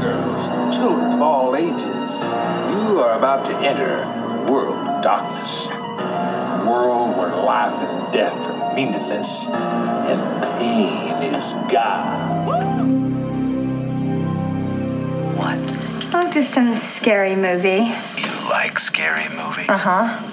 girls, 0.00 0.76
children 0.76 1.12
of 1.12 1.22
all 1.22 1.56
ages, 1.56 1.80
you 2.74 3.00
are 3.00 3.16
about 3.16 3.44
to 3.46 3.56
enter 3.58 4.02
a 4.02 4.50
world 4.50 4.76
of 4.76 5.02
darkness. 5.02 5.70
A 5.70 6.64
world 6.66 7.16
where 7.16 7.44
life 7.44 7.80
and 7.82 8.12
death 8.12 8.36
are 8.50 8.74
meaningless 8.74 9.46
and 9.48 10.42
pain 10.58 11.22
is 11.34 11.54
God. 11.70 12.46
What? 15.36 15.58
Oh, 16.14 16.30
just 16.32 16.50
some 16.50 16.74
scary 16.76 17.36
movie. 17.36 17.90
You 18.18 18.50
like 18.50 18.78
scary 18.78 19.28
movies? 19.34 19.68
Uh 19.68 19.78
huh. 19.78 20.31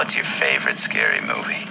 What's 0.00 0.16
your 0.16 0.24
favorite 0.24 0.78
scary 0.78 1.20
movie? 1.20 1.66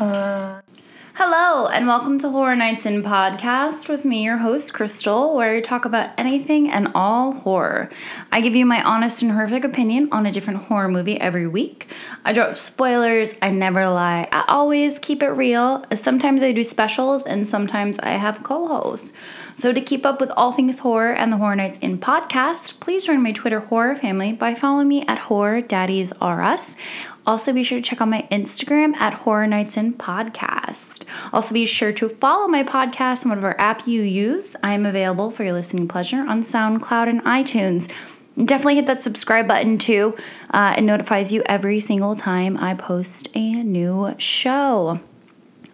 Hello, 1.16 1.66
and 1.66 1.88
welcome 1.88 2.20
to 2.20 2.30
Horror 2.30 2.56
Nights 2.56 2.86
in 2.86 3.02
Podcast 3.02 3.90
with 3.90 4.06
me, 4.06 4.24
your 4.24 4.38
host, 4.38 4.72
Crystal, 4.72 5.36
where 5.36 5.56
we 5.56 5.62
talk 5.62 5.84
about 5.84 6.12
anything 6.16 6.70
and 6.70 6.92
all 6.94 7.32
horror. 7.32 7.90
I 8.32 8.42
give 8.42 8.56
you 8.56 8.68
my 8.68 8.84
honest 8.84 9.24
and 9.24 9.32
horrific 9.32 9.64
opinion 9.64 10.10
on 10.12 10.28
a 10.28 10.32
different 10.32 10.62
horror 10.66 10.90
movie 10.90 11.20
every 11.20 11.48
week. 11.48 11.88
I 12.24 12.32
drop 12.32 12.56
spoilers, 12.56 13.34
I 13.42 13.50
never 13.50 13.90
lie, 13.90 14.30
I 14.32 14.46
always 14.48 15.00
keep 15.00 15.24
it 15.24 15.30
real. 15.30 15.84
Sometimes 15.96 16.44
I 16.44 16.52
do 16.52 16.64
specials, 16.64 17.24
and 17.24 17.48
sometimes 17.48 17.98
I 17.98 18.12
have 18.12 18.44
co 18.44 18.68
hosts. 18.68 19.12
So, 19.56 19.74
to 19.74 19.82
keep 19.82 20.06
up 20.06 20.22
with 20.22 20.32
all 20.38 20.54
things 20.54 20.80
horror 20.80 21.12
and 21.12 21.34
the 21.34 21.38
Horror 21.38 21.56
Nights 21.56 21.80
in 21.80 21.98
Podcast, 21.98 22.80
please 22.80 23.06
join 23.06 23.22
my 23.22 23.34
Twitter 23.34 23.60
horror 23.60 23.96
family 23.96 24.32
by 24.32 24.56
following 24.56 24.88
me 24.88 25.04
at 25.08 25.18
Horror 25.18 25.60
Daddies 25.60 26.14
R 26.22 26.42
Us. 26.42 26.78
Also, 27.30 27.54
be 27.54 27.62
sure 27.62 27.78
to 27.78 27.82
check 27.84 28.02
out 28.02 28.08
my 28.08 28.28
Instagram 28.32 28.96
at 28.96 29.14
Horror 29.14 29.46
Nights 29.46 29.78
in 29.78 29.94
Podcast. 29.94 31.06
Also, 31.32 31.54
be 31.54 31.68
sure 31.68 31.94
to 31.94 32.10
follow 32.10 32.48
my 32.48 32.64
podcast 32.64 33.24
on 33.24 33.30
whatever 33.30 33.62
app 33.62 33.86
you 33.86 34.02
use. 34.02 34.56
I 34.64 34.74
am 34.74 34.84
available 34.84 35.30
for 35.30 35.44
your 35.44 35.54
listening 35.54 35.88
pleasure 35.88 36.26
on 36.28 36.42
SoundCloud 36.42 37.08
and 37.08 37.24
iTunes. 37.26 37.88
Definitely 38.44 38.78
hit 38.78 38.88
that 38.88 39.04
subscribe 39.04 39.48
button 39.48 39.78
too. 39.78 40.18
Uh, 40.50 40.74
it 40.76 40.82
notifies 40.82 41.32
you 41.32 41.44
every 41.46 41.80
single 41.80 42.16
time 42.16 42.58
I 42.58 42.74
post 42.74 43.30
a 43.36 43.62
new 43.62 44.16
show. 44.18 45.00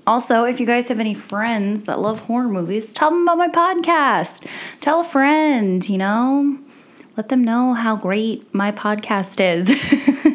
Also, 0.05 0.43
if 0.43 0.59
you 0.59 0.65
guys 0.65 0.89
have 0.89 0.99
any 0.99 1.13
friends 1.13 1.85
that 1.85 2.01
love 2.01 2.19
horror 2.19 2.49
movies, 2.49 2.93
tell 2.93 3.11
them 3.11 3.23
about 3.23 3.37
my 3.37 3.47
podcast. 3.47 4.45
Tell 4.81 4.99
a 4.99 5.05
friend, 5.05 5.87
you 5.87 5.99
know, 5.99 6.59
let 7.15 7.29
them 7.29 7.45
know 7.45 7.73
how 7.73 7.95
great 7.95 8.53
my 8.53 8.73
podcast 8.73 9.39
is. 9.39 9.71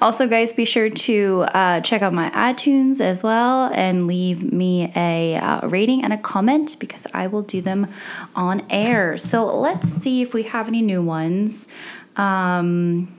also, 0.00 0.28
guys, 0.28 0.52
be 0.52 0.64
sure 0.64 0.90
to 0.90 1.44
uh, 1.54 1.80
check 1.80 2.02
out 2.02 2.12
my 2.12 2.30
iTunes 2.30 3.00
as 3.00 3.22
well 3.22 3.70
and 3.72 4.06
leave 4.06 4.52
me 4.52 4.92
a 4.94 5.36
uh, 5.36 5.66
rating 5.68 6.04
and 6.04 6.12
a 6.12 6.18
comment 6.18 6.76
because 6.78 7.06
I 7.14 7.26
will 7.26 7.42
do 7.42 7.60
them 7.60 7.88
on 8.34 8.64
air. 8.70 9.18
So 9.18 9.46
let's 9.46 9.88
see 9.88 10.22
if 10.22 10.34
we 10.34 10.44
have 10.44 10.68
any 10.68 10.82
new 10.82 11.02
ones. 11.02 11.68
Um, 12.16 13.14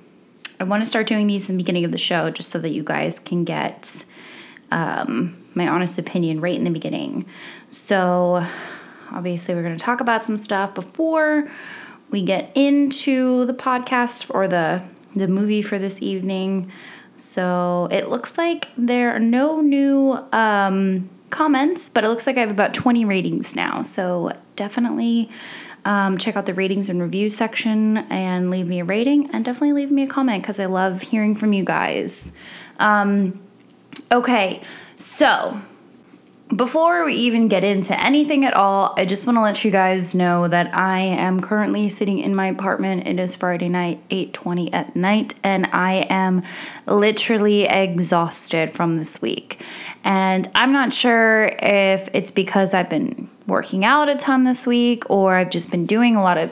I 0.60 0.66
want 0.66 0.84
to 0.84 0.90
start 0.90 1.08
doing 1.08 1.28
these 1.28 1.50
in 1.50 1.56
the 1.56 1.64
beginning 1.64 1.86
of 1.86 1.92
the 1.92 1.98
show 1.98 2.30
just 2.30 2.52
so 2.52 2.60
that 2.60 2.70
you 2.70 2.84
guys 2.84 3.20
can 3.20 3.44
get 3.44 4.06
um, 4.72 5.38
my 5.56 5.68
honest 5.68 5.98
opinion 5.98 6.42
right 6.42 6.56
in 6.56 6.64
the 6.64 6.72
beginning. 6.72 7.26
So, 7.70 8.46
obviously, 9.12 9.56
we're 9.56 9.64
going 9.64 9.78
to 9.78 9.84
talk 9.84 10.02
about 10.02 10.24
some 10.24 10.38
stuff 10.38 10.74
before 10.76 11.50
we 12.12 12.24
get 12.24 12.52
into 12.56 13.46
the 13.46 13.54
podcast 13.54 14.34
or 14.34 14.48
the 14.48 14.84
the 15.16 15.28
movie 15.28 15.62
for 15.62 15.80
this 15.80 16.02
evening. 16.02 16.72
So 17.16 17.88
it 17.92 18.10
looks 18.10 18.38
like 18.38 18.70
there 18.78 19.16
are 19.16 19.20
no 19.20 19.60
new 19.62 20.18
um, 20.32 21.10
comments, 21.30 21.90
but 21.90 22.04
it 22.04 22.08
looks 22.08 22.26
like 22.26 22.38
I 22.38 22.42
have 22.42 22.52
about 22.52 22.74
20 22.74 23.06
ratings 23.06 23.56
now. 23.56 23.84
So 23.84 24.32
definitely 24.56 25.30
um, 25.86 26.18
check 26.18 26.36
out 26.36 26.46
the 26.46 26.54
ratings 26.54 26.90
and 26.90 27.02
review 27.02 27.30
section 27.30 27.98
and 28.10 28.50
leave 28.50 28.68
me 28.68 28.80
a 28.80 28.86
rating 28.86 29.30
and 29.32 29.44
definitely 29.44 29.74
leave 29.74 29.92
me 29.92 30.04
a 30.04 30.08
comment 30.08 30.44
because 30.44 30.60
I 30.60 30.66
love 30.66 31.02
hearing 31.02 31.36
from 31.36 31.54
you 31.54 31.64
guys. 31.64 32.34
Um, 32.80 33.40
okay, 34.12 34.62
so 34.98 35.62
before 36.56 37.06
we 37.06 37.14
even 37.14 37.48
get 37.48 37.64
into 37.64 38.00
anything 38.04 38.44
at 38.44 38.56
all, 38.56 38.96
I 38.98 39.06
just 39.06 39.28
want 39.28 39.38
to 39.38 39.42
let 39.42 39.64
you 39.64 39.70
guys 39.70 40.16
know 40.16 40.48
that 40.48 40.76
I 40.76 41.00
am 41.00 41.40
currently 41.40 41.90
sitting 41.90 42.20
in 42.20 42.34
my 42.34 42.48
apartment. 42.48 43.08
It 43.08 43.20
is 43.20 43.36
Friday 43.36 43.70
night, 43.70 44.00
8:20 44.10 44.74
at 44.74 44.96
night, 44.96 45.36
and 45.44 45.68
I 45.72 46.08
am 46.10 46.42
literally 46.88 47.66
exhausted 47.66 48.74
from 48.74 48.98
this 48.98 49.22
week. 49.22 49.62
And 50.04 50.50
I'm 50.56 50.72
not 50.72 50.92
sure 50.92 51.52
if 51.62 52.10
it's 52.14 52.32
because 52.32 52.74
I've 52.74 52.90
been 52.90 53.30
working 53.46 53.86
out 53.86 54.10
a 54.10 54.16
ton 54.16 54.44
this 54.44 54.66
week 54.66 55.04
or 55.10 55.36
I've 55.36 55.50
just 55.52 55.70
been 55.70 55.86
doing 55.86 56.16
a 56.16 56.22
lot 56.22 56.38
of 56.38 56.52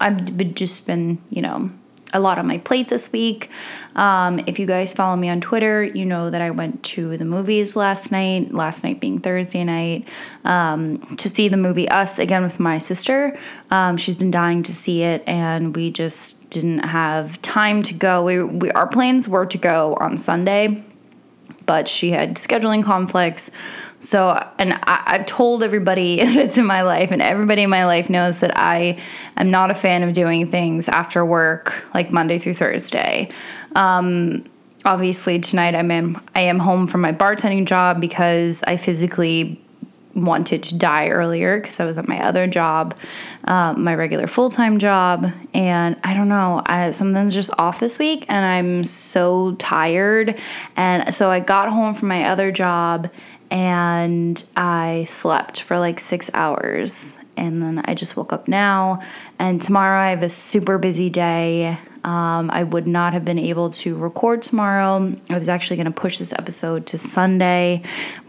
I've 0.00 0.54
just 0.54 0.86
been, 0.86 1.18
you 1.30 1.42
know, 1.42 1.70
a 2.12 2.20
lot 2.20 2.38
on 2.38 2.46
my 2.46 2.58
plate 2.58 2.88
this 2.88 3.12
week. 3.12 3.50
Um, 3.96 4.40
if 4.46 4.58
you 4.58 4.66
guys 4.66 4.94
follow 4.94 5.16
me 5.16 5.28
on 5.28 5.40
Twitter, 5.40 5.82
you 5.82 6.04
know 6.04 6.30
that 6.30 6.40
I 6.40 6.50
went 6.50 6.82
to 6.84 7.16
the 7.16 7.24
movies 7.24 7.76
last 7.76 8.12
night, 8.12 8.52
last 8.52 8.84
night 8.84 9.00
being 9.00 9.18
Thursday 9.18 9.64
night, 9.64 10.06
um, 10.44 10.98
to 11.16 11.28
see 11.28 11.48
the 11.48 11.56
movie 11.56 11.88
Us 11.88 12.18
again 12.18 12.42
with 12.42 12.60
my 12.60 12.78
sister. 12.78 13.38
Um, 13.70 13.96
she's 13.96 14.16
been 14.16 14.30
dying 14.30 14.62
to 14.64 14.74
see 14.74 15.02
it, 15.02 15.22
and 15.26 15.74
we 15.74 15.90
just 15.90 16.48
didn't 16.50 16.80
have 16.80 17.40
time 17.42 17.82
to 17.84 17.94
go. 17.94 18.22
We, 18.22 18.42
we 18.42 18.70
our 18.72 18.86
plans 18.86 19.28
were 19.28 19.46
to 19.46 19.58
go 19.58 19.96
on 20.00 20.16
Sunday, 20.16 20.82
but 21.66 21.88
she 21.88 22.10
had 22.10 22.36
scheduling 22.36 22.82
conflicts. 22.84 23.50
So, 24.00 24.30
and 24.58 24.74
I, 24.74 25.02
I've 25.06 25.26
told 25.26 25.62
everybody 25.62 26.16
that's 26.24 26.58
in 26.58 26.66
my 26.66 26.82
life, 26.82 27.10
and 27.10 27.20
everybody 27.20 27.62
in 27.62 27.70
my 27.70 27.84
life 27.84 28.08
knows 28.08 28.40
that 28.40 28.56
I 28.56 28.98
am 29.36 29.50
not 29.50 29.70
a 29.70 29.74
fan 29.74 30.02
of 30.02 30.12
doing 30.12 30.46
things 30.46 30.88
after 30.88 31.24
work, 31.24 31.84
like 31.94 32.10
Monday 32.10 32.38
through 32.38 32.54
Thursday. 32.54 33.30
Um, 33.74 34.44
obviously, 34.84 35.38
tonight 35.40 35.74
I'm 35.74 35.90
in, 35.90 36.20
I 36.34 36.40
am 36.42 36.58
home 36.58 36.86
from 36.86 37.00
my 37.00 37.12
bartending 37.12 37.66
job 37.66 38.00
because 38.00 38.62
I 38.64 38.76
physically 38.76 39.60
wanted 40.14 40.62
to 40.64 40.76
die 40.76 41.08
earlier 41.08 41.60
because 41.60 41.80
I 41.80 41.84
was 41.84 41.98
at 41.98 42.08
my 42.08 42.20
other 42.24 42.46
job, 42.46 42.98
um, 43.44 43.84
my 43.84 43.94
regular 43.94 44.26
full 44.26 44.50
time 44.50 44.78
job, 44.78 45.30
and 45.54 45.96
I 46.02 46.14
don't 46.14 46.28
know, 46.28 46.62
I, 46.66 46.90
something's 46.90 47.34
just 47.34 47.50
off 47.58 47.80
this 47.80 47.98
week, 47.98 48.26
and 48.28 48.44
I'm 48.44 48.84
so 48.84 49.54
tired, 49.56 50.40
and 50.76 51.14
so 51.14 51.30
I 51.30 51.40
got 51.40 51.68
home 51.68 51.94
from 51.94 52.08
my 52.08 52.28
other 52.28 52.50
job, 52.52 53.10
and 53.50 54.42
I 54.56 55.04
slept 55.04 55.62
for 55.62 55.78
like 55.78 56.00
six 56.00 56.30
hours, 56.34 57.18
and 57.36 57.62
then 57.62 57.82
I 57.84 57.94
just 57.94 58.16
woke 58.16 58.32
up 58.32 58.48
now, 58.48 59.00
and 59.38 59.60
tomorrow 59.60 59.98
I 60.00 60.10
have 60.10 60.22
a 60.22 60.30
super 60.30 60.78
busy 60.78 61.10
day. 61.10 61.78
Um, 62.04 62.50
I 62.50 62.62
would 62.62 62.86
not 62.86 63.12
have 63.12 63.24
been 63.24 63.38
able 63.38 63.70
to 63.70 63.96
record 63.96 64.42
tomorrow. 64.42 65.14
I 65.30 65.36
was 65.36 65.48
actually 65.48 65.76
going 65.76 65.92
to 65.92 66.00
push 66.00 66.18
this 66.18 66.32
episode 66.32 66.86
to 66.86 66.98
Sunday, 66.98 67.82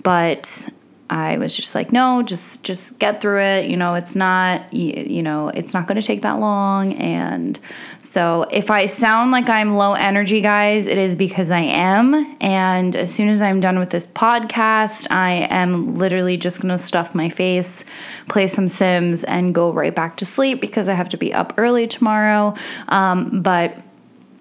but 0.04 0.68
I 1.10 1.38
was 1.38 1.56
just 1.56 1.74
like, 1.74 1.92
no, 1.92 2.22
just 2.22 2.64
just 2.64 3.00
get 3.00 3.20
through 3.22 3.42
it. 3.42 3.70
You 3.70 3.78
know, 3.78 3.96
it's 3.96 4.16
not 4.16 4.72
you, 4.74 5.24
know, 5.24 5.50
it's 5.50 5.74
not 5.74 5.88
going 5.88 6.00
to 6.00 6.06
take 6.06 6.22
that 6.22 6.40
long. 6.40 6.94
And 6.94 7.60
so, 8.02 8.46
if 8.52 8.70
I 8.70 8.86
sound 8.86 9.32
like 9.32 9.50
I'm 9.50 9.72
low 9.72 9.94
energy, 9.94 10.42
guys, 10.42 10.86
it 10.86 10.98
is 10.98 11.16
because 11.16 11.52
I 11.52 11.62
am. 11.62 12.38
And 12.42 12.96
as 12.96 13.14
soon 13.14 13.30
as 13.30 13.42
I'm 13.42 13.60
done 13.60 13.80
with 13.80 13.90
this 13.90 14.06
podcast, 14.06 15.08
I 15.12 15.48
am 15.50 15.96
literally 15.96 16.38
just 16.38 16.62
going 16.62 16.70
to 16.70 16.78
stuff 16.78 17.16
my 17.16 17.30
face, 17.30 17.86
play 18.28 18.48
some 18.48 18.68
Sims, 18.68 19.24
and 19.24 19.54
go 19.56 19.72
right 19.74 19.96
back 19.96 20.18
to 20.18 20.26
sleep 20.26 20.62
because 20.62 20.88
I 20.88 20.94
have 20.94 21.10
to 21.10 21.18
be 21.18 21.34
up 21.34 21.54
early 21.58 21.88
tomorrow. 21.88 22.54
Um, 22.88 23.42
but 23.42 23.78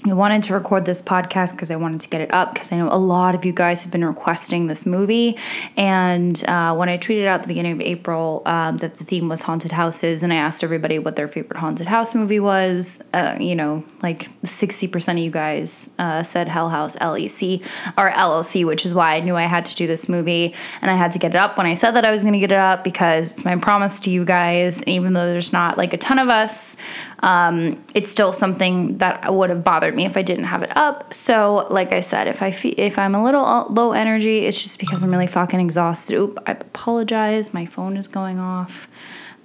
I 0.06 0.12
wanted 0.12 0.44
to 0.44 0.54
record 0.54 0.84
this 0.84 1.03
podcast 1.03 1.53
because 1.53 1.72
I 1.72 1.76
wanted 1.76 2.00
to 2.03 2.09
get 2.09 2.20
it 2.20 2.32
up 2.32 2.54
because 2.54 2.70
I 2.70 2.76
know 2.76 2.88
a 2.88 2.97
lot 2.97 3.34
of 3.34 3.44
you 3.44 3.53
guys 3.53 3.82
have 3.82 3.91
been 3.91 4.04
requesting 4.04 4.69
this 4.69 4.86
movie. 4.86 5.36
And 5.76 6.42
uh, 6.48 6.77
when 6.77 6.89
I 6.89 6.97
tweeted 6.98 7.27
out 7.27 7.36
at 7.36 7.42
the 7.42 7.48
beginning 7.48 7.72
of 7.72 7.80
April 7.80 8.42
um, 8.47 8.77
that 8.77 8.95
the 8.95 9.03
theme 9.03 9.28
was 9.28 9.42
haunted 9.42 9.72
houses, 9.72 10.22
and 10.22 10.33
I 10.33 10.36
asked 10.36 10.62
everybody 10.62 11.00
what 11.00 11.16
their 11.16 11.27
favorite 11.27 11.59
haunted 11.59 11.89
house 11.89 12.15
movie 12.15 12.39
was, 12.39 13.03
uh, 13.12 13.36
you 13.41 13.56
know, 13.56 13.83
like 14.00 14.30
60% 14.42 15.12
of 15.12 15.18
you 15.18 15.33
guys 15.33 15.91
uh, 15.98 16.22
said 16.22 16.47
Hell 16.47 16.68
House 16.68 16.94
LEC 16.97 17.66
or 17.98 18.10
LLC, 18.10 18.65
which 18.65 18.86
is 18.86 18.94
why 18.94 19.16
I 19.16 19.21
knew 19.21 19.34
I 19.34 19.42
had 19.42 19.65
to 19.65 19.74
do 19.74 19.89
this 19.89 20.09
movie. 20.09 20.54
And 20.80 20.92
I 20.92 20.94
had 20.94 21.10
to 21.12 21.18
get 21.18 21.33
it 21.33 21.36
up 21.36 21.59
when 21.59 21.66
I 21.66 21.74
said 21.74 21.92
that 21.92 22.04
I 22.04 22.12
was 22.12 22.22
going 22.22 22.34
to 22.34 22.41
get 22.41 22.53
it 22.53 22.59
up 22.59 22.84
because 22.84 23.33
it's 23.33 23.44
my 23.44 23.56
promise 23.56 23.98
to 24.01 24.10
you 24.10 24.24
guys. 24.24 24.78
And 24.78 24.91
even 24.91 25.12
though 25.12 25.27
there's 25.27 25.53
not 25.53 25.77
like 25.77 25.92
a 25.92 25.98
ton 25.98 26.21
of 26.21 26.28
us, 26.28 26.77
um, 27.20 27.82
it's 27.94 28.10
still 28.10 28.32
something 28.32 28.98
that 28.98 29.32
would 29.32 29.50
have 29.50 29.65
bothered 29.65 29.94
me 29.94 30.06
if 30.06 30.16
I 30.16 30.22
didn't 30.22 30.44
have 30.44 30.62
it 30.62 30.76
up. 30.76 31.12
So, 31.12 31.66
like 31.70 31.92
I 31.92 32.00
said, 32.00 32.28
if 32.28 32.42
I 32.42 32.53
fe- 32.53 32.74
if 32.76 32.98
I'm 32.98 33.15
a 33.15 33.22
little 33.22 33.66
low 33.70 33.92
energy, 33.92 34.47
it's 34.47 34.62
just 34.62 34.78
because 34.78 35.03
I'm 35.03 35.10
really 35.10 35.26
fucking 35.26 35.59
exhausted. 35.59 36.16
Oop, 36.16 36.38
I 36.47 36.53
apologize. 36.53 37.53
My 37.53 37.66
phone 37.66 37.97
is 37.97 38.06
going 38.06 38.38
off. 38.38 38.88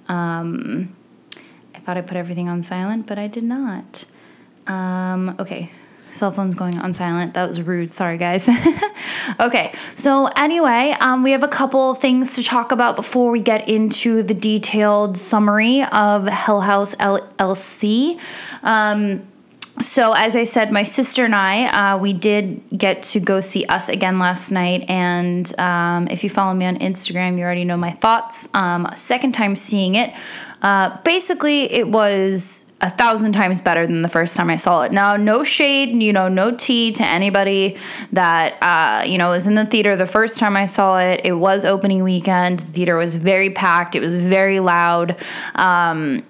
Um, 0.08 0.94
I 1.74 1.80
thought 1.80 1.96
I 1.96 2.02
put 2.02 2.16
everything 2.16 2.48
on 2.48 2.62
silent, 2.62 3.06
but 3.06 3.18
I 3.18 3.26
did 3.26 3.44
not. 3.44 4.04
Um, 4.66 5.36
okay, 5.40 5.70
cell 6.14 6.30
phone's 6.30 6.54
going 6.54 6.78
on 6.78 6.92
silent. 6.92 7.34
That 7.34 7.48
was 7.48 7.60
rude. 7.60 7.92
Sorry, 7.92 8.16
guys. 8.16 8.48
okay, 9.40 9.74
so 9.96 10.26
anyway, 10.36 10.94
um, 11.00 11.22
we 11.22 11.32
have 11.32 11.42
a 11.42 11.48
couple 11.48 11.94
things 11.94 12.36
to 12.36 12.42
talk 12.44 12.72
about 12.72 12.96
before 12.96 13.30
we 13.30 13.40
get 13.40 13.68
into 13.68 14.22
the 14.22 14.34
detailed 14.34 15.16
summary 15.16 15.82
of 15.82 16.26
Hell 16.26 16.60
House 16.60 16.94
LLC. 16.94 18.18
Um, 18.62 19.26
so 19.80 20.12
as 20.12 20.36
i 20.36 20.44
said 20.44 20.70
my 20.70 20.84
sister 20.84 21.24
and 21.24 21.34
i 21.34 21.94
uh, 21.94 21.98
we 21.98 22.12
did 22.12 22.62
get 22.76 23.02
to 23.02 23.18
go 23.18 23.40
see 23.40 23.64
us 23.66 23.88
again 23.88 24.18
last 24.18 24.50
night 24.50 24.84
and 24.88 25.58
um, 25.58 26.06
if 26.08 26.22
you 26.22 26.30
follow 26.30 26.54
me 26.54 26.64
on 26.64 26.76
instagram 26.78 27.36
you 27.36 27.42
already 27.44 27.64
know 27.64 27.76
my 27.76 27.90
thoughts. 27.90 28.48
Um, 28.54 28.88
second 28.96 29.32
time 29.32 29.56
seeing 29.56 29.94
it. 29.94 30.12
Uh, 30.62 30.96
basically 31.02 31.70
it 31.72 31.88
was 31.88 32.72
a 32.80 32.88
thousand 32.88 33.32
times 33.32 33.60
better 33.60 33.86
than 33.86 34.00
the 34.00 34.08
first 34.08 34.34
time 34.34 34.48
i 34.48 34.56
saw 34.56 34.82
it. 34.82 34.92
Now 34.92 35.16
no 35.16 35.44
shade 35.44 35.90
you 36.02 36.12
know 36.12 36.28
no 36.28 36.54
tea 36.54 36.92
to 36.92 37.04
anybody 37.04 37.76
that 38.12 38.56
uh, 38.62 39.04
you 39.04 39.18
know 39.18 39.30
was 39.30 39.46
in 39.46 39.54
the 39.54 39.66
theater 39.66 39.96
the 39.96 40.06
first 40.06 40.36
time 40.36 40.56
i 40.56 40.64
saw 40.64 40.98
it. 40.98 41.20
It 41.24 41.32
was 41.32 41.64
opening 41.64 42.02
weekend. 42.02 42.60
The 42.60 42.72
theater 42.72 42.96
was 42.96 43.14
very 43.14 43.50
packed. 43.50 43.94
It 43.94 44.00
was 44.00 44.14
very 44.14 44.60
loud. 44.60 45.16
Um, 45.54 46.24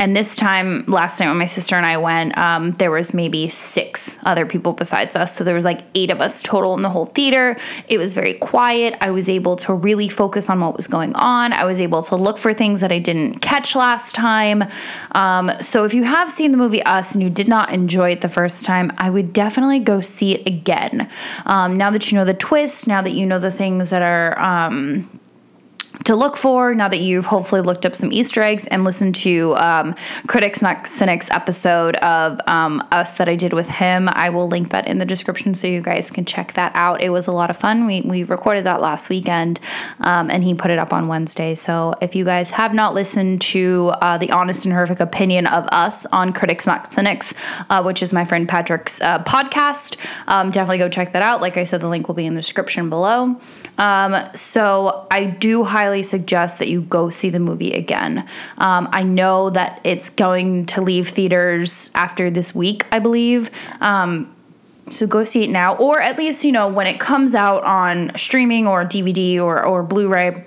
and 0.00 0.16
this 0.16 0.34
time 0.34 0.84
last 0.86 1.20
night 1.20 1.28
when 1.28 1.38
my 1.38 1.46
sister 1.46 1.76
and 1.76 1.86
i 1.86 1.96
went 1.96 2.36
um, 2.36 2.72
there 2.72 2.90
was 2.90 3.14
maybe 3.14 3.48
six 3.48 4.18
other 4.24 4.46
people 4.46 4.72
besides 4.72 5.14
us. 5.14 5.36
So 5.36 5.44
there 5.44 5.54
was 5.54 5.64
like 5.64 5.82
eight 5.94 6.10
of 6.10 6.20
us 6.20 6.42
total 6.42 6.74
in 6.74 6.82
the 6.82 6.90
whole 6.90 7.06
theater. 7.06 7.56
It 7.88 7.98
was 7.98 8.14
very 8.14 8.34
quiet. 8.34 8.94
I 9.00 9.10
was 9.10 9.28
able 9.28 9.56
to 9.56 9.74
really 9.74 10.08
focus 10.08 10.48
on 10.50 10.60
what 10.60 10.76
was 10.76 10.86
going 10.86 11.14
on. 11.14 11.52
I 11.52 11.64
was 11.64 11.80
able 11.80 12.02
to 12.04 12.16
look 12.16 12.38
for 12.38 12.54
things 12.54 12.80
that 12.80 12.90
i 12.90 12.98
didn't 12.98 13.40
catch 13.40 13.76
last 13.76 14.14
time. 14.14 14.64
Um, 15.12 15.50
so 15.60 15.84
if 15.84 15.94
you 15.94 16.04
have 16.04 16.30
seen 16.30 16.52
the 16.52 16.58
movie 16.58 16.82
us 16.82 17.14
and 17.14 17.22
you 17.22 17.30
did 17.30 17.48
not 17.48 17.72
enjoy 17.72 18.10
it 18.12 18.20
the 18.20 18.28
first 18.28 18.64
time 18.64 18.92
i 18.98 19.10
would 19.10 19.32
definitely 19.32 19.78
go 19.78 20.00
see 20.00 20.34
it 20.34 20.46
again. 20.46 21.08
Um, 21.46 21.76
now 21.76 21.90
that 21.90 22.10
you 22.10 22.18
know 22.18 22.24
the 22.24 22.34
twist 22.34 22.88
now 22.88 23.02
that 23.02 23.12
you 23.12 23.26
know 23.26 23.38
the 23.38 23.50
things 23.50 23.90
that 23.90 24.02
are 24.02 24.38
um, 24.38 25.19
to 26.10 26.16
look 26.16 26.36
for 26.36 26.74
now 26.74 26.88
that 26.88 26.98
you've 26.98 27.24
hopefully 27.24 27.60
looked 27.60 27.86
up 27.86 27.94
some 27.94 28.12
Easter 28.12 28.42
eggs 28.42 28.66
and 28.66 28.82
listened 28.82 29.14
to 29.14 29.54
um, 29.58 29.94
Critics 30.26 30.60
Not 30.60 30.88
Cynics 30.88 31.30
episode 31.30 31.94
of 31.98 32.40
um, 32.48 32.84
us 32.90 33.16
that 33.18 33.28
I 33.28 33.36
did 33.36 33.52
with 33.52 33.68
him. 33.68 34.08
I 34.10 34.28
will 34.30 34.48
link 34.48 34.70
that 34.70 34.88
in 34.88 34.98
the 34.98 35.04
description 35.04 35.54
so 35.54 35.68
you 35.68 35.80
guys 35.80 36.10
can 36.10 36.24
check 36.24 36.54
that 36.54 36.72
out. 36.74 37.00
It 37.00 37.10
was 37.10 37.28
a 37.28 37.32
lot 37.32 37.48
of 37.48 37.56
fun. 37.56 37.86
We, 37.86 38.00
we 38.00 38.24
recorded 38.24 38.64
that 38.64 38.80
last 38.80 39.08
weekend 39.08 39.60
um, 40.00 40.32
and 40.32 40.42
he 40.42 40.52
put 40.52 40.72
it 40.72 40.80
up 40.80 40.92
on 40.92 41.06
Wednesday. 41.06 41.54
So 41.54 41.94
if 42.02 42.16
you 42.16 42.24
guys 42.24 42.50
have 42.50 42.74
not 42.74 42.92
listened 42.92 43.40
to 43.42 43.92
uh, 44.02 44.18
the 44.18 44.32
honest 44.32 44.64
and 44.64 44.74
horrific 44.74 44.98
opinion 44.98 45.46
of 45.46 45.68
us 45.70 46.06
on 46.06 46.32
Critics 46.32 46.66
Not 46.66 46.92
Cynics, 46.92 47.34
uh, 47.70 47.84
which 47.84 48.02
is 48.02 48.12
my 48.12 48.24
friend 48.24 48.48
Patrick's 48.48 49.00
uh, 49.00 49.22
podcast, 49.22 49.96
um, 50.26 50.50
definitely 50.50 50.78
go 50.78 50.88
check 50.88 51.12
that 51.12 51.22
out. 51.22 51.40
Like 51.40 51.56
I 51.56 51.62
said, 51.62 51.80
the 51.80 51.88
link 51.88 52.08
will 52.08 52.16
be 52.16 52.26
in 52.26 52.34
the 52.34 52.40
description 52.40 52.90
below. 52.90 53.40
Um, 53.78 54.16
so 54.34 55.06
I 55.12 55.26
do 55.26 55.62
highly 55.62 55.99
suggest 56.02 56.58
that 56.58 56.68
you 56.68 56.82
go 56.82 57.10
see 57.10 57.30
the 57.30 57.40
movie 57.40 57.72
again. 57.72 58.26
Um, 58.58 58.88
I 58.92 59.02
know 59.02 59.50
that 59.50 59.80
it's 59.84 60.10
going 60.10 60.66
to 60.66 60.80
leave 60.80 61.08
theaters 61.08 61.90
after 61.94 62.30
this 62.30 62.54
week, 62.54 62.86
I 62.92 62.98
believe. 62.98 63.50
Um, 63.80 64.34
so 64.88 65.06
go 65.06 65.24
see 65.24 65.44
it 65.44 65.50
now, 65.50 65.76
or 65.76 66.00
at 66.00 66.18
least 66.18 66.44
you 66.44 66.52
know 66.52 66.68
when 66.68 66.86
it 66.86 66.98
comes 66.98 67.34
out 67.34 67.62
on 67.64 68.12
streaming 68.16 68.66
or 68.66 68.84
DVD 68.84 69.38
or 69.38 69.64
or 69.64 69.82
Blu-ray 69.82 70.44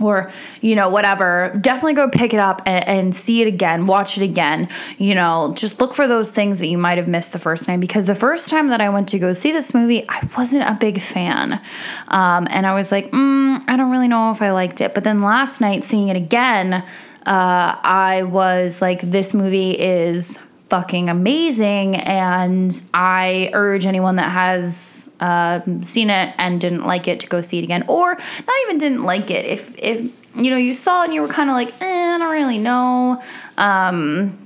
or 0.00 0.30
you 0.60 0.74
know 0.74 0.88
whatever 0.88 1.56
definitely 1.60 1.94
go 1.94 2.10
pick 2.10 2.34
it 2.34 2.40
up 2.40 2.62
and, 2.66 2.86
and, 2.88 3.14
see 3.14 3.40
it 3.40 3.48
again 3.48 3.86
watch 3.86 4.16
it 4.16 4.22
again 4.22 4.68
you 4.98 5.14
know 5.14 5.52
just 5.56 5.80
look 5.80 5.94
for 5.94 6.06
those 6.06 6.30
things 6.30 6.58
that 6.58 6.66
you 6.66 6.76
might 6.76 6.98
have 6.98 7.08
missed 7.08 7.32
the 7.32 7.38
first 7.38 7.64
time 7.64 7.80
because 7.80 8.06
the 8.06 8.14
first 8.14 8.48
time 8.48 8.68
that 8.68 8.80
i 8.80 8.88
went 8.88 9.08
to 9.08 9.18
go 9.18 9.32
see 9.32 9.52
this 9.52 9.72
movie 9.74 10.04
i 10.08 10.28
wasn't 10.36 10.62
a 10.62 10.74
big 10.74 11.00
fan. 11.00 11.60
Um, 12.08 12.46
and 12.50 12.66
i 12.66 12.74
was 12.74 12.92
like 12.92 13.10
mm, 13.10 13.62
i 13.68 13.76
don't 13.76 13.90
really 13.90 14.08
know 14.08 14.30
if 14.30 14.42
i 14.42 14.50
liked 14.50 14.80
it. 14.80 14.94
But 14.94 15.04
then 15.04 15.18
last 15.18 15.60
night 15.60 15.84
seeing 15.84 16.08
it 16.08 16.16
again 16.16 16.74
uh, 16.74 16.82
i 17.26 18.22
was 18.24 18.80
like 18.80 19.00
this 19.00 19.34
movie 19.34 19.72
is 19.72 20.45
fucking 20.68 21.08
amazing. 21.08 21.96
And 21.96 22.82
I 22.94 23.50
urge 23.52 23.86
anyone 23.86 24.16
that 24.16 24.30
has 24.30 25.14
uh, 25.20 25.60
seen 25.82 26.10
it 26.10 26.34
and 26.38 26.60
didn't 26.60 26.84
like 26.84 27.08
it 27.08 27.20
to 27.20 27.28
go 27.28 27.40
see 27.40 27.58
it 27.58 27.64
again, 27.64 27.84
or 27.88 28.14
not 28.14 28.56
even 28.64 28.78
didn't 28.78 29.02
like 29.02 29.30
it. 29.30 29.44
If 29.44 29.74
if 29.78 30.10
you 30.34 30.50
know 30.50 30.56
you 30.56 30.74
saw 30.74 31.02
it 31.02 31.06
and 31.06 31.14
you 31.14 31.22
were 31.22 31.28
kind 31.28 31.50
of 31.50 31.54
like, 31.54 31.68
eh, 31.80 32.14
I 32.14 32.18
don't 32.18 32.30
really 32.32 32.58
know. 32.58 33.22
Um, 33.56 34.38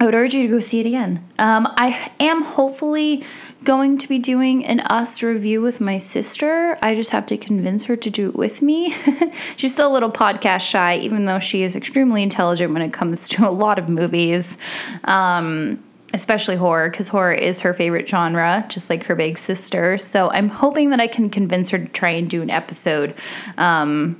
I 0.00 0.04
would 0.04 0.14
urge 0.14 0.32
you 0.32 0.46
to 0.46 0.48
go 0.48 0.60
see 0.60 0.80
it 0.80 0.86
again. 0.86 1.24
Um, 1.38 1.66
I 1.76 2.12
am 2.20 2.42
hopefully 2.42 3.24
going 3.68 3.98
to 3.98 4.08
be 4.08 4.18
doing 4.18 4.64
an 4.64 4.80
Us 4.80 5.22
review 5.22 5.60
with 5.60 5.78
my 5.78 5.98
sister. 5.98 6.78
I 6.80 6.94
just 6.94 7.10
have 7.10 7.26
to 7.26 7.36
convince 7.36 7.84
her 7.84 7.96
to 7.96 8.08
do 8.08 8.30
it 8.30 8.34
with 8.34 8.62
me. 8.62 8.94
She's 9.58 9.72
still 9.72 9.92
a 9.92 9.92
little 9.92 10.10
podcast 10.10 10.62
shy, 10.62 10.96
even 10.96 11.26
though 11.26 11.38
she 11.38 11.62
is 11.62 11.76
extremely 11.76 12.22
intelligent 12.22 12.72
when 12.72 12.80
it 12.80 12.94
comes 12.94 13.28
to 13.28 13.46
a 13.46 13.50
lot 13.50 13.78
of 13.78 13.90
movies. 13.90 14.56
Um, 15.04 15.84
especially 16.14 16.56
horror, 16.56 16.88
because 16.88 17.08
horror 17.08 17.34
is 17.34 17.60
her 17.60 17.74
favorite 17.74 18.08
genre, 18.08 18.64
just 18.70 18.88
like 18.88 19.04
her 19.04 19.14
big 19.14 19.36
sister. 19.36 19.98
So 19.98 20.30
I'm 20.30 20.48
hoping 20.48 20.88
that 20.88 21.00
I 21.00 21.06
can 21.06 21.28
convince 21.28 21.68
her 21.68 21.76
to 21.76 21.88
try 21.88 22.08
and 22.08 22.30
do 22.30 22.40
an 22.40 22.48
episode 22.48 23.14
um, 23.58 24.18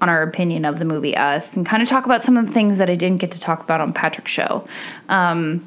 on 0.00 0.08
our 0.08 0.22
opinion 0.22 0.64
of 0.64 0.80
the 0.80 0.84
movie 0.84 1.16
Us 1.16 1.56
and 1.56 1.64
kind 1.64 1.80
of 1.80 1.88
talk 1.88 2.06
about 2.06 2.24
some 2.24 2.36
of 2.36 2.44
the 2.44 2.52
things 2.52 2.78
that 2.78 2.90
I 2.90 2.96
didn't 2.96 3.20
get 3.20 3.30
to 3.30 3.38
talk 3.38 3.62
about 3.62 3.80
on 3.80 3.92
Patrick's 3.92 4.32
show. 4.32 4.66
Um, 5.08 5.64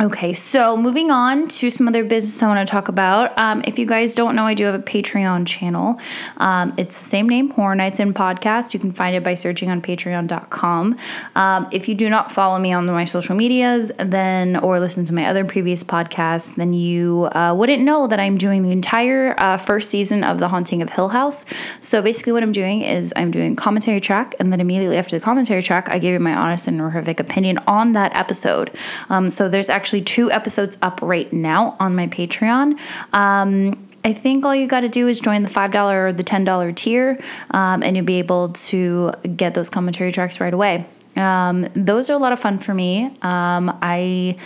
Okay, 0.00 0.32
so 0.32 0.74
moving 0.74 1.10
on 1.10 1.48
to 1.48 1.68
some 1.68 1.86
other 1.86 2.02
business 2.02 2.42
I 2.42 2.46
want 2.46 2.66
to 2.66 2.70
talk 2.70 2.88
about. 2.88 3.38
Um, 3.38 3.62
if 3.66 3.78
you 3.78 3.84
guys 3.84 4.14
don't 4.14 4.34
know, 4.34 4.44
I 4.46 4.54
do 4.54 4.64
have 4.64 4.74
a 4.74 4.82
Patreon 4.82 5.46
channel. 5.46 6.00
Um, 6.38 6.72
it's 6.78 6.98
the 6.98 7.04
same 7.04 7.28
name, 7.28 7.50
Horror 7.50 7.74
Nights 7.74 8.00
In 8.00 8.14
Podcast. 8.14 8.72
You 8.72 8.80
can 8.80 8.90
find 8.90 9.14
it 9.14 9.22
by 9.22 9.34
searching 9.34 9.68
on 9.68 9.82
patreon.com. 9.82 10.96
Um, 11.36 11.68
if 11.72 11.90
you 11.90 11.94
do 11.94 12.08
not 12.08 12.32
follow 12.32 12.58
me 12.58 12.72
on 12.72 12.86
my 12.86 13.04
social 13.04 13.36
medias, 13.36 13.92
then 13.98 14.56
or 14.56 14.80
listen 14.80 15.04
to 15.04 15.14
my 15.14 15.26
other 15.26 15.44
previous 15.44 15.84
podcasts, 15.84 16.54
then 16.54 16.72
you 16.72 17.28
uh, 17.32 17.54
wouldn't 17.54 17.82
know 17.82 18.06
that 18.06 18.18
I'm 18.18 18.38
doing 18.38 18.62
the 18.62 18.72
entire 18.72 19.38
uh, 19.38 19.58
first 19.58 19.90
season 19.90 20.24
of 20.24 20.38
The 20.38 20.48
Haunting 20.48 20.80
of 20.80 20.88
Hill 20.88 21.10
House. 21.10 21.44
So 21.82 22.00
basically, 22.00 22.32
what 22.32 22.42
I'm 22.42 22.52
doing 22.52 22.80
is 22.80 23.12
I'm 23.14 23.30
doing 23.30 23.56
commentary 23.56 24.00
track, 24.00 24.36
and 24.38 24.50
then 24.50 24.60
immediately 24.60 24.96
after 24.96 25.18
the 25.18 25.24
commentary 25.24 25.62
track, 25.62 25.90
I 25.90 25.98
give 25.98 26.14
you 26.14 26.18
my 26.18 26.34
honest 26.34 26.66
and 26.66 26.80
horrific 26.80 27.20
opinion 27.20 27.58
on 27.66 27.92
that 27.92 28.16
episode. 28.16 28.74
Um, 29.10 29.28
so 29.28 29.50
there's 29.50 29.68
actually 29.68 29.81
actually 29.82 30.00
two 30.00 30.30
episodes 30.30 30.78
up 30.80 31.02
right 31.02 31.32
now 31.32 31.76
on 31.80 31.92
my 31.92 32.06
Patreon. 32.06 32.78
Um, 33.12 33.88
I 34.04 34.12
think 34.12 34.44
all 34.44 34.54
you 34.54 34.68
got 34.68 34.82
to 34.82 34.88
do 34.88 35.08
is 35.08 35.18
join 35.18 35.42
the 35.42 35.48
$5 35.48 35.92
or 35.92 36.12
the 36.12 36.22
$10 36.22 36.76
tier, 36.76 37.18
um, 37.50 37.82
and 37.82 37.96
you'll 37.96 38.06
be 38.06 38.20
able 38.20 38.50
to 38.70 39.10
get 39.34 39.54
those 39.54 39.68
commentary 39.68 40.12
tracks 40.12 40.40
right 40.40 40.54
away. 40.54 40.86
Um, 41.16 41.66
those 41.74 42.10
are 42.10 42.12
a 42.12 42.18
lot 42.18 42.32
of 42.32 42.38
fun 42.38 42.58
for 42.58 42.72
me. 42.72 43.06
Um, 43.22 43.76
I 43.82 44.36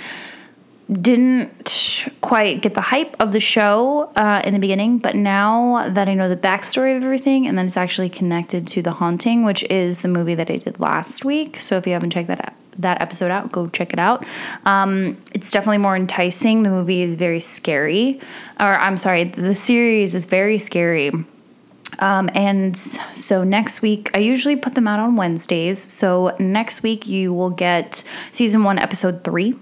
didn't 0.91 2.09
quite 2.23 2.63
get 2.63 2.73
the 2.73 2.81
hype 2.81 3.15
of 3.21 3.33
the 3.33 3.41
show 3.41 4.11
uh, 4.17 4.41
in 4.43 4.55
the 4.55 4.59
beginning, 4.59 4.97
but 4.97 5.17
now 5.17 5.91
that 5.91 6.09
I 6.09 6.15
know 6.15 6.31
the 6.31 6.37
backstory 6.37 6.97
of 6.97 7.05
everything, 7.05 7.47
and 7.47 7.59
then 7.59 7.67
it's 7.67 7.77
actually 7.77 8.09
connected 8.09 8.67
to 8.69 8.81
The 8.81 8.93
Haunting, 8.93 9.45
which 9.45 9.65
is 9.65 10.01
the 10.01 10.09
movie 10.09 10.35
that 10.35 10.51
I 10.51 10.57
did 10.57 10.81
last 10.81 11.27
week. 11.27 11.61
So 11.61 11.77
if 11.77 11.87
you 11.87 11.93
haven't 11.93 12.11
checked 12.11 12.29
that 12.29 12.41
out, 12.41 12.55
that 12.79 13.01
episode 13.01 13.31
out, 13.31 13.53
go 13.53 13.69
check 13.69 13.93
it 13.93 13.99
out. 13.99 14.25
Um, 14.65 15.21
it's 15.35 15.51
definitely 15.51 15.79
more 15.79 15.97
enticing. 15.97 16.63
The 16.63 16.71
movie 16.71 17.03
is 17.03 17.15
very 17.15 17.41
scary, 17.41 18.21
or 18.61 18.79
I'm 18.79 18.97
sorry, 18.97 19.25
the 19.25 19.55
series 19.55 20.15
is 20.15 20.27
very 20.27 20.59
scary. 20.59 21.11
Um, 21.99 22.31
and 22.35 22.77
so 22.77 23.45
next 23.45 23.83
week, 23.83 24.11
I 24.15 24.19
usually 24.19 24.57
put 24.57 24.75
them 24.75 24.87
out 24.87 25.01
on 25.01 25.17
Wednesdays. 25.17 25.79
So 25.79 26.35
next 26.39 26.83
week, 26.83 27.07
you 27.07 27.33
will 27.33 27.51
get 27.51 28.03
season 28.33 28.65
one, 28.65 28.79
episode 28.79 29.25
three. 29.25 29.59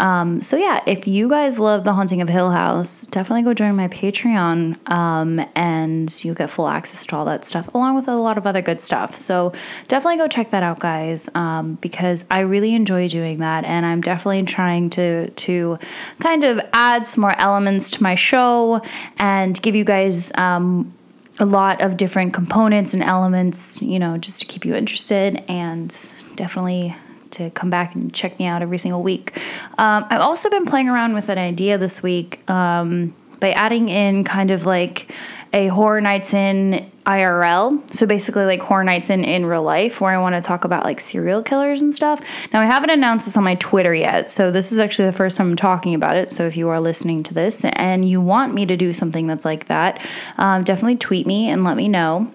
Um, 0.00 0.42
so 0.42 0.56
yeah, 0.56 0.80
if 0.86 1.08
you 1.08 1.28
guys 1.28 1.58
love 1.58 1.84
The 1.84 1.92
Haunting 1.92 2.20
of 2.22 2.28
Hill 2.28 2.50
House, 2.50 3.02
definitely 3.06 3.42
go 3.42 3.52
join 3.52 3.74
my 3.74 3.88
Patreon 3.88 4.76
um, 4.90 5.44
and 5.56 6.24
you'll 6.24 6.36
get 6.36 6.50
full 6.50 6.68
access 6.68 7.04
to 7.06 7.16
all 7.16 7.24
that 7.24 7.44
stuff 7.44 7.72
along 7.74 7.96
with 7.96 8.06
a 8.06 8.14
lot 8.14 8.38
of 8.38 8.46
other 8.46 8.62
good 8.62 8.80
stuff. 8.80 9.16
So 9.16 9.52
definitely 9.88 10.18
go 10.18 10.28
check 10.28 10.50
that 10.50 10.62
out, 10.62 10.78
guys, 10.78 11.28
um, 11.34 11.74
because 11.80 12.24
I 12.30 12.40
really 12.40 12.74
enjoy 12.74 13.08
doing 13.08 13.38
that, 13.38 13.64
and 13.64 13.84
I'm 13.84 14.00
definitely 14.00 14.44
trying 14.44 14.90
to 14.90 15.30
to 15.30 15.76
kind 16.20 16.44
of 16.44 16.60
add 16.72 17.06
some 17.06 17.22
more 17.22 17.38
elements 17.38 17.90
to 17.90 18.02
my 18.02 18.14
show 18.14 18.80
and 19.18 19.60
give 19.62 19.74
you 19.74 19.84
guys 19.84 20.32
um, 20.36 20.92
a 21.40 21.44
lot 21.44 21.80
of 21.80 21.96
different 21.96 22.34
components 22.34 22.94
and 22.94 23.02
elements, 23.02 23.80
you 23.80 23.98
know, 23.98 24.18
just 24.18 24.40
to 24.40 24.46
keep 24.46 24.64
you 24.64 24.74
interested 24.74 25.44
and 25.48 26.12
definitely 26.36 26.94
to 27.30 27.50
come 27.50 27.70
back 27.70 27.94
and 27.94 28.12
check 28.12 28.38
me 28.38 28.46
out 28.46 28.62
every 28.62 28.78
single 28.78 29.02
week. 29.02 29.36
Um, 29.78 30.04
I've 30.10 30.20
also 30.20 30.50
been 30.50 30.66
playing 30.66 30.88
around 30.88 31.14
with 31.14 31.28
an 31.28 31.38
idea 31.38 31.78
this 31.78 32.02
week 32.02 32.48
um, 32.50 33.14
by 33.40 33.52
adding 33.52 33.88
in 33.88 34.24
kind 34.24 34.50
of 34.50 34.66
like 34.66 35.12
a 35.52 35.68
Horror 35.68 36.00
Nights 36.00 36.34
in 36.34 36.90
IRL. 37.06 37.92
So 37.92 38.06
basically, 38.06 38.44
like 38.44 38.60
Horror 38.60 38.84
Nights 38.84 39.10
in 39.10 39.24
in 39.24 39.46
real 39.46 39.62
life, 39.62 40.00
where 40.00 40.12
I 40.12 40.18
want 40.18 40.34
to 40.34 40.40
talk 40.40 40.64
about 40.64 40.84
like 40.84 41.00
serial 41.00 41.42
killers 41.42 41.80
and 41.80 41.94
stuff. 41.94 42.20
Now, 42.52 42.60
I 42.60 42.66
haven't 42.66 42.90
announced 42.90 43.26
this 43.26 43.36
on 43.36 43.44
my 43.44 43.54
Twitter 43.56 43.94
yet, 43.94 44.30
so 44.30 44.50
this 44.50 44.72
is 44.72 44.78
actually 44.78 45.06
the 45.06 45.14
first 45.14 45.38
time 45.38 45.50
I'm 45.50 45.56
talking 45.56 45.94
about 45.94 46.16
it. 46.16 46.30
So 46.30 46.46
if 46.46 46.56
you 46.56 46.68
are 46.68 46.80
listening 46.80 47.22
to 47.24 47.34
this 47.34 47.64
and 47.64 48.08
you 48.08 48.20
want 48.20 48.52
me 48.52 48.66
to 48.66 48.76
do 48.76 48.92
something 48.92 49.26
that's 49.26 49.44
like 49.44 49.68
that, 49.68 50.04
um, 50.36 50.64
definitely 50.64 50.96
tweet 50.96 51.26
me 51.26 51.48
and 51.48 51.64
let 51.64 51.76
me 51.76 51.88
know. 51.88 52.30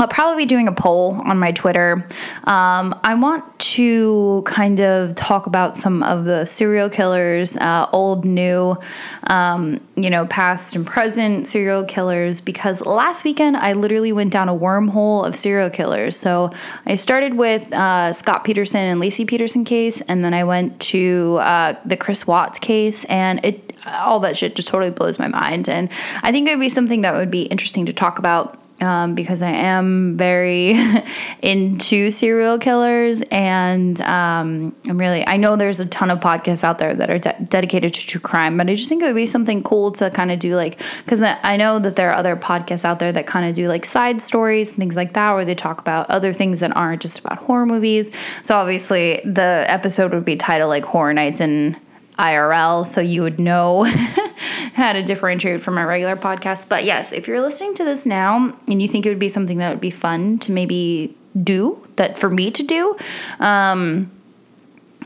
I'll 0.00 0.08
probably 0.08 0.44
be 0.44 0.46
doing 0.46 0.66
a 0.66 0.72
poll 0.72 1.20
on 1.26 1.38
my 1.38 1.52
Twitter. 1.52 2.06
Um, 2.44 2.98
I 3.04 3.14
want 3.14 3.58
to 3.58 4.42
kind 4.46 4.80
of 4.80 5.14
talk 5.14 5.46
about 5.46 5.76
some 5.76 6.02
of 6.02 6.24
the 6.24 6.46
serial 6.46 6.88
killers, 6.88 7.58
uh, 7.58 7.86
old, 7.92 8.24
new, 8.24 8.78
um, 9.24 9.78
you 9.96 10.08
know, 10.08 10.24
past 10.24 10.74
and 10.74 10.86
present 10.86 11.46
serial 11.46 11.84
killers, 11.84 12.40
because 12.40 12.80
last 12.80 13.24
weekend 13.24 13.58
I 13.58 13.74
literally 13.74 14.10
went 14.10 14.32
down 14.32 14.48
a 14.48 14.56
wormhole 14.56 15.26
of 15.26 15.36
serial 15.36 15.68
killers. 15.68 16.16
So 16.16 16.50
I 16.86 16.94
started 16.94 17.34
with 17.34 17.70
uh, 17.70 18.14
Scott 18.14 18.44
Peterson 18.44 18.80
and 18.80 19.02
Laci 19.02 19.26
Peterson 19.26 19.66
case, 19.66 20.00
and 20.00 20.24
then 20.24 20.32
I 20.32 20.44
went 20.44 20.80
to 20.80 21.36
uh, 21.42 21.74
the 21.84 21.98
Chris 21.98 22.26
Watts 22.26 22.58
case, 22.58 23.04
and 23.04 23.44
it 23.44 23.74
all 23.86 24.20
that 24.20 24.36
shit 24.36 24.56
just 24.56 24.68
totally 24.68 24.90
blows 24.90 25.18
my 25.18 25.28
mind. 25.28 25.68
And 25.68 25.90
I 26.22 26.32
think 26.32 26.48
it 26.48 26.56
would 26.56 26.62
be 26.62 26.70
something 26.70 27.02
that 27.02 27.12
would 27.12 27.30
be 27.30 27.42
interesting 27.42 27.84
to 27.84 27.92
talk 27.92 28.18
about 28.18 28.56
um, 28.80 29.14
because 29.14 29.42
I 29.42 29.50
am 29.50 30.16
very 30.16 30.74
into 31.42 32.10
serial 32.10 32.58
killers, 32.58 33.22
and 33.30 34.00
um, 34.02 34.74
I'm 34.86 34.98
really 34.98 35.26
I 35.26 35.36
know 35.36 35.56
there's 35.56 35.80
a 35.80 35.86
ton 35.86 36.10
of 36.10 36.20
podcasts 36.20 36.64
out 36.64 36.78
there 36.78 36.94
that 36.94 37.10
are 37.10 37.18
de- 37.18 37.36
dedicated 37.48 37.94
to 37.94 38.06
true 38.06 38.20
crime, 38.20 38.56
but 38.56 38.68
I 38.68 38.74
just 38.74 38.88
think 38.88 39.02
it 39.02 39.06
would 39.06 39.14
be 39.14 39.26
something 39.26 39.62
cool 39.62 39.92
to 39.92 40.10
kind 40.10 40.32
of 40.32 40.38
do 40.38 40.56
like 40.56 40.80
because 41.04 41.22
I 41.22 41.56
know 41.56 41.78
that 41.78 41.96
there 41.96 42.10
are 42.10 42.16
other 42.16 42.36
podcasts 42.36 42.84
out 42.84 42.98
there 42.98 43.12
that 43.12 43.26
kind 43.26 43.48
of 43.48 43.54
do 43.54 43.68
like 43.68 43.84
side 43.84 44.22
stories 44.22 44.70
and 44.70 44.78
things 44.78 44.96
like 44.96 45.14
that, 45.14 45.32
where 45.34 45.44
they 45.44 45.54
talk 45.54 45.80
about 45.80 46.08
other 46.10 46.32
things 46.32 46.60
that 46.60 46.76
aren't 46.76 47.02
just 47.02 47.18
about 47.18 47.38
horror 47.38 47.66
movies. 47.66 48.10
So 48.42 48.56
obviously, 48.56 49.20
the 49.24 49.64
episode 49.68 50.12
would 50.12 50.24
be 50.24 50.36
titled 50.36 50.68
like 50.68 50.84
Horror 50.84 51.12
Nights 51.12 51.40
and 51.40 51.76
IRL, 52.18 52.86
so 52.86 53.00
you 53.00 53.22
would 53.22 53.38
know 53.38 53.84
how 54.74 54.92
to 54.92 55.02
differentiate 55.02 55.60
from 55.60 55.74
my 55.74 55.84
regular 55.84 56.16
podcast. 56.16 56.68
But 56.68 56.84
yes, 56.84 57.12
if 57.12 57.26
you're 57.26 57.40
listening 57.40 57.74
to 57.74 57.84
this 57.84 58.06
now 58.06 58.56
and 58.66 58.80
you 58.80 58.88
think 58.88 59.06
it 59.06 59.08
would 59.08 59.18
be 59.18 59.28
something 59.28 59.58
that 59.58 59.70
would 59.70 59.80
be 59.80 59.90
fun 59.90 60.38
to 60.40 60.52
maybe 60.52 61.16
do, 61.42 61.86
that 61.96 62.18
for 62.18 62.30
me 62.30 62.50
to 62.50 62.62
do, 62.62 62.96
um, 63.38 64.10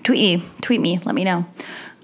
tweet 0.02 0.40
me, 0.40 0.48
tweet 0.60 0.80
me, 0.80 0.98
let 1.04 1.14
me 1.14 1.24
know. 1.24 1.44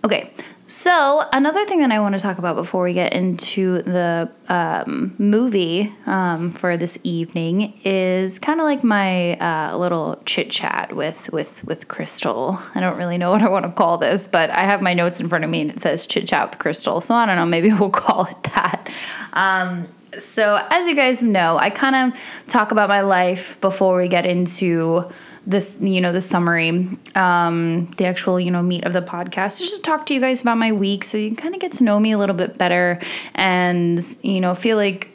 Okay, 0.04 0.32
so, 0.70 1.28
another 1.32 1.64
thing 1.64 1.80
that 1.80 1.90
I 1.90 1.98
want 1.98 2.14
to 2.14 2.20
talk 2.20 2.38
about 2.38 2.54
before 2.54 2.84
we 2.84 2.92
get 2.92 3.12
into 3.12 3.82
the 3.82 4.30
um, 4.48 5.16
movie 5.18 5.92
um, 6.06 6.52
for 6.52 6.76
this 6.76 6.96
evening 7.02 7.76
is 7.82 8.38
kind 8.38 8.60
of 8.60 8.64
like 8.64 8.84
my 8.84 9.36
uh, 9.38 9.76
little 9.76 10.22
chit 10.26 10.48
chat 10.48 10.94
with 10.94 11.28
with 11.32 11.64
with 11.64 11.88
Crystal. 11.88 12.56
I 12.76 12.78
don't 12.78 12.96
really 12.96 13.18
know 13.18 13.32
what 13.32 13.42
I 13.42 13.48
want 13.48 13.64
to 13.66 13.72
call 13.72 13.98
this, 13.98 14.28
but 14.28 14.48
I 14.50 14.60
have 14.60 14.80
my 14.80 14.94
notes 14.94 15.18
in 15.18 15.28
front 15.28 15.42
of 15.42 15.50
me 15.50 15.62
and 15.62 15.72
it 15.72 15.80
says 15.80 16.06
chit 16.06 16.28
chat 16.28 16.50
with 16.50 16.60
Crystal. 16.60 17.00
So 17.00 17.16
I 17.16 17.26
don't 17.26 17.34
know, 17.34 17.46
maybe 17.46 17.72
we'll 17.72 17.90
call 17.90 18.26
it 18.26 18.40
that. 18.54 18.88
Um, 19.32 19.88
so, 20.18 20.64
as 20.70 20.86
you 20.86 20.94
guys 20.94 21.20
know, 21.20 21.56
I 21.56 21.70
kind 21.70 21.96
of 21.96 22.44
talk 22.46 22.70
about 22.70 22.88
my 22.88 23.00
life 23.00 23.60
before 23.60 23.96
we 23.96 24.06
get 24.06 24.24
into 24.24 25.10
this 25.46 25.78
you 25.80 26.00
know 26.00 26.12
the 26.12 26.20
summary 26.20 26.68
um 27.14 27.86
the 27.96 28.04
actual 28.04 28.38
you 28.38 28.50
know 28.50 28.62
meat 28.62 28.84
of 28.84 28.92
the 28.92 29.00
podcast 29.00 29.58
just 29.58 29.82
talk 29.82 30.04
to 30.04 30.12
you 30.12 30.20
guys 30.20 30.42
about 30.42 30.58
my 30.58 30.70
week 30.70 31.02
so 31.02 31.16
you 31.16 31.28
can 31.28 31.36
kind 31.36 31.54
of 31.54 31.60
get 31.60 31.72
to 31.72 31.82
know 31.82 31.98
me 31.98 32.12
a 32.12 32.18
little 32.18 32.36
bit 32.36 32.58
better 32.58 33.00
and 33.34 34.16
you 34.22 34.40
know 34.40 34.54
feel 34.54 34.76
like 34.76 35.10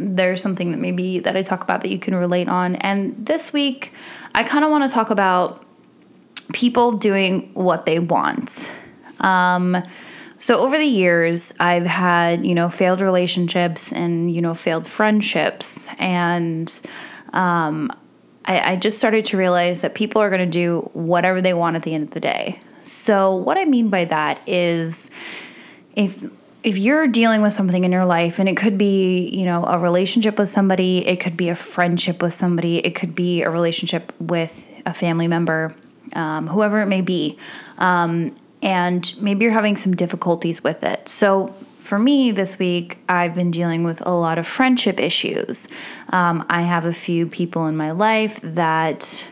there's 0.00 0.42
something 0.42 0.70
that 0.72 0.78
maybe 0.78 1.18
that 1.20 1.36
I 1.36 1.42
talk 1.42 1.62
about 1.62 1.82
that 1.82 1.90
you 1.90 1.98
can 1.98 2.14
relate 2.14 2.48
on. 2.48 2.76
And 2.76 3.14
this 3.24 3.52
week 3.52 3.92
I 4.34 4.42
kind 4.42 4.64
of 4.64 4.70
want 4.70 4.88
to 4.88 4.94
talk 4.94 5.10
about 5.10 5.64
people 6.52 6.92
doing 6.92 7.50
what 7.54 7.86
they 7.86 7.98
want. 7.98 8.70
Um 9.20 9.76
so 10.38 10.58
over 10.60 10.78
the 10.78 10.86
years 10.86 11.52
I've 11.60 11.86
had 11.86 12.46
you 12.46 12.54
know 12.54 12.68
failed 12.70 13.00
relationships 13.00 13.92
and 13.92 14.34
you 14.34 14.40
know 14.40 14.54
failed 14.54 14.86
friendships 14.86 15.86
and 15.98 16.80
um 17.32 17.92
I, 18.44 18.72
I 18.72 18.76
just 18.76 18.98
started 18.98 19.24
to 19.26 19.36
realize 19.36 19.82
that 19.82 19.94
people 19.94 20.22
are 20.22 20.30
going 20.30 20.40
to 20.40 20.46
do 20.46 20.90
whatever 20.92 21.40
they 21.40 21.54
want 21.54 21.76
at 21.76 21.82
the 21.82 21.94
end 21.94 22.04
of 22.04 22.10
the 22.10 22.20
day. 22.20 22.60
So, 22.82 23.36
what 23.36 23.58
I 23.58 23.64
mean 23.64 23.90
by 23.90 24.06
that 24.06 24.40
is 24.46 25.10
if 25.94 26.24
if 26.62 26.76
you're 26.76 27.06
dealing 27.06 27.40
with 27.40 27.52
something 27.52 27.84
in 27.84 27.92
your 27.92 28.04
life 28.04 28.38
and 28.38 28.48
it 28.48 28.56
could 28.56 28.76
be 28.76 29.28
you 29.28 29.44
know 29.44 29.64
a 29.64 29.78
relationship 29.78 30.38
with 30.38 30.48
somebody 30.48 31.06
it 31.06 31.20
could 31.20 31.36
be 31.36 31.48
a 31.48 31.54
friendship 31.54 32.22
with 32.22 32.34
somebody 32.34 32.78
it 32.78 32.94
could 32.94 33.14
be 33.14 33.42
a 33.42 33.50
relationship 33.50 34.12
with 34.20 34.70
a 34.86 34.92
family 34.92 35.26
member 35.26 35.74
um, 36.14 36.46
whoever 36.46 36.80
it 36.80 36.86
may 36.86 37.00
be 37.00 37.38
um, 37.78 38.34
and 38.62 39.14
maybe 39.22 39.44
you're 39.44 39.54
having 39.54 39.76
some 39.76 39.94
difficulties 39.94 40.62
with 40.62 40.82
it 40.82 41.08
so 41.08 41.54
for 41.90 41.98
me 41.98 42.30
this 42.30 42.56
week, 42.56 42.98
I've 43.08 43.34
been 43.34 43.50
dealing 43.50 43.82
with 43.82 44.00
a 44.06 44.12
lot 44.12 44.38
of 44.38 44.46
friendship 44.46 45.00
issues. 45.00 45.66
Um, 46.10 46.46
I 46.48 46.62
have 46.62 46.84
a 46.84 46.92
few 46.92 47.26
people 47.26 47.66
in 47.66 47.76
my 47.76 47.90
life 47.90 48.38
that 48.44 49.26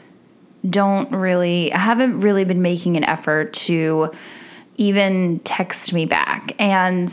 don't 0.69 1.09
really, 1.13 1.73
I 1.73 1.79
haven't 1.79 2.19
really 2.19 2.45
been 2.45 2.61
making 2.61 2.97
an 2.97 3.05
effort 3.05 3.53
to 3.69 4.11
even 4.77 5.39
text 5.45 5.93
me 5.93 6.05
back. 6.05 6.53
And 6.59 7.09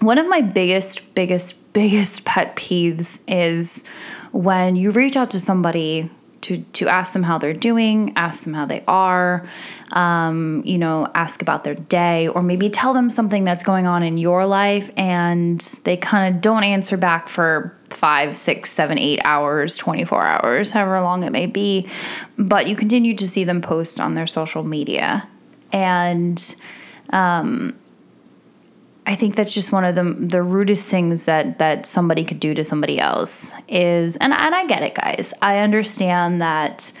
one 0.00 0.16
of 0.16 0.26
my 0.26 0.40
biggest, 0.40 1.14
biggest, 1.14 1.70
biggest 1.74 2.24
pet 2.24 2.56
peeves 2.56 3.20
is 3.28 3.86
when 4.32 4.74
you 4.74 4.90
reach 4.90 5.18
out 5.18 5.32
to 5.32 5.40
somebody 5.40 6.10
to 6.40 6.56
to 6.72 6.88
ask 6.88 7.12
them 7.12 7.22
how 7.22 7.36
they're 7.36 7.52
doing, 7.52 8.14
ask 8.16 8.44
them 8.44 8.54
how 8.54 8.64
they 8.64 8.82
are, 8.88 9.46
um, 9.92 10.62
you 10.64 10.78
know, 10.78 11.08
ask 11.14 11.42
about 11.42 11.64
their 11.64 11.74
day, 11.74 12.28
or 12.28 12.42
maybe 12.42 12.70
tell 12.70 12.94
them 12.94 13.10
something 13.10 13.44
that's 13.44 13.64
going 13.64 13.86
on 13.86 14.02
in 14.02 14.18
your 14.18 14.46
life, 14.46 14.90
and 14.96 15.60
they 15.84 15.96
kind 15.96 16.34
of 16.34 16.40
don't 16.40 16.64
answer 16.64 16.96
back 16.96 17.28
for 17.28 17.76
five, 17.88 18.36
six, 18.36 18.70
seven, 18.70 18.98
eight 18.98 19.20
hours, 19.24 19.76
24 19.76 20.24
hours, 20.24 20.70
however 20.70 21.00
long 21.00 21.24
it 21.24 21.32
may 21.32 21.46
be. 21.46 21.88
But 22.38 22.68
you 22.68 22.76
continue 22.76 23.16
to 23.16 23.28
see 23.28 23.44
them 23.44 23.60
post 23.60 24.00
on 24.00 24.14
their 24.14 24.28
social 24.28 24.62
media. 24.62 25.28
And 25.72 26.54
um, 27.12 27.76
I 29.06 29.16
think 29.16 29.34
that's 29.34 29.52
just 29.52 29.72
one 29.72 29.84
of 29.84 29.96
the 29.96 30.04
the 30.04 30.42
rudest 30.42 30.88
things 30.88 31.24
that 31.24 31.58
that 31.58 31.84
somebody 31.84 32.24
could 32.24 32.38
do 32.38 32.54
to 32.54 32.62
somebody 32.62 33.00
else 33.00 33.52
is, 33.68 34.16
and 34.16 34.32
and 34.32 34.54
I 34.54 34.66
get 34.66 34.82
it, 34.82 34.94
guys. 34.94 35.34
I 35.42 35.58
understand 35.58 36.40
that. 36.40 36.92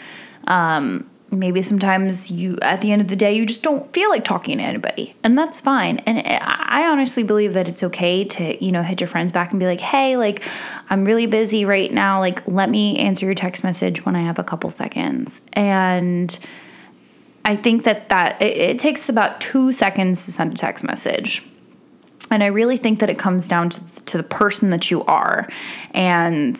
Um, 0.48 1.08
maybe 1.30 1.62
sometimes 1.62 2.30
you 2.30 2.58
at 2.62 2.80
the 2.80 2.90
end 2.92 3.00
of 3.00 3.08
the 3.08 3.16
day 3.16 3.32
you 3.32 3.46
just 3.46 3.62
don't 3.62 3.92
feel 3.92 4.08
like 4.10 4.24
talking 4.24 4.58
to 4.58 4.64
anybody 4.64 5.14
and 5.22 5.38
that's 5.38 5.60
fine. 5.60 5.98
And 5.98 6.22
i 6.26 6.88
honestly 6.88 7.22
believe 7.22 7.54
that 7.54 7.68
it's 7.68 7.82
okay 7.82 8.24
to 8.24 8.64
you 8.64 8.72
know 8.72 8.82
hit 8.82 9.00
your 9.00 9.08
friends 9.08 9.32
back 9.32 9.50
and 9.50 9.60
be 9.60 9.66
like 9.66 9.80
hey 9.80 10.16
like 10.16 10.42
i'm 10.88 11.04
really 11.04 11.26
busy 11.26 11.64
right 11.64 11.92
now. 11.92 12.20
Like 12.20 12.46
let 12.46 12.70
me 12.70 12.98
answer 12.98 13.26
your 13.26 13.34
text 13.34 13.64
message 13.64 14.04
when 14.04 14.16
i 14.16 14.22
have 14.22 14.38
a 14.38 14.44
couple 14.44 14.70
seconds. 14.70 15.42
And 15.52 16.38
i 17.44 17.56
think 17.56 17.84
that 17.84 18.08
that 18.08 18.40
it, 18.42 18.56
it 18.56 18.78
takes 18.78 19.08
about 19.08 19.40
two 19.40 19.72
seconds 19.72 20.24
to 20.24 20.32
send 20.32 20.52
a 20.52 20.56
text 20.56 20.84
message. 20.84 21.46
And 22.30 22.44
I 22.44 22.46
really 22.46 22.76
think 22.76 23.00
that 23.00 23.10
it 23.10 23.18
comes 23.18 23.48
down 23.48 23.70
to, 23.70 24.04
to 24.06 24.16
the 24.16 24.22
person 24.22 24.70
that 24.70 24.90
you 24.90 25.02
are. 25.04 25.48
And 25.92 26.56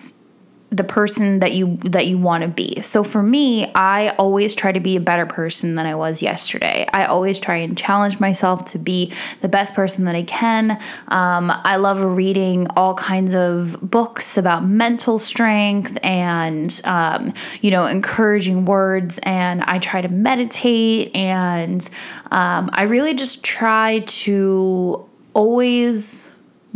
the 0.73 0.85
person 0.85 1.41
that 1.41 1.53
you 1.53 1.77
that 1.79 2.07
you 2.07 2.17
want 2.17 2.43
to 2.43 2.49
be. 2.49 2.81
So 2.81 3.03
for 3.03 3.23
me, 3.23 3.73
I 3.75 4.11
always 4.11 4.55
try 4.55 4.71
to 4.71 4.79
be 4.79 4.97
a 4.97 5.00
better 5.00 5.27
person 5.27 5.75
than 5.75 5.85
I 5.85 5.97
was 5.97 6.23
yesterday. 6.23 6.87
I 6.93 7.07
always 7.07 7.41
try 7.41 7.57
and 7.57 7.77
challenge 7.77 8.21
myself 8.21 8.67
to 8.67 8.79
be 8.79 9.12
the 9.41 9.49
best 9.49 9.75
person 9.75 10.05
that 10.05 10.15
I 10.15 10.23
can. 10.23 10.73
Um, 11.09 11.50
I 11.50 11.77
love 11.77 12.00
reading 12.00 12.69
all 12.77 12.95
kinds 12.95 13.35
of 13.35 13.79
books 13.83 14.39
about 14.39 14.65
mental 14.65 15.19
strength 15.19 15.99
and 16.05 16.81
um, 16.85 17.35
you 17.62 17.73
know 17.73 17.87
encouraging 17.87 18.65
words, 18.65 19.19
and 19.25 19.62
I 19.62 19.81
try 19.81 20.00
to 20.00 20.09
meditate 20.09 21.15
and 21.17 21.89
um, 22.31 22.71
I 22.73 22.85
really 22.85 23.15
just 23.15 23.43
try 23.43 24.00
to 24.07 25.05
always 25.35 26.33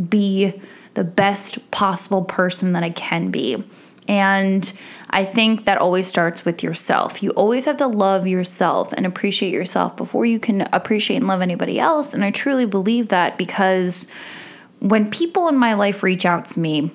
be 0.08 0.60
the 0.94 1.04
best 1.04 1.70
possible 1.70 2.24
person 2.24 2.72
that 2.72 2.82
I 2.82 2.90
can 2.90 3.30
be. 3.30 3.62
And 4.08 4.70
I 5.10 5.24
think 5.24 5.64
that 5.64 5.78
always 5.78 6.06
starts 6.06 6.44
with 6.44 6.62
yourself. 6.62 7.22
You 7.22 7.30
always 7.30 7.64
have 7.64 7.76
to 7.78 7.86
love 7.86 8.26
yourself 8.26 8.92
and 8.92 9.06
appreciate 9.06 9.52
yourself 9.52 9.96
before 9.96 10.26
you 10.26 10.38
can 10.38 10.68
appreciate 10.72 11.18
and 11.18 11.26
love 11.26 11.40
anybody 11.40 11.78
else. 11.78 12.14
And 12.14 12.24
I 12.24 12.30
truly 12.30 12.66
believe 12.66 13.08
that 13.08 13.38
because 13.38 14.12
when 14.80 15.10
people 15.10 15.48
in 15.48 15.56
my 15.56 15.74
life 15.74 16.02
reach 16.02 16.26
out 16.26 16.46
to 16.46 16.60
me, 16.60 16.90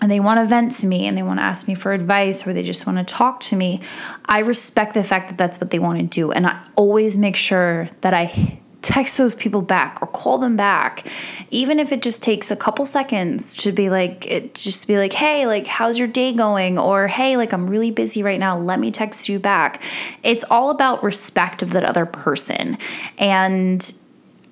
and 0.00 0.10
they 0.10 0.20
want 0.20 0.38
to 0.38 0.44
vent 0.44 0.72
to 0.72 0.86
me 0.86 1.06
and 1.06 1.16
they 1.16 1.22
want 1.22 1.38
to 1.38 1.44
ask 1.44 1.66
me 1.66 1.74
for 1.74 1.92
advice 1.92 2.46
or 2.46 2.52
they 2.52 2.62
just 2.62 2.86
want 2.86 2.98
to 2.98 3.04
talk 3.04 3.40
to 3.40 3.56
me, 3.56 3.80
I 4.26 4.40
respect 4.40 4.92
the 4.92 5.04
fact 5.04 5.28
that 5.28 5.38
that's 5.38 5.60
what 5.60 5.70
they 5.70 5.78
want 5.78 5.98
to 5.98 6.04
do. 6.04 6.30
And 6.30 6.46
I 6.46 6.62
always 6.76 7.16
make 7.16 7.36
sure 7.36 7.88
that 8.02 8.12
I 8.12 8.60
text 8.84 9.16
those 9.16 9.34
people 9.34 9.62
back 9.62 9.98
or 10.02 10.06
call 10.06 10.36
them 10.38 10.56
back 10.56 11.06
even 11.50 11.80
if 11.80 11.90
it 11.90 12.02
just 12.02 12.22
takes 12.22 12.50
a 12.50 12.56
couple 12.56 12.84
seconds 12.84 13.56
to 13.56 13.72
be 13.72 13.88
like 13.88 14.26
it 14.26 14.54
just 14.54 14.86
be 14.86 14.98
like 14.98 15.12
hey 15.12 15.46
like 15.46 15.66
how's 15.66 15.98
your 15.98 16.08
day 16.08 16.32
going? 16.32 16.78
or 16.78 17.08
hey 17.08 17.36
like 17.36 17.52
i'm 17.52 17.66
really 17.66 17.90
busy 17.90 18.22
right 18.22 18.38
now. 18.38 18.58
Let 18.58 18.78
me 18.78 18.90
text 18.90 19.28
you 19.28 19.38
back. 19.38 19.82
It's 20.22 20.44
all 20.50 20.70
about 20.70 21.02
respect 21.02 21.62
of 21.62 21.70
that 21.70 21.84
other 21.84 22.06
person. 22.06 22.78
And 23.18 23.92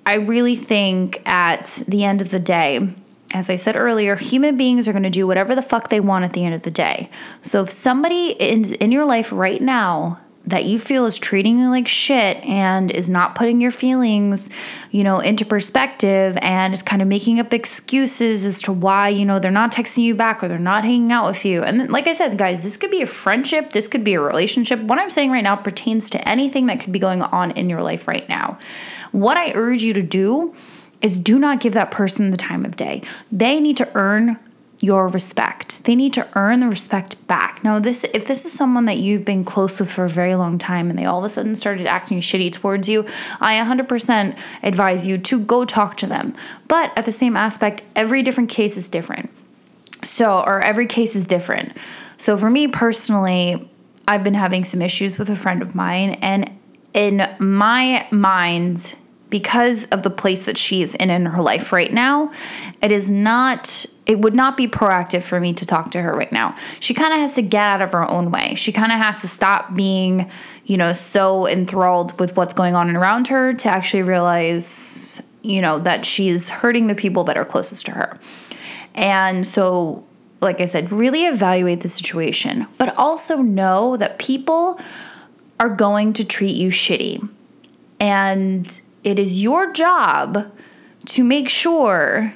i 0.05 0.15
really 0.15 0.55
think 0.55 1.21
at 1.27 1.83
the 1.87 2.03
end 2.03 2.21
of 2.21 2.29
the 2.29 2.39
day 2.39 2.93
as 3.35 3.49
I 3.49 3.55
said 3.55 3.75
earlier, 3.75 4.15
human 4.15 4.57
beings 4.57 4.87
are 4.87 4.91
going 4.91 5.03
to 5.03 5.09
do 5.09 5.25
whatever 5.25 5.55
the 5.55 5.63
fuck 5.63 5.89
they 5.89 5.99
want 5.99 6.23
at 6.23 6.33
the 6.33 6.45
end 6.45 6.53
of 6.53 6.61
the 6.61 6.69
day. 6.69 7.09
So 7.41 7.63
if 7.63 7.71
somebody 7.71 8.27
is 8.27 8.73
in 8.73 8.91
your 8.91 9.05
life 9.05 9.31
right 9.31 9.59
now 9.59 10.19
that 10.45 10.65
you 10.65 10.77
feel 10.77 11.05
is 11.05 11.17
treating 11.17 11.59
you 11.59 11.69
like 11.69 11.87
shit 11.87 12.37
and 12.43 12.91
is 12.91 13.09
not 13.09 13.35
putting 13.35 13.61
your 13.61 13.71
feelings, 13.71 14.49
you 14.91 15.03
know, 15.03 15.19
into 15.19 15.45
perspective 15.45 16.37
and 16.41 16.73
is 16.73 16.83
kind 16.83 17.01
of 17.01 17.07
making 17.07 17.39
up 17.39 17.53
excuses 17.53 18.45
as 18.45 18.61
to 18.61 18.73
why, 18.73 19.07
you 19.07 19.25
know, 19.25 19.39
they're 19.39 19.51
not 19.51 19.71
texting 19.71 20.03
you 20.03 20.13
back 20.13 20.43
or 20.43 20.49
they're 20.49 20.59
not 20.59 20.83
hanging 20.83 21.11
out 21.11 21.27
with 21.27 21.45
you. 21.45 21.63
And 21.63 21.79
then, 21.79 21.89
like 21.89 22.07
I 22.07 22.13
said, 22.13 22.37
guys, 22.37 22.61
this 22.61 22.75
could 22.75 22.91
be 22.91 23.01
a 23.01 23.07
friendship, 23.07 23.71
this 23.71 23.87
could 23.87 24.03
be 24.03 24.15
a 24.15 24.21
relationship. 24.21 24.81
What 24.81 24.99
I'm 24.99 25.09
saying 25.09 25.31
right 25.31 25.43
now 25.43 25.55
pertains 25.55 26.09
to 26.09 26.27
anything 26.27 26.65
that 26.65 26.81
could 26.81 26.91
be 26.91 26.99
going 26.99 27.21
on 27.21 27.51
in 27.51 27.69
your 27.69 27.81
life 27.81 28.07
right 28.07 28.27
now. 28.27 28.59
What 29.13 29.37
I 29.37 29.53
urge 29.53 29.83
you 29.83 29.93
to 29.93 30.03
do 30.03 30.53
is 31.01 31.19
do 31.19 31.39
not 31.39 31.61
give 31.61 31.73
that 31.73 31.91
person 31.91 32.31
the 32.31 32.37
time 32.37 32.65
of 32.65 32.75
day. 32.75 33.01
They 33.31 33.59
need 33.59 33.77
to 33.77 33.89
earn 33.95 34.39
your 34.83 35.07
respect. 35.07 35.81
They 35.85 35.95
need 35.95 36.11
to 36.13 36.27
earn 36.35 36.59
the 36.59 36.67
respect 36.67 37.25
back. 37.25 37.63
Now, 37.63 37.79
this 37.79 38.03
if 38.03 38.27
this 38.27 38.43
is 38.43 38.51
someone 38.51 38.83
that 38.85 38.97
you've 38.97 39.23
been 39.23 39.45
close 39.45 39.79
with 39.79 39.89
for 39.89 40.03
a 40.03 40.09
very 40.09 40.35
long 40.35 40.57
time 40.57 40.89
and 40.89 40.99
they 40.99 41.05
all 41.05 41.19
of 41.19 41.23
a 41.23 41.29
sudden 41.29 41.55
started 41.55 41.87
acting 41.87 42.19
shitty 42.19 42.51
towards 42.51 42.89
you, 42.89 43.07
I 43.39 43.55
100% 43.55 44.37
advise 44.61 45.07
you 45.07 45.17
to 45.17 45.39
go 45.39 45.63
talk 45.63 45.95
to 45.97 46.05
them. 46.05 46.35
But 46.67 46.91
at 46.97 47.05
the 47.05 47.13
same 47.13 47.37
aspect, 47.37 47.83
every 47.95 48.23
different 48.23 48.49
case 48.49 48.75
is 48.75 48.89
different. 48.89 49.31
So, 50.03 50.43
or 50.45 50.59
every 50.59 50.87
case 50.87 51.15
is 51.15 51.25
different. 51.25 51.77
So, 52.17 52.35
for 52.35 52.49
me 52.49 52.67
personally, 52.67 53.71
I've 54.05 54.25
been 54.25 54.33
having 54.33 54.65
some 54.65 54.81
issues 54.81 55.17
with 55.17 55.29
a 55.29 55.35
friend 55.37 55.61
of 55.61 55.75
mine 55.75 56.15
and 56.21 56.51
in 56.93 57.25
my 57.39 58.05
mind 58.11 58.95
because 59.33 59.87
of 59.87 60.03
the 60.03 60.11
place 60.11 60.45
that 60.45 60.59
she 60.59 60.83
is 60.83 60.93
in 60.93 61.09
in 61.09 61.25
her 61.25 61.41
life 61.41 61.73
right 61.73 61.91
now, 61.91 62.31
it 62.83 62.91
is 62.91 63.09
not 63.09 63.83
it 64.05 64.19
would 64.19 64.35
not 64.35 64.55
be 64.55 64.67
proactive 64.67 65.23
for 65.23 65.39
me 65.39 65.53
to 65.53 65.65
talk 65.65 65.89
to 65.89 65.99
her 66.03 66.15
right 66.15 66.31
now. 66.31 66.55
She 66.79 66.93
kind 66.93 67.11
of 67.11 67.17
has 67.17 67.33
to 67.33 67.41
get 67.41 67.67
out 67.67 67.81
of 67.81 67.93
her 67.93 68.07
own 68.07 68.29
way. 68.29 68.53
She 68.53 68.71
kind 68.71 68.91
of 68.91 68.99
has 68.99 69.21
to 69.21 69.27
stop 69.27 69.75
being, 69.75 70.29
you 70.65 70.77
know, 70.77 70.93
so 70.93 71.47
enthralled 71.47 72.19
with 72.19 72.37
what's 72.37 72.53
going 72.53 72.75
on 72.75 72.95
around 72.95 73.27
her 73.29 73.53
to 73.53 73.69
actually 73.69 74.03
realize, 74.03 75.27
you 75.41 75.61
know, 75.61 75.79
that 75.79 76.05
she's 76.05 76.51
hurting 76.51 76.85
the 76.85 76.93
people 76.93 77.23
that 77.23 77.35
are 77.35 77.45
closest 77.45 77.87
to 77.87 77.91
her. 77.91 78.19
And 78.93 79.47
so, 79.47 80.03
like 80.41 80.61
I 80.61 80.65
said, 80.65 80.91
really 80.91 81.25
evaluate 81.25 81.81
the 81.81 81.87
situation, 81.87 82.67
but 82.77 82.95
also 82.99 83.37
know 83.37 83.97
that 83.97 84.19
people 84.19 84.79
are 85.59 85.69
going 85.69 86.13
to 86.13 86.23
treat 86.23 86.53
you 86.53 86.69
shitty. 86.69 87.27
And 87.99 88.81
it 89.03 89.19
is 89.19 89.41
your 89.41 89.71
job 89.71 90.51
to 91.05 91.23
make 91.23 91.49
sure 91.49 92.33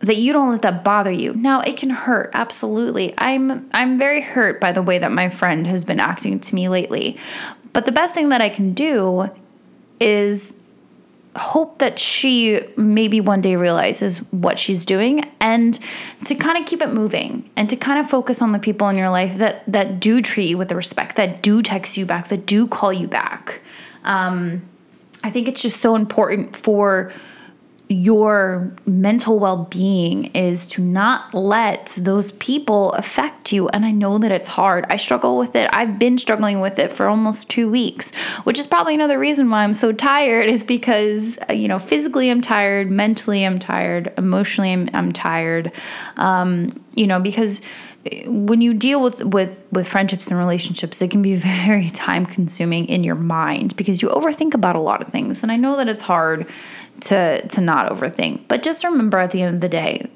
that 0.00 0.16
you 0.16 0.32
don't 0.32 0.50
let 0.50 0.62
that 0.62 0.84
bother 0.84 1.10
you. 1.10 1.34
Now, 1.34 1.60
it 1.60 1.76
can 1.76 1.90
hurt, 1.90 2.30
absolutely. 2.32 3.14
I'm 3.18 3.68
I'm 3.72 3.98
very 3.98 4.20
hurt 4.20 4.60
by 4.60 4.72
the 4.72 4.82
way 4.82 4.98
that 4.98 5.12
my 5.12 5.28
friend 5.28 5.66
has 5.66 5.84
been 5.84 6.00
acting 6.00 6.40
to 6.40 6.54
me 6.54 6.68
lately. 6.68 7.18
But 7.72 7.86
the 7.86 7.92
best 7.92 8.14
thing 8.14 8.30
that 8.30 8.40
I 8.40 8.48
can 8.48 8.72
do 8.72 9.28
is 10.00 10.58
hope 11.36 11.78
that 11.78 11.98
she 11.98 12.60
maybe 12.76 13.20
one 13.20 13.40
day 13.40 13.56
realizes 13.56 14.18
what 14.32 14.58
she's 14.58 14.84
doing 14.84 15.22
and 15.40 15.78
to 16.24 16.34
kind 16.34 16.58
of 16.58 16.66
keep 16.66 16.80
it 16.80 16.88
moving 16.88 17.48
and 17.56 17.68
to 17.68 17.76
kind 17.76 17.98
of 17.98 18.08
focus 18.08 18.40
on 18.40 18.52
the 18.52 18.58
people 18.58 18.88
in 18.88 18.96
your 18.96 19.10
life 19.10 19.36
that 19.36 19.62
that 19.70 20.00
do 20.00 20.22
treat 20.22 20.48
you 20.48 20.56
with 20.56 20.68
the 20.68 20.76
respect 20.76 21.16
that 21.16 21.42
do 21.42 21.60
text 21.62 21.96
you 21.96 22.06
back 22.06 22.28
that 22.28 22.46
do 22.46 22.66
call 22.66 22.92
you 22.92 23.06
back 23.06 23.60
um, 24.04 24.62
I 25.26 25.30
think 25.30 25.48
it's 25.48 25.60
just 25.60 25.80
so 25.80 25.96
important 25.96 26.54
for 26.54 27.12
your 27.88 28.72
mental 28.86 29.40
well-being 29.40 30.26
is 30.26 30.66
to 30.66 30.82
not 30.82 31.34
let 31.34 31.96
those 32.00 32.30
people 32.32 32.92
affect 32.92 33.52
you. 33.52 33.68
And 33.68 33.84
i 33.84 33.90
know 33.90 34.18
that 34.18 34.30
it's 34.30 34.48
hard. 34.48 34.86
I 34.88 34.96
struggle 34.96 35.36
with 35.36 35.56
it. 35.56 35.68
I've 35.72 35.98
been 35.98 36.16
struggling 36.16 36.60
with 36.60 36.78
it 36.78 36.92
for 36.92 37.08
almost 37.08 37.50
two 37.50 37.68
weeks 37.68 38.14
which 38.44 38.58
is 38.58 38.68
probably 38.68 38.94
another 38.94 39.18
reason 39.18 39.50
why 39.50 39.64
i'm 39.64 39.74
so 39.74 39.92
tired 39.92 40.48
is 40.48 40.62
because 40.62 41.38
you 41.52 41.66
know 41.68 41.78
physically 41.78 42.30
i'm 42.30 42.40
tired 42.40 42.90
mentally 42.90 43.44
i'm 43.44 43.58
tired 43.58 44.12
emotionally 44.16 44.72
i'm, 44.72 44.88
I'm 44.94 45.12
tired. 45.12 45.72
Um, 46.16 46.84
you 46.94 47.06
know 47.06 47.20
because 47.20 47.62
when 48.26 48.60
you 48.60 48.74
deal 48.74 49.02
with 49.02 49.24
with 49.24 49.62
with 49.72 49.86
friendships 49.86 50.28
and 50.28 50.38
relationships 50.38 51.00
it 51.02 51.10
can 51.10 51.22
be 51.22 51.34
very 51.66 51.90
time 51.90 52.26
consuming 52.26 52.86
in 52.86 53.04
your 53.04 53.14
mind 53.14 53.76
because 53.76 54.02
you 54.02 54.08
overthink 54.08 54.54
about 54.54 54.76
a 54.76 54.80
lot 54.80 55.00
of 55.00 55.08
things. 55.08 55.42
And 55.42 55.52
i 55.52 55.56
know 55.56 55.76
that 55.76 55.88
it's 55.88 56.02
hard 56.02 56.46
to 57.02 57.46
to 57.46 57.60
not 57.60 57.92
overthink 57.92 58.48
but 58.48 58.62
just 58.62 58.84
remember 58.84 59.18
at 59.18 59.30
the 59.30 59.42
end 59.42 59.56
of 59.56 59.60
the 59.60 59.68
day 59.68 60.10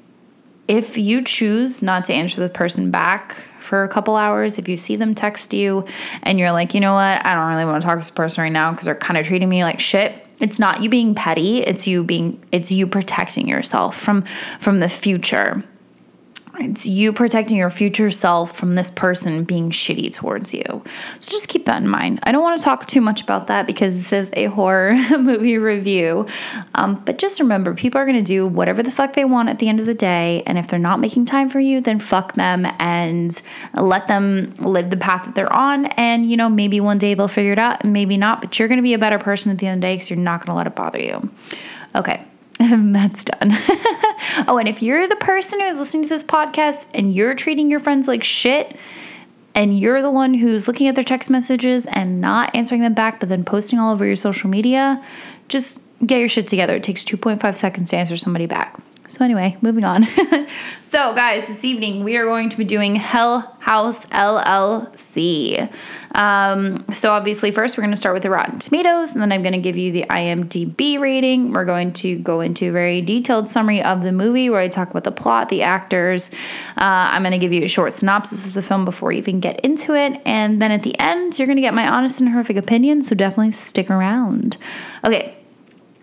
if 0.67 0.97
you 0.97 1.23
choose 1.23 1.83
not 1.83 2.05
to 2.05 2.13
answer 2.13 2.41
the 2.41 2.49
person 2.49 2.91
back 2.91 3.33
for 3.59 3.83
a 3.83 3.89
couple 3.89 4.15
hours 4.15 4.57
if 4.57 4.67
you 4.67 4.77
see 4.77 4.95
them 4.95 5.13
text 5.13 5.53
you 5.53 5.85
and 6.23 6.39
you're 6.39 6.51
like 6.51 6.73
you 6.73 6.79
know 6.79 6.93
what? 6.93 7.25
I 7.25 7.35
don't 7.35 7.49
really 7.49 7.65
want 7.65 7.81
to 7.81 7.85
talk 7.85 7.95
to 7.95 7.99
this 7.99 8.11
person 8.11 8.43
right 8.43 8.51
now 8.51 8.71
because 8.71 8.85
they're 8.85 8.95
kind 8.95 9.17
of 9.17 9.25
treating 9.25 9.49
me 9.49 9.63
like 9.63 9.79
shit 9.79 10.27
it's 10.39 10.59
not 10.59 10.81
you 10.81 10.89
being 10.89 11.13
petty 11.13 11.59
it's 11.59 11.87
you 11.87 12.03
being 12.03 12.43
it's 12.51 12.71
you 12.71 12.87
protecting 12.87 13.47
yourself 13.47 13.95
from 13.95 14.23
from 14.59 14.79
the 14.79 14.89
future 14.89 15.63
it's 16.59 16.85
you 16.85 17.13
protecting 17.13 17.57
your 17.57 17.69
future 17.69 18.11
self 18.11 18.55
from 18.55 18.73
this 18.73 18.89
person 18.91 19.43
being 19.43 19.69
shitty 19.69 20.11
towards 20.11 20.53
you. 20.53 20.63
So 21.19 21.31
just 21.31 21.47
keep 21.47 21.65
that 21.65 21.81
in 21.81 21.87
mind. 21.87 22.19
I 22.23 22.31
don't 22.31 22.41
want 22.41 22.59
to 22.59 22.63
talk 22.63 22.85
too 22.85 23.01
much 23.01 23.21
about 23.21 23.47
that 23.47 23.67
because 23.67 23.95
this 23.95 24.13
is 24.13 24.31
a 24.33 24.45
horror 24.45 24.93
movie 25.17 25.57
review. 25.57 26.27
Um, 26.75 27.01
but 27.05 27.17
just 27.17 27.39
remember, 27.39 27.73
people 27.73 28.01
are 28.01 28.05
going 28.05 28.17
to 28.17 28.23
do 28.23 28.45
whatever 28.47 28.83
the 28.83 28.91
fuck 28.91 29.13
they 29.13 29.25
want 29.25 29.49
at 29.49 29.59
the 29.59 29.69
end 29.69 29.79
of 29.79 29.85
the 29.85 29.93
day. 29.93 30.43
And 30.45 30.57
if 30.57 30.67
they're 30.67 30.79
not 30.79 30.99
making 30.99 31.25
time 31.25 31.49
for 31.49 31.59
you, 31.59 31.81
then 31.81 31.99
fuck 31.99 32.33
them 32.33 32.67
and 32.79 33.41
let 33.73 34.07
them 34.07 34.53
live 34.59 34.89
the 34.89 34.97
path 34.97 35.25
that 35.25 35.35
they're 35.35 35.53
on. 35.53 35.85
And, 35.85 36.29
you 36.29 36.37
know, 36.37 36.49
maybe 36.49 36.79
one 36.79 36.97
day 36.97 37.13
they'll 37.13 37.27
figure 37.27 37.53
it 37.53 37.59
out 37.59 37.83
and 37.83 37.93
maybe 37.93 38.17
not. 38.17 38.41
But 38.41 38.59
you're 38.59 38.67
going 38.67 38.77
to 38.77 38.83
be 38.83 38.93
a 38.93 38.99
better 38.99 39.19
person 39.19 39.51
at 39.51 39.57
the 39.57 39.67
end 39.67 39.77
of 39.77 39.81
the 39.81 39.87
day 39.87 39.95
because 39.95 40.09
you're 40.09 40.19
not 40.19 40.45
going 40.45 40.53
to 40.53 40.57
let 40.57 40.67
it 40.67 40.75
bother 40.75 40.99
you. 40.99 41.29
Okay. 41.95 42.25
That's 42.93 43.23
done. 43.23 43.51
oh, 44.47 44.57
and 44.59 44.67
if 44.67 44.83
you're 44.83 45.07
the 45.07 45.15
person 45.15 45.59
who 45.59 45.65
is 45.65 45.79
listening 45.79 46.03
to 46.03 46.09
this 46.09 46.23
podcast 46.23 46.85
and 46.93 47.13
you're 47.13 47.33
treating 47.33 47.71
your 47.71 47.79
friends 47.79 48.07
like 48.07 48.23
shit, 48.23 48.75
and 49.55 49.77
you're 49.77 50.01
the 50.01 50.11
one 50.11 50.33
who's 50.33 50.67
looking 50.67 50.87
at 50.87 50.95
their 50.95 51.03
text 51.03 51.29
messages 51.29 51.85
and 51.87 52.21
not 52.21 52.55
answering 52.55 52.81
them 52.81 52.93
back, 52.93 53.19
but 53.19 53.29
then 53.29 53.43
posting 53.43 53.79
all 53.79 53.91
over 53.91 54.05
your 54.05 54.15
social 54.15 54.49
media, 54.49 55.03
just 55.49 55.81
get 56.05 56.19
your 56.19 56.29
shit 56.29 56.47
together. 56.47 56.75
It 56.75 56.83
takes 56.83 57.03
2.5 57.03 57.55
seconds 57.55 57.89
to 57.89 57.97
answer 57.97 58.15
somebody 58.15 58.45
back. 58.45 58.79
So, 59.11 59.25
anyway, 59.25 59.57
moving 59.61 59.83
on. 59.83 60.07
so, 60.83 61.13
guys, 61.13 61.45
this 61.45 61.65
evening 61.65 62.05
we 62.05 62.15
are 62.15 62.23
going 62.23 62.47
to 62.47 62.57
be 62.57 62.63
doing 62.63 62.95
Hell 62.95 63.57
House 63.59 64.05
LLC. 64.05 65.69
Um, 66.15 66.85
so, 66.93 67.11
obviously, 67.11 67.51
first 67.51 67.77
we're 67.77 67.81
going 67.81 67.91
to 67.91 67.97
start 67.97 68.13
with 68.13 68.23
the 68.23 68.29
Rotten 68.29 68.59
Tomatoes, 68.59 69.11
and 69.11 69.21
then 69.21 69.33
I'm 69.33 69.41
going 69.41 69.51
to 69.51 69.59
give 69.59 69.75
you 69.75 69.91
the 69.91 70.03
IMDb 70.03 70.97
rating. 70.97 71.51
We're 71.51 71.65
going 71.65 71.91
to 71.93 72.19
go 72.19 72.39
into 72.39 72.69
a 72.69 72.71
very 72.71 73.01
detailed 73.01 73.49
summary 73.49 73.83
of 73.83 74.01
the 74.01 74.13
movie 74.13 74.49
where 74.49 74.61
I 74.61 74.69
talk 74.69 74.89
about 74.89 75.03
the 75.03 75.11
plot, 75.11 75.49
the 75.49 75.63
actors. 75.63 76.31
Uh, 76.77 77.11
I'm 77.11 77.21
going 77.21 77.33
to 77.33 77.37
give 77.37 77.51
you 77.51 77.65
a 77.65 77.69
short 77.69 77.91
synopsis 77.91 78.47
of 78.47 78.53
the 78.53 78.61
film 78.61 78.85
before 78.85 79.09
we 79.09 79.17
even 79.17 79.41
get 79.41 79.59
into 79.59 79.93
it. 79.93 80.21
And 80.25 80.61
then 80.61 80.71
at 80.71 80.83
the 80.83 80.97
end, 80.99 81.37
you're 81.37 81.47
going 81.47 81.57
to 81.57 81.61
get 81.61 81.73
my 81.73 81.91
honest 81.91 82.21
and 82.21 82.29
horrific 82.29 82.55
opinion. 82.55 83.01
So, 83.01 83.13
definitely 83.13 83.51
stick 83.51 83.91
around. 83.91 84.55
Okay, 85.03 85.35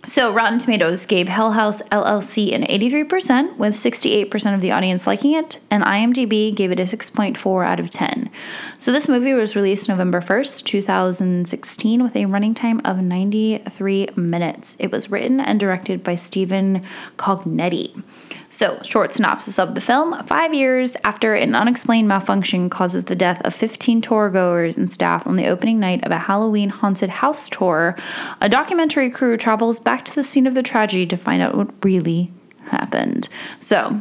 so, 0.09 0.33
Rotten 0.33 0.59
Tomatoes 0.59 1.05
gave 1.05 1.29
Hell 1.29 1.53
House 1.53 1.83
LLC 1.93 2.55
an 2.55 2.63
83%, 2.63 3.59
with 3.59 3.75
68% 3.75 4.55
of 4.55 4.61
the 4.63 4.73
audience 4.73 5.07
liking 5.07 5.35
it, 5.35 5.61
and 5.71 5.85
IMDb 5.85 6.57
gave 6.57 6.71
it 6.71 6.81
a 6.81 6.85
6.4 6.85 7.67
out 7.67 7.79
of 7.79 7.91
10. 7.91 8.31
So, 8.79 8.91
this 8.91 9.07
movie 9.07 9.35
was 9.35 9.55
released 9.55 9.87
November 9.87 10.23
1st, 10.23 10.65
2016, 10.65 12.03
with 12.03 12.17
a 12.17 12.25
running 12.25 12.55
time 12.55 12.81
of 12.87 12.97
93 12.97 14.09
minutes. 14.17 14.77
It 14.79 14.91
was 14.91 15.11
written 15.11 15.41
and 15.41 15.61
directed 15.61 16.03
by 16.03 16.15
Stephen 16.15 16.87
Cognetti. 17.19 18.03
So, 18.51 18.81
short 18.83 19.13
synopsis 19.13 19.59
of 19.59 19.75
the 19.75 19.81
film 19.81 20.23
Five 20.25 20.55
years 20.55 20.97
after 21.05 21.35
an 21.35 21.55
unexplained 21.55 22.09
malfunction 22.09 22.71
causes 22.71 23.05
the 23.05 23.17
death 23.17 23.43
of 23.43 23.55
15 23.55 24.01
tour 24.01 24.31
goers 24.31 24.79
and 24.79 24.91
staff 24.91 25.27
on 25.27 25.37
the 25.37 25.49
opening 25.49 25.79
night 25.79 26.05
of 26.05 26.13
a 26.13 26.19
Halloween 26.19 26.71
haunted 26.71 27.11
house 27.11 27.49
tour, 27.49 27.97
a 28.41 28.49
documentary 28.49 29.11
crew 29.11 29.37
travels 29.37 29.79
back 29.79 30.05
to 30.07 30.15
the 30.15 30.23
scene 30.23 30.47
of 30.47 30.55
the 30.55 30.63
tragedy 30.63 31.07
to 31.07 31.17
find 31.17 31.43
out 31.43 31.57
what 31.57 31.85
really 31.85 32.33
happened. 32.65 33.29
So, 33.59 34.01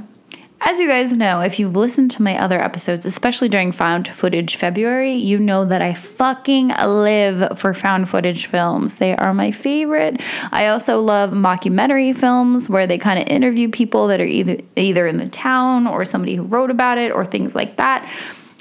as 0.68 0.82
you 0.82 0.88
guys 0.90 1.16
know, 1.16 1.40
if 1.40 1.60
you've 1.60 1.78
listened 1.78 2.12
to 2.12 2.22
my 2.22 2.38
other 2.38 2.60
episodes, 2.60 3.06
especially 3.06 3.48
during 3.48 3.72
found 3.72 4.06
footage 4.06 4.58
February, 4.58 5.14
you 5.14 5.40
know 5.40 5.64
that 5.64 5.82
I 5.82 5.94
fucking 5.94 6.74
live 6.86 7.58
for 7.58 7.74
found 7.74 8.10
footage 8.10 8.48
films. 8.48 8.98
They 8.98 9.16
are 9.16 9.34
my 9.34 9.52
favorite. 9.52 10.22
I 10.52 10.68
also 10.68 11.00
love 11.00 11.32
mockumentary 11.32 12.14
films 12.14 12.70
where 12.70 12.86
they 12.86 12.98
kind 12.98 13.18
of 13.18 13.30
interview 13.30 13.70
people 13.70 14.08
that 14.08 14.20
are 14.20 14.26
either 14.26 14.58
either 14.76 15.08
in 15.08 15.20
the 15.20 15.30
town 15.30 15.88
or 15.88 16.04
somebody 16.04 16.36
who 16.36 16.44
wrote 16.44 16.70
about 16.70 16.98
it 16.98 17.14
or 17.14 17.24
things 17.24 17.56
like 17.56 17.78
that. 17.78 18.06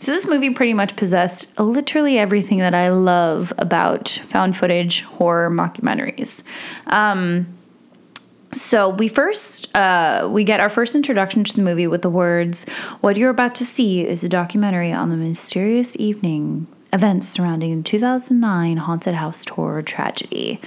So 0.01 0.13
this 0.13 0.29
movie 0.29 0.51
pretty 0.51 0.75
much 0.75 0.95
possessed 0.95 1.59
literally 1.59 2.21
everything 2.21 2.59
that 2.59 2.75
I 2.75 2.91
love 2.91 3.53
about 3.59 4.11
found 4.11 4.57
footage 4.57 5.03
horror 5.03 5.51
mockumentaries. 5.51 6.45
Um, 6.87 7.49
so 8.53 8.91
we 8.91 9.09
first 9.09 9.75
uh, 9.77 10.29
we 10.33 10.45
get 10.45 10.61
our 10.61 10.71
first 10.71 10.95
introduction 10.95 11.45
to 11.45 11.57
the 11.57 11.63
movie 11.63 11.87
with 11.87 12.03
the 12.03 12.11
words, 12.11 12.69
"What 13.01 13.17
you're 13.17 13.31
about 13.31 13.55
to 13.57 13.65
see 13.65 14.07
is 14.07 14.25
a 14.25 14.29
documentary 14.29 14.93
on 14.93 15.11
the 15.11 15.17
mysterious 15.17 15.97
evening 15.99 16.67
events 16.93 17.29
surrounding 17.29 17.77
the 17.77 17.83
2009 17.83 18.77
haunted 18.77 19.15
house 19.15 19.45
tour 19.45 19.83
tragedy." 19.83 20.61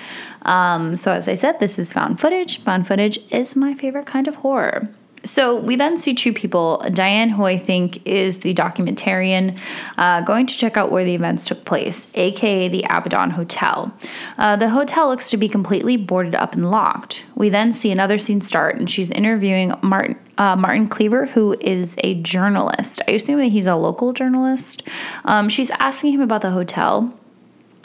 Um, 0.44 0.96
so 0.96 1.12
as 1.12 1.28
I 1.28 1.36
said, 1.36 1.60
this 1.60 1.80
is 1.80 1.94
found 1.94 2.20
footage. 2.20 2.60
Found 2.62 2.88
footage 2.88 3.20
is 3.32 3.56
my 3.56 3.74
favorite 3.74 4.06
kind 4.06 4.28
of 4.28 4.36
horror. 4.36 4.90
So 5.24 5.60
we 5.60 5.76
then 5.76 5.98
see 5.98 6.14
two 6.14 6.34
people, 6.34 6.84
Diane, 6.94 7.30
who 7.30 7.44
I 7.44 7.58
think 7.58 8.06
is 8.08 8.40
the 8.40 8.54
documentarian, 8.54 9.60
uh, 9.98 10.22
going 10.22 10.48
to 10.48 10.58
check 10.58 10.78
out 10.78 10.92
where 10.92 11.04
the 11.04 11.16
events 11.16 11.48
took 11.48 11.66
place, 11.66 12.08
aka 12.14 12.68
the 12.68 12.84
Abaddon 12.90 13.32
Hotel. 13.32 13.94
Uh, 14.38 14.56
the 14.56 14.70
hotel 14.70 15.10
looks 15.10 15.30
to 15.32 15.38
be 15.38 15.50
completely 15.50 15.98
boarded 15.98 16.36
up 16.36 16.54
and 16.54 16.72
locked. 16.72 17.26
We 17.36 17.50
then 17.50 17.72
see 17.72 17.92
another 17.92 18.18
scene 18.18 18.42
start, 18.42 18.78
and 18.78 18.90
she's 18.90 19.12
interviewing 19.12 19.74
Martin. 19.82 20.18
Uh, 20.38 20.56
Martin 20.56 20.88
Cleaver, 20.88 21.26
who 21.26 21.58
is 21.60 21.98
a 22.02 22.14
journalist. 22.22 23.02
I 23.10 23.12
assume 23.12 23.40
that 23.40 23.48
he's 23.48 23.68
a 23.68 23.76
local 23.76 24.14
journalist. 24.14 24.88
Um, 25.26 25.50
she's 25.50 25.70
asking 25.70 26.14
him 26.14 26.22
about 26.22 26.42
the 26.42 26.52
hotel. 26.52 27.14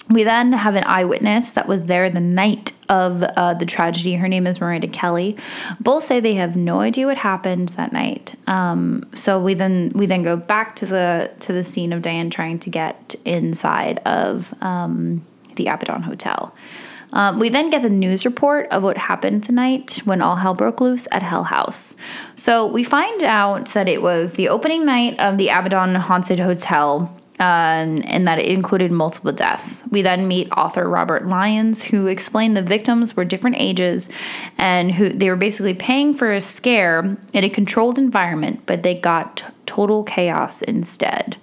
We 0.09 0.23
then 0.23 0.53
have 0.53 0.77
an 0.77 0.85
eyewitness 0.87 1.51
that 1.53 1.67
was 1.67 1.87
there 1.87 2.09
the 2.11 2.21
night 2.21 2.74
of 2.89 3.23
uh, 3.23 3.55
the 3.55 3.67
tragedy. 3.67 4.15
Her 4.15 4.29
name 4.29 4.47
is 4.47 4.61
Miranda 4.61 4.89
Kelly. 4.89 5.37
Both 5.81 6.05
say 6.05 6.21
they 6.21 6.35
have 6.35 6.57
no 6.57 6.81
idea 6.81 7.07
what 7.07 7.17
happened 7.17 7.71
that 7.71 7.93
night. 7.93 8.35
Um, 8.47 9.09
so 9.15 9.41
we 9.41 9.55
then 9.55 9.93
we 9.95 10.07
then 10.07 10.23
go 10.23 10.37
back 10.37 10.77
to 10.77 10.87
the 10.87 11.31
to 11.41 11.53
the 11.53 11.65
scene 11.65 11.93
of 11.93 12.03
Diane 12.03 12.31
trying 12.31 12.59
to 12.61 12.71
get 12.71 13.15
inside 13.25 13.99
of 14.01 14.55
um, 14.61 15.25
the 15.57 15.67
Abaddon 15.67 16.03
Hotel. 16.03 16.55
Um, 17.13 17.39
we 17.39 17.49
then 17.49 17.71
get 17.71 17.83
the 17.83 17.91
news 17.91 18.25
report 18.25 18.67
of 18.71 18.83
what 18.83 18.99
happened 18.99 19.45
the 19.45 19.53
night 19.53 20.01
when 20.05 20.21
all 20.21 20.35
hell 20.35 20.55
broke 20.55 20.81
loose 20.81 21.07
at 21.13 21.23
Hell 21.23 21.45
House. 21.45 21.97
So 22.35 22.67
we 22.67 22.83
find 22.83 23.23
out 23.23 23.67
that 23.69 23.89
it 23.89 24.03
was 24.03 24.33
the 24.33 24.49
opening 24.49 24.85
night 24.85 25.21
of 25.21 25.39
the 25.39 25.49
Abaddon 25.49 25.95
Haunted 25.95 26.41
Hotel 26.41 27.15
um, 27.41 28.01
and 28.05 28.29
that 28.29 28.39
it 28.39 28.47
included 28.47 28.93
multiple 28.93 29.33
deaths. 29.33 29.83
We 29.91 30.03
then 30.03 30.29
meet 30.29 30.53
author 30.53 30.89
Robert 30.89 31.27
Lyons, 31.27 31.83
who 31.83 32.07
explained 32.07 32.57
the 32.57 32.63
victims 32.63 33.17
were 33.17 33.25
different 33.25 33.57
ages 33.59 34.09
and 34.57 34.93
who 34.93 35.09
they 35.09 35.29
were 35.29 35.37
basically 35.37 35.75
paying 35.75 36.15
for 36.15 36.33
a 36.33 36.41
scare 36.41 37.17
in 37.33 37.45
a 37.45 37.51
controlled 37.51 37.99
environment, 37.99 38.63
but 38.67 38.83
they 38.83 38.95
got 38.95 39.39
t- 39.39 39.45
total 39.67 40.05
chaos 40.05 40.63
instead. 40.63 41.37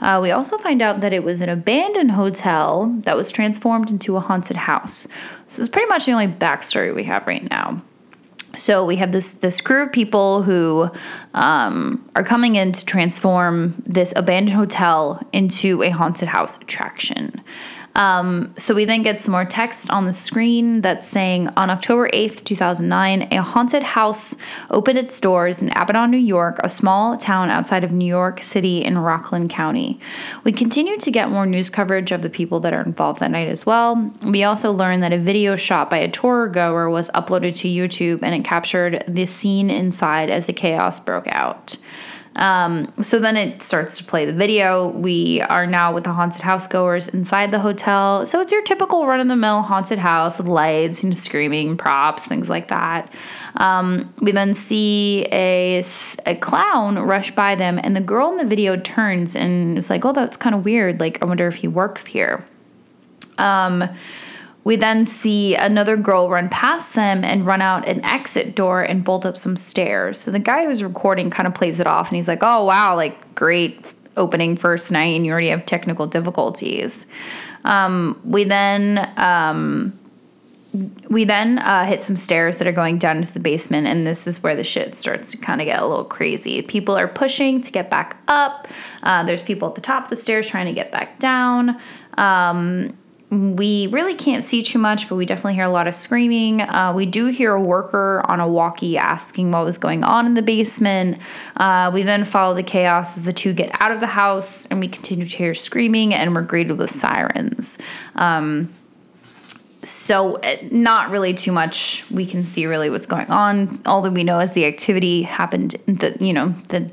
Uh, 0.00 0.18
we 0.20 0.30
also 0.30 0.58
find 0.58 0.82
out 0.82 1.00
that 1.00 1.12
it 1.12 1.22
was 1.22 1.40
an 1.40 1.48
abandoned 1.48 2.10
hotel 2.10 2.86
that 3.02 3.16
was 3.16 3.30
transformed 3.30 3.90
into 3.90 4.16
a 4.16 4.20
haunted 4.20 4.56
house. 4.56 5.06
So 5.46 5.62
it's 5.62 5.70
pretty 5.70 5.88
much 5.88 6.06
the 6.06 6.12
only 6.12 6.26
backstory 6.26 6.94
we 6.94 7.04
have 7.04 7.26
right 7.26 7.48
now. 7.48 7.80
So 8.56 8.84
we 8.84 8.96
have 8.96 9.12
this 9.12 9.34
this 9.34 9.60
crew 9.60 9.84
of 9.84 9.92
people 9.92 10.42
who 10.42 10.90
um, 11.34 12.08
are 12.16 12.24
coming 12.24 12.56
in 12.56 12.72
to 12.72 12.84
transform 12.84 13.82
this 13.86 14.12
abandoned 14.16 14.56
hotel 14.56 15.22
into 15.32 15.82
a 15.82 15.90
haunted 15.90 16.28
house 16.28 16.56
attraction. 16.56 17.40
Um, 17.96 18.52
so 18.58 18.74
we 18.74 18.84
then 18.84 19.02
get 19.02 19.22
some 19.22 19.32
more 19.32 19.46
text 19.46 19.88
on 19.90 20.04
the 20.04 20.12
screen 20.12 20.82
that's 20.82 21.08
saying 21.08 21.48
on 21.56 21.70
October 21.70 22.10
8th, 22.10 22.44
2009, 22.44 23.28
a 23.32 23.40
haunted 23.40 23.82
house 23.82 24.36
opened 24.70 24.98
its 24.98 25.18
doors 25.18 25.62
in 25.62 25.70
Abaddon, 25.70 26.10
New 26.10 26.18
York, 26.18 26.60
a 26.62 26.68
small 26.68 27.16
town 27.16 27.48
outside 27.48 27.84
of 27.84 27.92
New 27.92 28.04
York 28.06 28.42
City 28.42 28.84
in 28.84 28.98
Rockland 28.98 29.48
County. 29.48 29.98
We 30.44 30.52
continue 30.52 30.98
to 30.98 31.10
get 31.10 31.30
more 31.30 31.46
news 31.46 31.70
coverage 31.70 32.12
of 32.12 32.20
the 32.20 32.28
people 32.28 32.60
that 32.60 32.74
are 32.74 32.82
involved 32.82 33.20
that 33.20 33.30
night 33.30 33.48
as 33.48 33.64
well. 33.64 34.12
We 34.22 34.44
also 34.44 34.72
learned 34.72 35.02
that 35.02 35.14
a 35.14 35.18
video 35.18 35.56
shot 35.56 35.88
by 35.88 35.98
a 35.98 36.10
tour 36.10 36.48
goer 36.48 36.90
was 36.90 37.08
uploaded 37.10 37.56
to 37.56 37.68
YouTube 37.68 38.22
and 38.22 38.34
it 38.34 38.44
captured 38.44 39.04
the 39.08 39.24
scene 39.24 39.70
inside 39.70 40.28
as 40.28 40.46
the 40.46 40.52
chaos 40.52 41.00
broke 41.00 41.28
out. 41.28 41.78
Um, 42.36 42.92
so 43.02 43.18
then 43.18 43.36
it 43.36 43.62
starts 43.62 43.96
to 43.98 44.04
play 44.04 44.26
the 44.26 44.32
video. 44.32 44.88
We 44.88 45.40
are 45.42 45.66
now 45.66 45.94
with 45.94 46.04
the 46.04 46.12
haunted 46.12 46.42
house 46.42 46.66
goers 46.66 47.08
inside 47.08 47.50
the 47.50 47.58
hotel. 47.58 48.26
So 48.26 48.40
it's 48.40 48.52
your 48.52 48.62
typical 48.62 49.06
run 49.06 49.20
of 49.20 49.28
the 49.28 49.36
mill 49.36 49.62
haunted 49.62 49.98
house 49.98 50.38
with 50.38 50.46
lights, 50.46 51.02
and 51.02 51.16
screaming 51.16 51.76
props, 51.76 52.26
things 52.26 52.48
like 52.50 52.68
that. 52.68 53.12
Um, 53.56 54.12
we 54.20 54.32
then 54.32 54.52
see 54.52 55.26
a, 55.32 55.82
a 56.26 56.36
clown 56.36 56.98
rush 56.98 57.34
by 57.34 57.54
them, 57.54 57.80
and 57.82 57.96
the 57.96 58.02
girl 58.02 58.28
in 58.30 58.36
the 58.36 58.44
video 58.44 58.76
turns 58.76 59.34
and 59.34 59.78
is 59.78 59.88
like, 59.88 60.04
Oh, 60.04 60.12
that's 60.12 60.36
kind 60.36 60.54
of 60.54 60.64
weird. 60.64 61.00
Like, 61.00 61.22
I 61.22 61.24
wonder 61.24 61.48
if 61.48 61.56
he 61.56 61.68
works 61.68 62.06
here. 62.06 62.44
Um, 63.38 63.84
we 64.66 64.74
then 64.74 65.06
see 65.06 65.54
another 65.54 65.96
girl 65.96 66.28
run 66.28 66.48
past 66.48 66.94
them 66.94 67.22
and 67.22 67.46
run 67.46 67.62
out 67.62 67.88
an 67.88 68.04
exit 68.04 68.56
door 68.56 68.82
and 68.82 69.04
bolt 69.04 69.24
up 69.24 69.36
some 69.36 69.56
stairs. 69.56 70.18
So 70.18 70.32
the 70.32 70.40
guy 70.40 70.64
who's 70.64 70.82
recording 70.82 71.30
kind 71.30 71.46
of 71.46 71.54
plays 71.54 71.78
it 71.78 71.86
off 71.86 72.08
and 72.08 72.16
he's 72.16 72.26
like, 72.26 72.40
oh, 72.42 72.64
wow, 72.64 72.96
like 72.96 73.36
great 73.36 73.94
opening 74.16 74.56
first 74.56 74.90
night 74.90 75.14
and 75.14 75.24
you 75.24 75.30
already 75.30 75.50
have 75.50 75.66
technical 75.66 76.08
difficulties. 76.08 77.06
Um, 77.64 78.20
we 78.24 78.42
then. 78.42 79.08
Um, 79.16 79.96
we 81.08 81.24
then 81.24 81.58
uh, 81.60 81.86
hit 81.86 82.02
some 82.02 82.16
stairs 82.16 82.58
that 82.58 82.66
are 82.66 82.72
going 82.72 82.98
down 82.98 83.16
into 83.16 83.32
the 83.32 83.40
basement, 83.40 83.86
and 83.86 84.06
this 84.06 84.26
is 84.26 84.42
where 84.42 84.54
the 84.54 84.64
shit 84.64 84.94
starts 84.94 85.30
to 85.30 85.38
kind 85.38 85.62
of 85.62 85.64
get 85.64 85.80
a 85.80 85.86
little 85.86 86.04
crazy. 86.04 86.60
People 86.60 86.98
are 86.98 87.08
pushing 87.08 87.62
to 87.62 87.72
get 87.72 87.88
back 87.88 88.18
up. 88.28 88.68
Uh, 89.02 89.24
there's 89.24 89.40
people 89.40 89.68
at 89.68 89.74
the 89.74 89.80
top 89.80 90.04
of 90.04 90.10
the 90.10 90.16
stairs 90.16 90.46
trying 90.50 90.66
to 90.66 90.74
get 90.74 90.92
back 90.92 91.18
down. 91.18 91.80
Um, 92.18 92.94
we 93.30 93.88
really 93.88 94.14
can't 94.14 94.44
see 94.44 94.62
too 94.62 94.78
much, 94.78 95.08
but 95.08 95.16
we 95.16 95.26
definitely 95.26 95.54
hear 95.54 95.64
a 95.64 95.68
lot 95.68 95.88
of 95.88 95.94
screaming. 95.96 96.60
Uh, 96.60 96.92
we 96.94 97.06
do 97.06 97.26
hear 97.26 97.54
a 97.54 97.60
worker 97.60 98.22
on 98.26 98.38
a 98.38 98.46
walkie 98.46 98.96
asking 98.96 99.50
what 99.50 99.64
was 99.64 99.78
going 99.78 100.04
on 100.04 100.26
in 100.26 100.34
the 100.34 100.42
basement. 100.42 101.18
Uh, 101.56 101.90
we 101.92 102.02
then 102.02 102.24
follow 102.24 102.54
the 102.54 102.62
chaos 102.62 103.18
as 103.18 103.24
the 103.24 103.32
two 103.32 103.52
get 103.52 103.70
out 103.80 103.90
of 103.90 103.98
the 103.98 104.06
house, 104.06 104.66
and 104.66 104.78
we 104.78 104.86
continue 104.86 105.24
to 105.24 105.36
hear 105.36 105.54
screaming, 105.54 106.14
and 106.14 106.34
we're 106.36 106.42
greeted 106.42 106.78
with 106.78 106.90
sirens. 106.90 107.78
Um, 108.14 108.72
so, 109.82 110.36
uh, 110.36 110.56
not 110.70 111.10
really 111.10 111.34
too 111.34 111.52
much 111.52 112.08
we 112.10 112.26
can 112.26 112.44
see 112.44 112.66
really 112.66 112.90
what's 112.90 113.06
going 113.06 113.28
on. 113.28 113.80
All 113.86 114.02
that 114.02 114.12
we 114.12 114.22
know 114.22 114.38
is 114.38 114.52
the 114.52 114.66
activity 114.66 115.22
happened, 115.22 115.76
the 115.86 116.16
you 116.20 116.32
know 116.32 116.54
the 116.68 116.90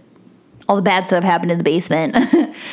all 0.69 0.75
the 0.75 0.81
bad 0.81 1.07
stuff 1.07 1.23
happened 1.23 1.51
in 1.51 1.57
the 1.57 1.63
basement. 1.63 2.15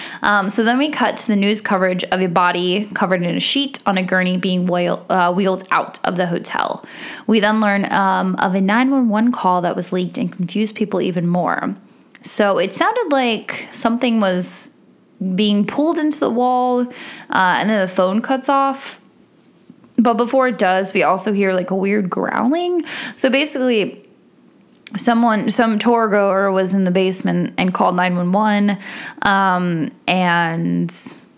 um, 0.22 0.48
so 0.48 0.62
then 0.62 0.78
we 0.78 0.90
cut 0.90 1.16
to 1.16 1.26
the 1.26 1.36
news 1.36 1.60
coverage 1.60 2.04
of 2.04 2.20
a 2.20 2.28
body 2.28 2.88
covered 2.94 3.22
in 3.22 3.36
a 3.36 3.40
sheet 3.40 3.80
on 3.86 3.98
a 3.98 4.02
gurney 4.02 4.36
being 4.36 4.66
wheel, 4.66 5.04
uh, 5.08 5.32
wheeled 5.32 5.66
out 5.70 5.98
of 6.04 6.16
the 6.16 6.26
hotel. 6.26 6.84
We 7.26 7.40
then 7.40 7.60
learn 7.60 7.90
um, 7.92 8.36
of 8.36 8.54
a 8.54 8.60
911 8.60 9.32
call 9.32 9.62
that 9.62 9.74
was 9.74 9.92
leaked 9.92 10.18
and 10.18 10.32
confused 10.32 10.76
people 10.76 11.00
even 11.00 11.26
more. 11.26 11.74
So 12.22 12.58
it 12.58 12.74
sounded 12.74 13.10
like 13.10 13.68
something 13.72 14.20
was 14.20 14.70
being 15.34 15.66
pulled 15.66 15.98
into 15.98 16.20
the 16.20 16.30
wall 16.30 16.80
uh, 16.80 17.54
and 17.58 17.68
then 17.68 17.80
the 17.80 17.92
phone 17.92 18.22
cuts 18.22 18.48
off. 18.48 19.00
But 19.96 20.14
before 20.14 20.48
it 20.48 20.58
does, 20.58 20.94
we 20.94 21.02
also 21.02 21.32
hear 21.32 21.52
like 21.52 21.70
a 21.70 21.76
weird 21.76 22.08
growling. 22.08 22.84
So 23.16 23.28
basically, 23.28 23.99
someone 24.96 25.50
some 25.50 25.78
tour 25.78 26.08
goer 26.08 26.50
was 26.50 26.72
in 26.72 26.84
the 26.84 26.90
basement 26.90 27.54
and 27.58 27.72
called 27.72 27.94
911 27.96 28.78
um, 29.22 29.90
and 30.06 30.90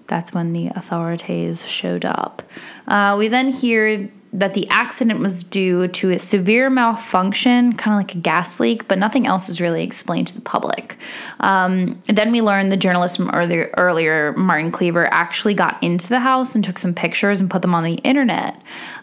that's 0.07 0.35
when 0.35 0.53
the 0.53 0.69
authorities 0.69 1.67
showed 1.67 2.05
up. 2.05 2.43
Uh, 2.87 3.17
we 3.19 3.29
then 3.29 3.49
hear 3.49 4.11
that 4.35 4.55
the 4.55 4.67
accident 4.71 5.21
was 5.21 5.45
due 5.45 5.89
to 5.89 6.11
a 6.11 6.19
severe 6.19 6.71
malfunction, 6.71 7.75
kind 7.75 7.95
of 7.95 7.99
like 7.99 8.15
a 8.15 8.19
gas 8.19 8.59
leak, 8.59 8.89
but 8.89 8.99
nothing 8.99 9.27
else 9.27 9.51
is 9.51 9.61
really 9.61 9.85
explained 9.85 10.27
to 10.27 10.35
the 10.35 10.41
public. 10.41 10.97
Um, 11.41 12.03
then 12.07 12.33
we 12.33 12.41
learned 12.41 12.73
the 12.73 12.79
journalist 12.79 13.19
from 13.19 13.29
earlier, 13.31 13.71
earlier, 13.77 14.33
Martin 14.33 14.73
Cleaver, 14.73 15.07
actually 15.13 15.53
got 15.53 15.83
into 15.83 16.09
the 16.09 16.19
house 16.19 16.55
and 16.55 16.65
took 16.65 16.79
some 16.79 16.95
pictures 16.95 17.43
and 17.43 17.51
put 17.51 17.61
them 17.61 17.75
on 17.75 17.85
the 17.85 17.97
internet. 17.97 18.57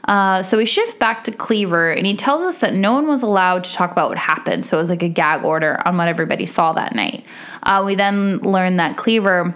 Uh, 0.06 0.42
so 0.42 0.58
we 0.58 0.66
shift 0.66 0.98
back 0.98 1.24
to 1.26 1.32
Cleaver, 1.32 1.92
and 1.92 2.08
he 2.08 2.16
tells 2.16 2.42
us 2.42 2.58
that 2.60 2.74
no 2.74 2.94
one 2.94 3.08
was 3.08 3.22
allowed 3.22 3.64
to 3.66 3.74
talk 3.74 3.92
about 3.92 4.10
what 4.10 4.18
happened. 4.18 4.66
So 4.66 4.78
it 4.78 4.82
was 4.82 4.90
like 4.90 5.04
a 5.04 5.10
gag 5.10 5.46
order 5.46 5.80
on 5.88 5.96
what 5.96 6.08
everybody 6.08 6.48
saw 6.48 6.74
that 6.74 6.96
night. 6.96 7.24
Uh, 7.62 7.84
we 7.86 7.94
then 7.94 8.40
learned 8.40 8.80
that 8.80 8.98
Cleaver 8.98 9.54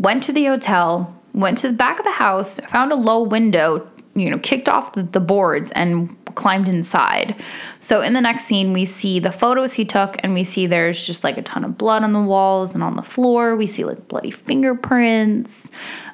went 0.00 0.24
to 0.24 0.32
the 0.32 0.46
hotel, 0.46 1.14
went 1.34 1.58
to 1.58 1.68
the 1.68 1.74
back 1.74 2.00
of 2.00 2.04
the 2.04 2.10
house, 2.10 2.58
found 2.58 2.90
a 2.90 2.96
low 2.96 3.22
window 3.22 3.88
you 4.14 4.28
know, 4.28 4.38
kicked 4.38 4.68
off 4.68 4.92
the, 4.92 5.20
boards 5.20 5.70
and 5.72 6.16
climbed 6.34 6.68
inside. 6.68 7.36
So 7.80 8.00
in 8.00 8.12
the 8.12 8.20
next 8.20 8.44
scene, 8.44 8.72
we 8.72 8.84
see 8.84 9.20
the 9.20 9.32
photos 9.32 9.72
he 9.72 9.84
took, 9.84 10.16
and 10.22 10.34
we 10.34 10.44
see 10.44 10.66
there's 10.66 11.06
just 11.06 11.22
like 11.22 11.38
a 11.38 11.42
ton 11.42 11.64
of 11.64 11.78
blood 11.78 12.02
on 12.02 12.12
the 12.12 12.20
walls 12.20 12.74
and 12.74 12.82
on 12.82 12.96
the 12.96 13.02
floor. 13.02 13.56
We 13.56 13.66
see 13.66 13.84
like 13.84 14.08
bloody 14.08 14.30
fingerprints. 14.30 15.72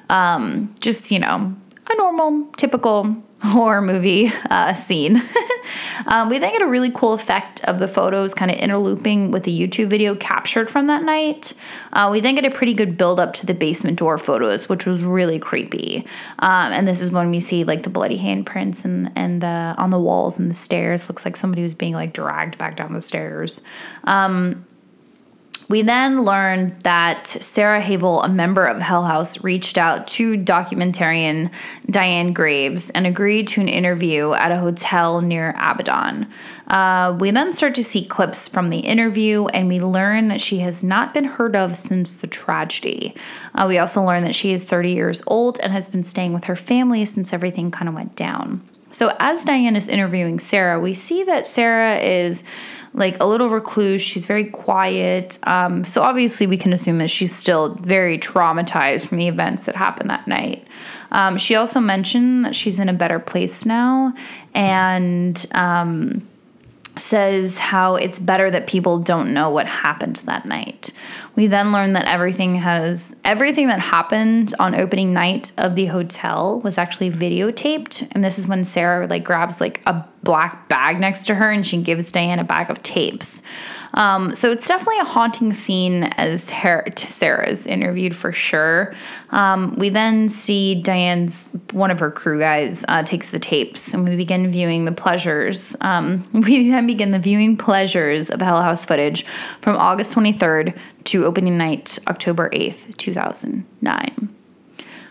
Um, 0.09 0.73
just, 0.79 1.11
you 1.11 1.19
know, 1.19 1.55
a 1.89 1.97
normal, 1.97 2.45
typical 2.57 3.15
horror 3.43 3.81
movie 3.81 4.31
uh, 4.49 4.73
scene. 4.73 5.21
um, 6.07 6.29
we 6.29 6.39
then 6.39 6.51
get 6.53 6.61
a 6.61 6.67
really 6.67 6.91
cool 6.91 7.13
effect 7.13 7.63
of 7.65 7.79
the 7.79 7.87
photos 7.87 8.33
kind 8.33 8.49
of 8.49 8.57
interlooping 8.57 9.31
with 9.31 9.43
the 9.43 9.57
YouTube 9.57 9.87
video 9.87 10.15
captured 10.15 10.69
from 10.69 10.87
that 10.87 11.03
night. 11.03 11.53
Uh, 11.93 12.09
we 12.11 12.19
then 12.19 12.35
get 12.35 12.45
a 12.45 12.51
pretty 12.51 12.73
good 12.73 12.97
build 12.97 13.19
up 13.19 13.33
to 13.33 13.45
the 13.45 13.53
basement 13.53 13.99
door 13.99 14.17
photos, 14.17 14.67
which 14.67 14.85
was 14.85 15.03
really 15.03 15.39
creepy. 15.39 16.05
Um, 16.39 16.71
and 16.71 16.87
this 16.87 17.01
is 17.01 17.11
when 17.11 17.29
we 17.29 17.39
see 17.39 17.63
like 17.63 17.83
the 17.83 17.89
bloody 17.89 18.17
handprints 18.17 18.83
and 18.83 19.11
and 19.15 19.41
the 19.41 19.75
on 19.77 19.89
the 19.89 19.99
walls 19.99 20.39
and 20.39 20.49
the 20.49 20.55
stairs. 20.55 21.09
Looks 21.09 21.25
like 21.25 21.35
somebody 21.35 21.61
was 21.61 21.73
being 21.73 21.93
like 21.93 22.13
dragged 22.13 22.57
back 22.57 22.75
down 22.75 22.93
the 22.93 23.01
stairs. 23.01 23.61
Um, 24.05 24.65
we 25.69 25.81
then 25.81 26.23
learned 26.23 26.79
that 26.81 27.27
Sarah 27.27 27.81
Havel, 27.81 28.23
a 28.23 28.29
member 28.29 28.65
of 28.65 28.79
Hell 28.79 29.03
House, 29.03 29.43
reached 29.43 29.77
out 29.77 30.07
to 30.07 30.37
documentarian 30.37 31.51
Diane 31.89 32.31
Graves 32.31 32.89
and 32.91 33.05
agreed 33.05 33.49
to 33.49 33.61
an 33.61 33.67
interview 33.67 34.31
at 34.33 34.51
a 34.51 34.57
hotel 34.57 35.21
near 35.21 35.49
Abaddon. 35.57 36.27
Uh, 36.67 37.17
we 37.19 37.31
then 37.31 37.51
start 37.51 37.75
to 37.75 37.83
see 37.83 38.05
clips 38.05 38.47
from 38.47 38.69
the 38.69 38.79
interview, 38.79 39.45
and 39.47 39.67
we 39.67 39.81
learn 39.81 40.29
that 40.29 40.39
she 40.39 40.59
has 40.59 40.83
not 40.83 41.13
been 41.13 41.25
heard 41.25 41.55
of 41.55 41.75
since 41.75 42.15
the 42.17 42.27
tragedy. 42.27 43.13
Uh, 43.55 43.65
we 43.67 43.77
also 43.77 44.01
learn 44.01 44.23
that 44.23 44.35
she 44.35 44.53
is 44.53 44.63
30 44.63 44.91
years 44.91 45.21
old 45.27 45.59
and 45.59 45.73
has 45.73 45.89
been 45.89 46.03
staying 46.03 46.33
with 46.33 46.45
her 46.45 46.55
family 46.55 47.03
since 47.03 47.33
everything 47.33 47.71
kind 47.71 47.89
of 47.89 47.95
went 47.95 48.15
down. 48.15 48.61
So, 48.91 49.15
as 49.19 49.43
Diane 49.43 49.75
is 49.75 49.87
interviewing 49.87 50.39
Sarah, 50.39 50.79
we 50.79 50.93
see 50.93 51.23
that 51.25 51.45
Sarah 51.45 51.97
is 51.97 52.43
like 52.97 53.21
a 53.21 53.25
little 53.25 53.49
recluse. 53.49 54.01
She's 54.01 54.25
very 54.25 54.45
quiet. 54.45 55.37
Um, 55.43 55.83
so 55.83 56.01
obviously, 56.01 56.47
we 56.47 56.57
can 56.57 56.73
assume 56.73 56.97
that 56.97 57.09
she's 57.09 57.33
still 57.33 57.75
very 57.75 58.17
traumatized 58.17 59.07
from 59.07 59.17
the 59.17 59.27
events 59.27 59.65
that 59.65 59.75
happened 59.75 60.09
that 60.09 60.27
night. 60.27 60.67
Um, 61.11 61.37
she 61.37 61.55
also 61.55 61.79
mentioned 61.79 62.43
that 62.43 62.55
she's 62.55 62.79
in 62.79 62.89
a 62.89 62.93
better 62.93 63.19
place 63.19 63.65
now, 63.65 64.13
and 64.53 65.45
um, 65.53 66.27
says 66.97 67.59
how 67.59 67.95
it's 67.95 68.19
better 68.19 68.49
that 68.49 68.67
people 68.67 68.99
don't 68.99 69.33
know 69.33 69.49
what 69.49 69.67
happened 69.67 70.17
that 70.25 70.45
night. 70.45 70.91
We 71.37 71.45
then 71.45 71.71
learn 71.71 71.93
that 71.93 72.07
everything 72.07 72.55
has 72.55 73.15
everything 73.23 73.67
that 73.67 73.79
happened 73.79 74.55
on 74.59 74.73
opening 74.73 75.13
night 75.13 75.51
of 75.59 75.75
the 75.75 75.85
hotel 75.85 76.59
was 76.61 76.79
actually 76.79 77.11
videotaped, 77.11 78.07
and 78.11 78.23
this 78.23 78.39
is 78.39 78.47
when 78.47 78.63
Sarah 78.63 79.05
like 79.05 79.23
grabs 79.23 79.61
like 79.61 79.83
a 79.85 80.03
black 80.27 80.67
bag 80.67 80.99
next 80.99 81.25
to 81.25 81.33
her 81.33 81.49
and 81.49 81.65
she 81.65 81.81
gives 81.81 82.11
Diane 82.11 82.39
a 82.39 82.43
bag 82.43 82.69
of 82.69 82.83
tapes. 82.83 83.41
Um, 83.93 84.35
so 84.35 84.51
it's 84.51 84.67
definitely 84.67 84.99
a 84.99 85.05
haunting 85.05 85.53
scene 85.53 86.03
as 86.17 86.49
Her- 86.49 86.85
Sarah's 86.97 87.65
interviewed 87.65 88.13
for 88.13 88.33
sure. 88.33 88.93
Um, 89.29 89.75
we 89.77 89.87
then 89.87 90.27
see 90.27 90.81
Diane's 90.81 91.55
one 91.71 91.91
of 91.91 91.99
her 91.99 92.11
crew 92.11 92.39
guys 92.39 92.83
uh, 92.89 93.03
takes 93.03 93.29
the 93.29 93.39
tapes 93.39 93.93
and 93.93 94.07
we 94.07 94.17
begin 94.17 94.51
viewing 94.51 94.83
the 94.83 94.91
pleasures. 94.91 95.77
Um, 95.79 96.25
we 96.33 96.69
then 96.69 96.87
begin 96.87 97.11
the 97.11 97.19
viewing 97.19 97.55
pleasures 97.55 98.29
of 98.29 98.41
Hell 98.41 98.61
House 98.61 98.85
footage 98.85 99.25
from 99.61 99.77
August 99.77 100.13
23rd 100.15 100.77
to 101.07 101.25
opening 101.25 101.57
night, 101.57 101.97
October 102.07 102.49
8th, 102.49 102.95
2009. 102.97 104.35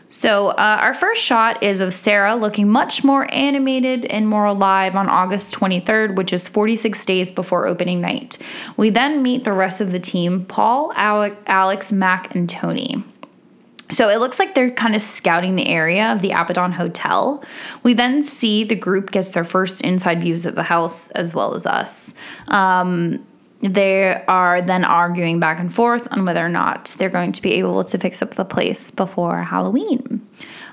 So, 0.09 0.49
uh, 0.49 0.79
our 0.81 0.95
first 0.95 1.23
shot 1.23 1.63
is 1.63 1.81
of 1.81 1.93
Sarah 1.93 2.37
looking 2.37 2.71
much 2.71 3.03
more 3.03 3.27
animated 3.35 4.05
and 4.07 4.29
more 4.29 4.45
alive 4.45 4.95
on 4.95 5.09
August 5.09 5.55
23rd, 5.55 6.17
which 6.17 6.33
is 6.33 6.47
46 6.47 7.05
days 7.05 7.33
before 7.33 7.67
opening 7.67 8.01
night. 8.01 8.39
We 8.77 8.91
then 8.91 9.23
meet 9.23 9.45
the 9.45 9.53
rest 9.53 9.81
of 9.81 9.91
the 9.91 9.99
team 9.99 10.45
Paul, 10.45 10.93
Alex, 10.95 11.93
Mac, 11.93 12.35
and 12.35 12.49
Tony. 12.49 13.03
So 13.89 14.09
it 14.09 14.19
looks 14.19 14.39
like 14.39 14.55
they're 14.55 14.71
kind 14.71 14.95
of 14.95 15.03
scouting 15.03 15.55
the 15.55 15.69
area 15.69 16.13
of 16.13 16.21
the 16.21 16.33
Abaddon 16.33 16.73
Hotel. 16.73 17.43
We 17.83 17.95
then 17.95 18.23
see 18.23 18.65
the 18.65 18.75
group 18.75 19.13
gets 19.13 19.31
their 19.31 19.45
first 19.45 19.81
inside 19.83 20.21
views 20.21 20.45
of 20.45 20.55
the 20.55 20.63
house 20.63 21.11
as 21.13 21.35
well 21.35 21.55
as 21.55 21.67
us. 21.67 22.15
Um, 22.49 23.25
they 23.61 24.23
are 24.27 24.61
then 24.61 24.85
arguing 24.85 25.41
back 25.41 25.59
and 25.59 25.73
forth 25.73 26.07
on 26.11 26.25
whether 26.25 26.45
or 26.45 26.49
not 26.49 26.95
they're 26.99 27.09
going 27.09 27.33
to 27.33 27.43
be 27.43 27.55
able 27.55 27.83
to 27.85 27.99
fix 27.99 28.23
up 28.23 28.35
the 28.35 28.45
place 28.45 28.91
before 28.91 29.43
Halloween. 29.43 30.27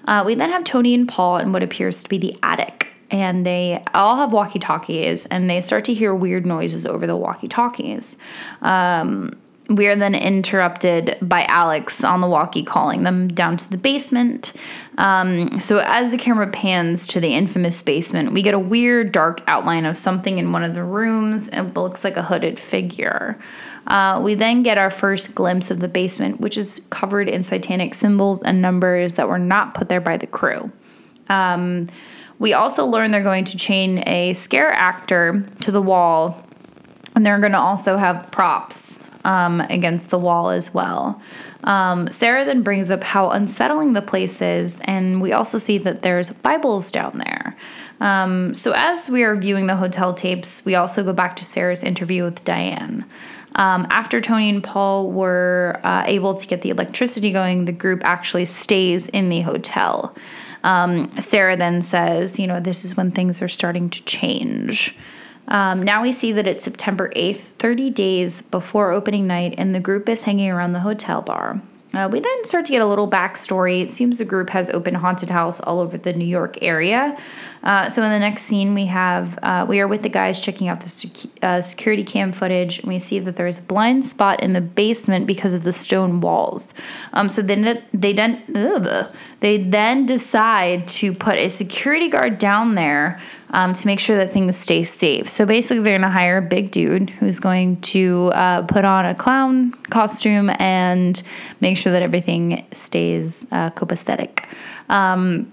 Uh, 0.05 0.23
we 0.25 0.35
then 0.35 0.49
have 0.49 0.63
Tony 0.63 0.93
and 0.93 1.07
Paul 1.07 1.37
in 1.37 1.53
what 1.53 1.63
appears 1.63 2.03
to 2.03 2.09
be 2.09 2.17
the 2.17 2.35
attic, 2.43 2.87
and 3.09 3.45
they 3.45 3.83
all 3.93 4.17
have 4.17 4.33
walkie 4.33 4.59
talkies, 4.59 5.25
and 5.27 5.49
they 5.49 5.61
start 5.61 5.85
to 5.85 5.93
hear 5.93 6.13
weird 6.13 6.45
noises 6.45 6.85
over 6.85 7.07
the 7.07 7.15
walkie 7.15 7.47
talkies. 7.47 8.17
Um, 8.61 9.39
we 9.69 9.87
are 9.87 9.95
then 9.95 10.13
interrupted 10.13 11.17
by 11.21 11.45
Alex 11.45 12.03
on 12.03 12.19
the 12.19 12.27
walkie 12.27 12.63
calling 12.63 13.03
them 13.03 13.29
down 13.29 13.55
to 13.57 13.69
the 13.69 13.77
basement. 13.77 14.53
Um, 14.97 15.59
so, 15.59 15.79
as 15.79 16.11
the 16.11 16.17
camera 16.17 16.47
pans 16.47 17.07
to 17.07 17.19
the 17.19 17.33
infamous 17.33 17.81
basement, 17.81 18.33
we 18.33 18.41
get 18.41 18.53
a 18.53 18.59
weird 18.59 19.11
dark 19.11 19.41
outline 19.47 19.85
of 19.85 19.97
something 19.97 20.37
in 20.37 20.51
one 20.51 20.63
of 20.63 20.73
the 20.73 20.83
rooms. 20.83 21.47
It 21.47 21.75
looks 21.75 22.03
like 22.03 22.15
a 22.15 22.21
hooded 22.21 22.59
figure. 22.59 23.39
Uh, 23.87 24.21
we 24.23 24.35
then 24.35 24.63
get 24.63 24.77
our 24.77 24.89
first 24.89 25.35
glimpse 25.35 25.71
of 25.71 25.79
the 25.79 25.87
basement, 25.87 26.39
which 26.39 26.57
is 26.57 26.81
covered 26.89 27.27
in 27.27 27.43
satanic 27.43 27.93
symbols 27.93 28.41
and 28.43 28.61
numbers 28.61 29.15
that 29.15 29.27
were 29.27 29.39
not 29.39 29.73
put 29.73 29.89
there 29.89 30.01
by 30.01 30.15
the 30.15 30.27
crew. 30.27 30.71
Um, 31.29 31.87
we 32.39 32.53
also 32.53 32.85
learn 32.85 33.11
they're 33.11 33.23
going 33.23 33.45
to 33.45 33.57
chain 33.57 34.03
a 34.07 34.33
scare 34.33 34.71
actor 34.71 35.45
to 35.61 35.71
the 35.71 35.81
wall, 35.81 36.45
and 37.15 37.25
they're 37.25 37.39
going 37.39 37.51
to 37.51 37.59
also 37.59 37.97
have 37.97 38.31
props 38.31 39.09
um, 39.23 39.61
against 39.61 40.09
the 40.09 40.19
wall 40.19 40.49
as 40.49 40.73
well. 40.73 41.21
Um, 41.63 42.09
Sarah 42.09 42.45
then 42.45 42.61
brings 42.61 42.89
up 42.89 43.03
how 43.03 43.29
unsettling 43.29 43.93
the 43.93 44.01
place 44.01 44.41
is, 44.41 44.81
and 44.81 45.21
we 45.21 45.31
also 45.31 45.57
see 45.57 45.77
that 45.79 46.01
there's 46.01 46.29
Bibles 46.29 46.91
down 46.91 47.17
there. 47.17 47.55
Um, 48.01 48.53
so, 48.53 48.73
as 48.75 49.09
we 49.09 49.23
are 49.23 49.35
viewing 49.35 49.67
the 49.67 49.75
hotel 49.75 50.13
tapes, 50.13 50.65
we 50.65 50.75
also 50.75 51.03
go 51.03 51.13
back 51.13 51.37
to 51.37 51.45
Sarah's 51.45 51.83
interview 51.83 52.25
with 52.25 52.43
Diane. 52.43 53.05
Um, 53.55 53.87
after 53.91 54.19
Tony 54.19 54.49
and 54.49 54.63
Paul 54.63 55.11
were 55.11 55.79
uh, 55.83 56.03
able 56.07 56.35
to 56.35 56.47
get 56.47 56.63
the 56.63 56.69
electricity 56.69 57.31
going, 57.31 57.65
the 57.65 57.71
group 57.71 58.01
actually 58.03 58.45
stays 58.45 59.05
in 59.07 59.29
the 59.29 59.41
hotel. 59.41 60.15
Um, 60.63 61.07
Sarah 61.19 61.55
then 61.55 61.81
says, 61.81 62.39
You 62.39 62.47
know, 62.47 62.59
this 62.59 62.83
is 62.83 62.97
when 62.97 63.11
things 63.11 63.41
are 63.41 63.47
starting 63.47 63.89
to 63.91 64.03
change. 64.05 64.97
Um, 65.47 65.81
now 65.81 66.01
we 66.01 66.13
see 66.13 66.31
that 66.33 66.47
it's 66.47 66.63
September 66.63 67.11
8th, 67.15 67.41
30 67.59 67.89
days 67.91 68.41
before 68.41 68.91
opening 68.91 69.27
night, 69.27 69.55
and 69.57 69.75
the 69.75 69.79
group 69.79 70.07
is 70.09 70.23
hanging 70.23 70.49
around 70.49 70.73
the 70.73 70.79
hotel 70.79 71.21
bar. 71.21 71.61
Uh, 71.93 72.09
we 72.11 72.19
then 72.19 72.43
start 72.43 72.65
to 72.65 72.71
get 72.71 72.81
a 72.81 72.85
little 72.85 73.09
backstory. 73.09 73.83
It 73.83 73.91
seems 73.91 74.17
the 74.17 74.25
group 74.25 74.49
has 74.49 74.67
opened 74.71 74.97
haunted 74.97 75.29
house 75.29 75.59
all 75.59 75.79
over 75.79 75.95
the 75.95 76.11
New 76.11 76.25
York 76.25 76.57
area. 76.63 77.15
Uh, 77.61 77.87
so 77.87 78.01
in 78.01 78.09
the 78.09 78.19
next 78.19 78.43
scene, 78.43 78.73
we 78.73 78.87
have 78.87 79.37
uh, 79.43 79.65
we 79.69 79.79
are 79.79 79.87
with 79.87 80.01
the 80.01 80.09
guys 80.09 80.39
checking 80.39 80.67
out 80.67 80.81
the 80.81 81.29
uh, 81.43 81.61
security 81.61 82.03
cam 82.03 82.31
footage, 82.31 82.79
and 82.79 82.87
we 82.87 82.97
see 82.97 83.19
that 83.19 83.35
there 83.35 83.45
is 83.45 83.59
a 83.59 83.61
blind 83.61 84.07
spot 84.07 84.41
in 84.41 84.53
the 84.53 84.61
basement 84.61 85.27
because 85.27 85.53
of 85.53 85.63
the 85.63 85.71
stone 85.71 86.19
walls. 86.19 86.73
Um, 87.13 87.29
so 87.29 87.43
then 87.43 87.83
they 87.93 88.11
then 88.11 88.41
ugh, 88.55 89.07
they 89.41 89.59
then 89.59 90.07
decide 90.07 90.87
to 90.87 91.13
put 91.13 91.35
a 91.35 91.47
security 91.49 92.09
guard 92.09 92.39
down 92.39 92.73
there 92.73 93.21
um, 93.53 93.73
to 93.73 93.87
make 93.87 93.99
sure 93.99 94.17
that 94.17 94.31
things 94.31 94.57
stay 94.57 94.83
safe. 94.83 95.29
So 95.29 95.45
basically, 95.45 95.83
they're 95.83 95.97
going 95.97 96.01
to 96.01 96.09
hire 96.09 96.37
a 96.37 96.41
big 96.41 96.71
dude 96.71 97.09
who's 97.09 97.39
going 97.39 97.79
to 97.81 98.31
uh, 98.33 98.63
put 98.63 98.83
on 98.83 99.05
a 99.05 99.15
clown 99.15 99.71
costume 99.89 100.51
and 100.59 101.21
make 101.61 101.77
sure 101.77 101.91
that 101.91 102.01
everything 102.01 102.65
stays 102.73 103.47
uh, 103.51 103.69
copacetic. 103.71 104.45
Um, 104.89 105.51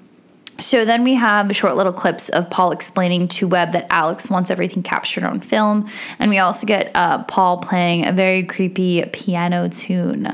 so 0.61 0.85
then 0.85 1.05
we 1.05 1.15
have 1.15 1.55
short 1.57 1.77
little 1.77 1.93
clips 1.93 2.29
of 2.29 2.51
Paul 2.51 2.73
explaining 2.73 3.29
to 3.29 3.49
Webb 3.49 3.73
that 3.73 3.87
Alex 3.89 4.29
wants 4.29 4.51
everything 4.51 4.83
captured 4.83 5.25
on 5.25 5.41
film. 5.41 5.89
And 6.19 6.31
we 6.31 6.39
also 6.39 6.67
get 6.67 6.91
uh, 6.95 7.23
Paul 7.25 7.59
playing 7.59 8.07
a 8.07 8.13
very 8.13 8.43
creepy 8.43 9.03
piano 9.07 9.69
tune. 9.69 10.29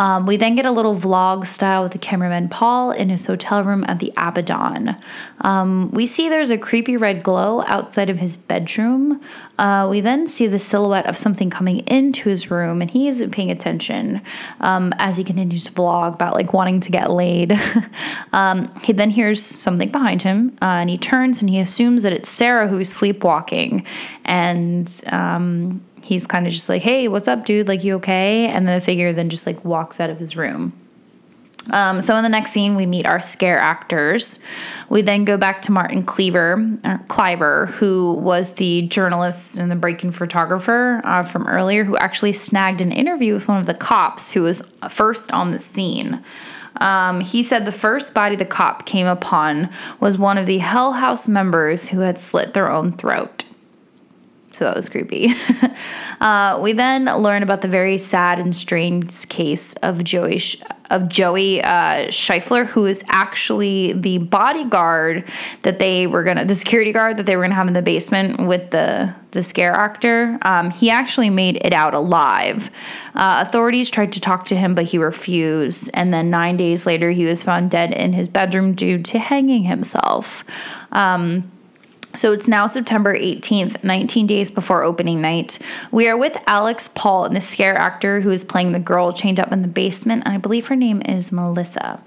Um, 0.00 0.24
we 0.24 0.38
then 0.38 0.54
get 0.54 0.64
a 0.64 0.70
little 0.70 0.96
vlog 0.96 1.46
style 1.46 1.82
with 1.82 1.92
the 1.92 1.98
cameraman 1.98 2.48
Paul 2.48 2.90
in 2.90 3.10
his 3.10 3.26
hotel 3.26 3.62
room 3.62 3.84
at 3.86 3.98
the 3.98 4.10
Abaddon. 4.16 4.96
Um, 5.42 5.90
we 5.90 6.06
see 6.06 6.30
there's 6.30 6.50
a 6.50 6.56
creepy 6.56 6.96
red 6.96 7.22
glow 7.22 7.62
outside 7.66 8.08
of 8.08 8.16
his 8.16 8.38
bedroom. 8.38 9.20
Uh, 9.58 9.86
we 9.90 10.00
then 10.00 10.26
see 10.26 10.46
the 10.46 10.58
silhouette 10.58 11.04
of 11.06 11.18
something 11.18 11.50
coming 11.50 11.80
into 11.80 12.30
his 12.30 12.50
room, 12.50 12.80
and 12.80 12.90
he 12.90 13.08
isn't 13.08 13.30
paying 13.30 13.50
attention 13.50 14.22
um, 14.60 14.94
as 14.96 15.18
he 15.18 15.22
continues 15.22 15.64
to 15.64 15.72
vlog 15.72 16.14
about 16.14 16.32
like 16.32 16.54
wanting 16.54 16.80
to 16.80 16.90
get 16.90 17.10
laid. 17.10 17.52
um, 18.32 18.74
he 18.80 18.94
then 18.94 19.10
hears 19.10 19.42
something 19.42 19.90
behind 19.90 20.22
him, 20.22 20.56
uh, 20.62 20.80
and 20.80 20.88
he 20.88 20.96
turns 20.96 21.42
and 21.42 21.50
he 21.50 21.60
assumes 21.60 22.04
that 22.04 22.14
it's 22.14 22.30
Sarah 22.30 22.68
who's 22.68 22.88
sleepwalking, 22.88 23.84
and 24.24 25.02
um, 25.08 25.84
he's 26.02 26.26
kind 26.26 26.46
of 26.46 26.52
just 26.52 26.68
like, 26.68 26.82
"Hey, 26.82 27.08
what's 27.08 27.28
up, 27.28 27.44
dude? 27.44 27.68
Like, 27.68 27.84
you 27.84 27.94
okay?" 27.96 28.46
And 28.48 28.68
the 28.68 28.80
figure 28.80 29.12
then 29.12 29.28
just 29.28 29.46
like 29.46 29.64
walks 29.64 30.00
out 30.00 30.10
of 30.10 30.18
his 30.18 30.36
room. 30.36 30.72
Um, 31.70 32.00
so 32.00 32.16
in 32.16 32.22
the 32.22 32.28
next 32.28 32.52
scene, 32.52 32.74
we 32.74 32.86
meet 32.86 33.06
our 33.06 33.20
scare 33.20 33.58
actors. 33.58 34.40
We 34.88 35.02
then 35.02 35.24
go 35.24 35.36
back 35.36 35.60
to 35.62 35.72
Martin 35.72 36.02
Cleaver, 36.02 36.78
or 36.84 37.00
Cliver, 37.08 37.66
who 37.66 38.14
was 38.14 38.54
the 38.54 38.82
journalist 38.88 39.58
and 39.58 39.70
the 39.70 39.76
break-in 39.76 40.10
photographer 40.10 41.02
uh, 41.04 41.22
from 41.22 41.46
earlier, 41.46 41.84
who 41.84 41.96
actually 41.98 42.32
snagged 42.32 42.80
an 42.80 42.92
interview 42.92 43.34
with 43.34 43.46
one 43.46 43.58
of 43.58 43.66
the 43.66 43.74
cops 43.74 44.32
who 44.32 44.42
was 44.42 44.62
first 44.88 45.30
on 45.32 45.52
the 45.52 45.58
scene. 45.58 46.22
Um, 46.76 47.20
he 47.20 47.42
said 47.42 47.66
the 47.66 47.72
first 47.72 48.14
body 48.14 48.36
the 48.36 48.46
cop 48.46 48.86
came 48.86 49.06
upon 49.06 49.68
was 50.00 50.16
one 50.16 50.38
of 50.38 50.46
the 50.46 50.58
Hell 50.58 50.92
House 50.92 51.28
members 51.28 51.88
who 51.88 52.00
had 52.00 52.18
slit 52.18 52.54
their 52.54 52.70
own 52.70 52.92
throat. 52.92 53.39
So 54.52 54.64
that 54.64 54.74
was 54.76 54.88
creepy. 54.88 55.28
uh, 56.20 56.58
we 56.62 56.72
then 56.72 57.04
learn 57.04 57.42
about 57.42 57.62
the 57.62 57.68
very 57.68 57.96
sad 57.98 58.38
and 58.38 58.54
strange 58.54 59.28
case 59.28 59.74
of 59.76 60.02
Joey 60.02 60.40
of 60.90 61.08
Joey 61.08 61.62
uh, 61.62 62.08
Scheifler, 62.08 62.66
who 62.66 62.84
is 62.84 63.04
actually 63.08 63.92
the 63.92 64.18
bodyguard 64.18 65.24
that 65.62 65.78
they 65.78 66.08
were 66.08 66.24
gonna, 66.24 66.44
the 66.44 66.54
security 66.56 66.90
guard 66.90 67.16
that 67.16 67.26
they 67.26 67.36
were 67.36 67.44
gonna 67.44 67.54
have 67.54 67.68
in 67.68 67.74
the 67.74 67.82
basement 67.82 68.46
with 68.46 68.70
the 68.70 69.14
the 69.30 69.44
scare 69.44 69.72
actor. 69.72 70.36
Um, 70.42 70.72
he 70.72 70.90
actually 70.90 71.30
made 71.30 71.64
it 71.64 71.72
out 71.72 71.94
alive. 71.94 72.70
Uh, 73.14 73.44
authorities 73.46 73.88
tried 73.88 74.12
to 74.12 74.20
talk 74.20 74.46
to 74.46 74.56
him, 74.56 74.74
but 74.74 74.84
he 74.84 74.98
refused. 74.98 75.88
And 75.94 76.12
then 76.12 76.30
nine 76.30 76.56
days 76.56 76.84
later, 76.86 77.12
he 77.12 77.24
was 77.24 77.44
found 77.44 77.70
dead 77.70 77.92
in 77.92 78.12
his 78.12 78.26
bedroom 78.26 78.74
due 78.74 79.00
to 79.00 79.18
hanging 79.20 79.62
himself. 79.62 80.44
Um, 80.90 81.48
so 82.14 82.32
it's 82.32 82.48
now 82.48 82.66
September 82.66 83.16
18th, 83.16 83.82
19 83.84 84.26
days 84.26 84.50
before 84.50 84.82
opening 84.82 85.20
night. 85.20 85.58
We 85.92 86.08
are 86.08 86.16
with 86.16 86.36
Alex 86.46 86.88
Paul 86.88 87.24
and 87.24 87.36
the 87.36 87.40
scare 87.40 87.76
actor 87.76 88.20
who 88.20 88.30
is 88.30 88.42
playing 88.42 88.72
the 88.72 88.80
girl 88.80 89.12
chained 89.12 89.38
up 89.38 89.52
in 89.52 89.62
the 89.62 89.68
basement, 89.68 90.22
and 90.24 90.34
I 90.34 90.38
believe 90.38 90.66
her 90.66 90.76
name 90.76 91.02
is 91.02 91.30
Melissa. 91.30 92.02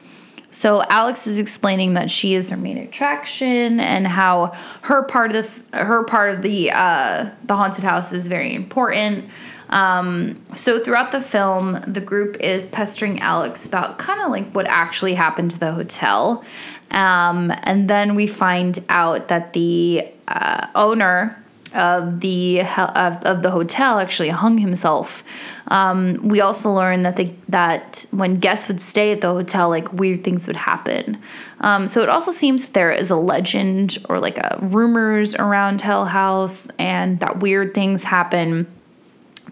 So 0.51 0.83
Alex 0.83 1.25
is 1.25 1.39
explaining 1.39 1.95
that 1.95 2.11
she 2.11 2.35
is 2.35 2.49
their 2.49 2.57
main 2.57 2.77
attraction 2.77 3.79
and 3.79 4.05
how 4.05 4.55
her 4.81 5.03
part 5.03 5.35
of 5.35 5.63
the 5.71 5.77
her 5.77 6.03
part 6.03 6.29
of 6.31 6.41
the 6.43 6.69
uh, 6.71 7.29
the 7.45 7.55
haunted 7.55 7.83
house 7.83 8.13
is 8.13 8.27
very 8.27 8.53
important. 8.53 9.25
Um, 9.69 10.39
so 10.53 10.79
throughout 10.79 11.11
the 11.11 11.21
film, 11.21 11.83
the 11.87 12.01
group 12.01 12.37
is 12.39 12.67
pestering 12.67 13.19
Alex 13.21 13.65
about 13.65 13.97
kind 13.97 14.21
of 14.21 14.29
like 14.29 14.51
what 14.51 14.67
actually 14.67 15.15
happened 15.15 15.49
to 15.51 15.59
the 15.59 15.71
hotel. 15.71 16.45
Um, 16.93 17.51
and 17.63 17.89
then 17.89 18.15
we 18.15 18.27
find 18.27 18.79
out 18.89 19.27
that 19.27 19.53
the 19.53 20.07
uh, 20.27 20.67
owner 20.75 21.43
of 21.73 22.19
the 22.19 22.61
of, 22.61 23.15
of 23.23 23.41
the 23.41 23.49
hotel 23.49 23.99
actually 23.99 24.29
hung 24.29 24.57
himself. 24.57 25.23
Um, 25.69 26.19
we 26.23 26.39
also 26.41 26.69
learned 26.71 27.05
that 27.05 27.15
the, 27.15 27.33
that 27.49 28.05
when 28.11 28.35
guests 28.35 28.67
would 28.67 28.79
stay 28.79 29.11
at 29.11 29.21
the 29.21 29.29
hotel, 29.29 29.69
like 29.69 29.91
weird 29.91 30.23
things 30.23 30.45
would 30.45 30.55
happen. 30.55 31.17
Um, 31.61 31.87
so 31.87 32.03
it 32.03 32.09
also 32.09 32.31
seems 32.31 32.65
that 32.65 32.73
there 32.73 32.91
is 32.91 33.09
a 33.09 33.15
legend 33.15 33.97
or 34.07 34.19
like 34.19 34.37
a 34.37 34.59
rumors 34.61 35.33
around 35.33 35.81
Hell 35.81 36.05
House, 36.05 36.69
and 36.77 37.19
that 37.21 37.39
weird 37.39 37.73
things 37.73 38.03
happen 38.03 38.67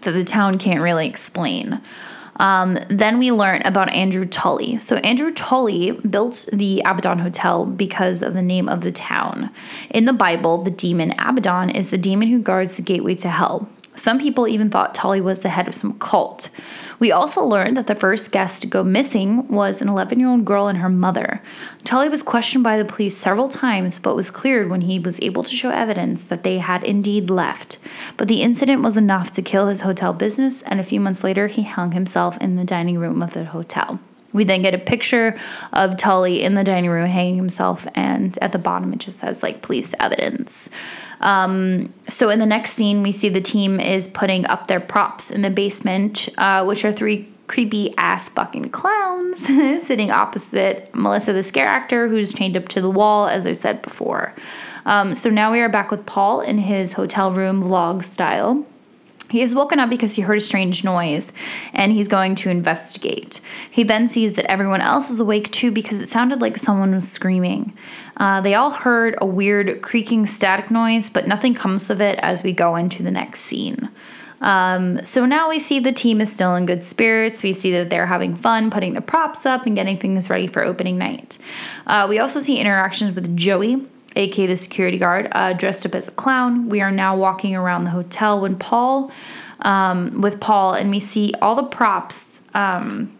that 0.02 0.12
the 0.12 0.24
town 0.24 0.58
can't 0.58 0.80
really 0.80 1.08
explain. 1.08 1.80
Um, 2.36 2.78
then 2.88 3.18
we 3.18 3.30
learn 3.30 3.62
about 3.64 3.92
Andrew 3.92 4.24
Tully. 4.24 4.78
So, 4.78 4.96
Andrew 4.96 5.32
Tully 5.32 5.92
built 5.92 6.48
the 6.52 6.80
Abaddon 6.84 7.18
Hotel 7.18 7.66
because 7.66 8.22
of 8.22 8.34
the 8.34 8.42
name 8.42 8.68
of 8.68 8.80
the 8.80 8.92
town. 8.92 9.50
In 9.90 10.06
the 10.06 10.12
Bible, 10.12 10.62
the 10.62 10.70
demon 10.70 11.12
Abaddon 11.18 11.70
is 11.70 11.90
the 11.90 11.98
demon 11.98 12.28
who 12.28 12.38
guards 12.38 12.76
the 12.76 12.82
gateway 12.82 13.14
to 13.16 13.28
hell. 13.28 13.68
Some 13.94 14.18
people 14.18 14.48
even 14.48 14.70
thought 14.70 14.94
Tully 14.94 15.20
was 15.20 15.42
the 15.42 15.50
head 15.50 15.68
of 15.68 15.74
some 15.74 15.98
cult. 15.98 16.48
We 17.02 17.10
also 17.10 17.42
learned 17.42 17.76
that 17.78 17.88
the 17.88 17.96
first 17.96 18.30
guest 18.30 18.62
to 18.62 18.68
go 18.68 18.84
missing 18.84 19.48
was 19.48 19.82
an 19.82 19.88
11 19.88 20.20
year 20.20 20.28
old 20.28 20.44
girl 20.44 20.68
and 20.68 20.78
her 20.78 20.88
mother. 20.88 21.42
Tully 21.82 22.08
was 22.08 22.22
questioned 22.22 22.62
by 22.62 22.78
the 22.78 22.84
police 22.84 23.16
several 23.16 23.48
times, 23.48 23.98
but 23.98 24.14
was 24.14 24.30
cleared 24.30 24.70
when 24.70 24.82
he 24.82 25.00
was 25.00 25.18
able 25.20 25.42
to 25.42 25.56
show 25.56 25.70
evidence 25.70 26.22
that 26.22 26.44
they 26.44 26.58
had 26.58 26.84
indeed 26.84 27.28
left. 27.28 27.78
But 28.16 28.28
the 28.28 28.42
incident 28.42 28.82
was 28.82 28.96
enough 28.96 29.32
to 29.32 29.42
kill 29.42 29.66
his 29.66 29.80
hotel 29.80 30.12
business, 30.12 30.62
and 30.62 30.78
a 30.78 30.84
few 30.84 31.00
months 31.00 31.24
later, 31.24 31.48
he 31.48 31.64
hung 31.64 31.90
himself 31.90 32.38
in 32.38 32.54
the 32.54 32.62
dining 32.62 32.98
room 32.98 33.20
of 33.20 33.32
the 33.32 33.46
hotel. 33.46 33.98
We 34.32 34.44
then 34.44 34.62
get 34.62 34.74
a 34.74 34.78
picture 34.78 35.38
of 35.72 35.96
Tully 35.96 36.42
in 36.42 36.54
the 36.54 36.64
dining 36.64 36.90
room 36.90 37.06
hanging 37.06 37.36
himself, 37.36 37.86
and 37.94 38.38
at 38.40 38.52
the 38.52 38.58
bottom 38.58 38.92
it 38.92 39.00
just 39.00 39.18
says, 39.18 39.42
like, 39.42 39.62
police 39.62 39.94
evidence. 40.00 40.70
Um, 41.20 41.92
so 42.08 42.30
in 42.30 42.38
the 42.38 42.46
next 42.46 42.72
scene, 42.72 43.02
we 43.02 43.12
see 43.12 43.28
the 43.28 43.40
team 43.40 43.80
is 43.80 44.06
putting 44.08 44.46
up 44.46 44.66
their 44.66 44.80
props 44.80 45.30
in 45.30 45.42
the 45.42 45.50
basement, 45.50 46.28
uh, 46.36 46.64
which 46.64 46.84
are 46.84 46.92
three 46.92 47.28
creepy 47.46 47.94
ass 47.98 48.28
fucking 48.30 48.70
clowns 48.70 49.46
sitting 49.84 50.10
opposite 50.10 50.88
Melissa, 50.94 51.32
the 51.32 51.42
scare 51.42 51.66
actor, 51.66 52.08
who's 52.08 52.32
chained 52.32 52.56
up 52.56 52.68
to 52.68 52.80
the 52.80 52.90
wall, 52.90 53.28
as 53.28 53.46
I 53.46 53.52
said 53.52 53.82
before. 53.82 54.34
Um, 54.86 55.14
so 55.14 55.30
now 55.30 55.52
we 55.52 55.60
are 55.60 55.68
back 55.68 55.90
with 55.90 56.06
Paul 56.06 56.40
in 56.40 56.58
his 56.58 56.94
hotel 56.94 57.30
room 57.30 57.62
vlog 57.62 58.04
style. 58.04 58.66
He 59.32 59.40
is 59.40 59.54
woken 59.54 59.80
up 59.80 59.88
because 59.88 60.14
he 60.14 60.20
heard 60.20 60.36
a 60.36 60.42
strange 60.42 60.84
noise 60.84 61.32
and 61.72 61.90
he's 61.90 62.06
going 62.06 62.34
to 62.34 62.50
investigate. 62.50 63.40
He 63.70 63.82
then 63.82 64.06
sees 64.06 64.34
that 64.34 64.44
everyone 64.50 64.82
else 64.82 65.08
is 65.08 65.20
awake 65.20 65.50
too 65.50 65.70
because 65.70 66.02
it 66.02 66.08
sounded 66.08 66.42
like 66.42 66.58
someone 66.58 66.94
was 66.94 67.10
screaming. 67.10 67.72
Uh, 68.18 68.42
they 68.42 68.54
all 68.54 68.70
heard 68.70 69.14
a 69.22 69.26
weird 69.26 69.80
creaking 69.80 70.26
static 70.26 70.70
noise, 70.70 71.08
but 71.08 71.26
nothing 71.26 71.54
comes 71.54 71.88
of 71.88 72.02
it 72.02 72.18
as 72.18 72.42
we 72.42 72.52
go 72.52 72.76
into 72.76 73.02
the 73.02 73.10
next 73.10 73.40
scene. 73.40 73.88
Um, 74.42 75.02
so 75.02 75.24
now 75.24 75.48
we 75.48 75.58
see 75.58 75.78
the 75.78 75.92
team 75.92 76.20
is 76.20 76.30
still 76.30 76.54
in 76.56 76.66
good 76.66 76.84
spirits. 76.84 77.42
We 77.42 77.54
see 77.54 77.72
that 77.72 77.88
they're 77.88 78.04
having 78.04 78.36
fun 78.36 78.70
putting 78.70 78.92
the 78.92 79.00
props 79.00 79.46
up 79.46 79.64
and 79.64 79.74
getting 79.74 79.96
things 79.96 80.28
ready 80.28 80.46
for 80.46 80.62
opening 80.62 80.98
night. 80.98 81.38
Uh, 81.86 82.06
we 82.06 82.18
also 82.18 82.38
see 82.38 82.58
interactions 82.58 83.14
with 83.14 83.34
Joey, 83.34 83.86
aka 84.16 84.46
the 84.46 84.56
security 84.56 84.98
guard, 84.98 85.28
uh, 85.32 85.52
dressed 85.52 85.86
up 85.86 85.94
as 85.94 86.08
a 86.08 86.12
clown. 86.12 86.68
We 86.68 86.80
are 86.80 86.90
now 86.90 87.16
walking 87.16 87.54
around 87.54 87.84
the 87.84 87.90
hotel 87.90 88.40
when 88.40 88.56
Paul, 88.56 89.10
um, 89.60 90.20
with 90.20 90.40
Paul, 90.40 90.74
and 90.74 90.90
we 90.90 91.00
see 91.00 91.32
all 91.40 91.54
the 91.54 91.64
props. 91.64 92.42
Um, 92.54 93.16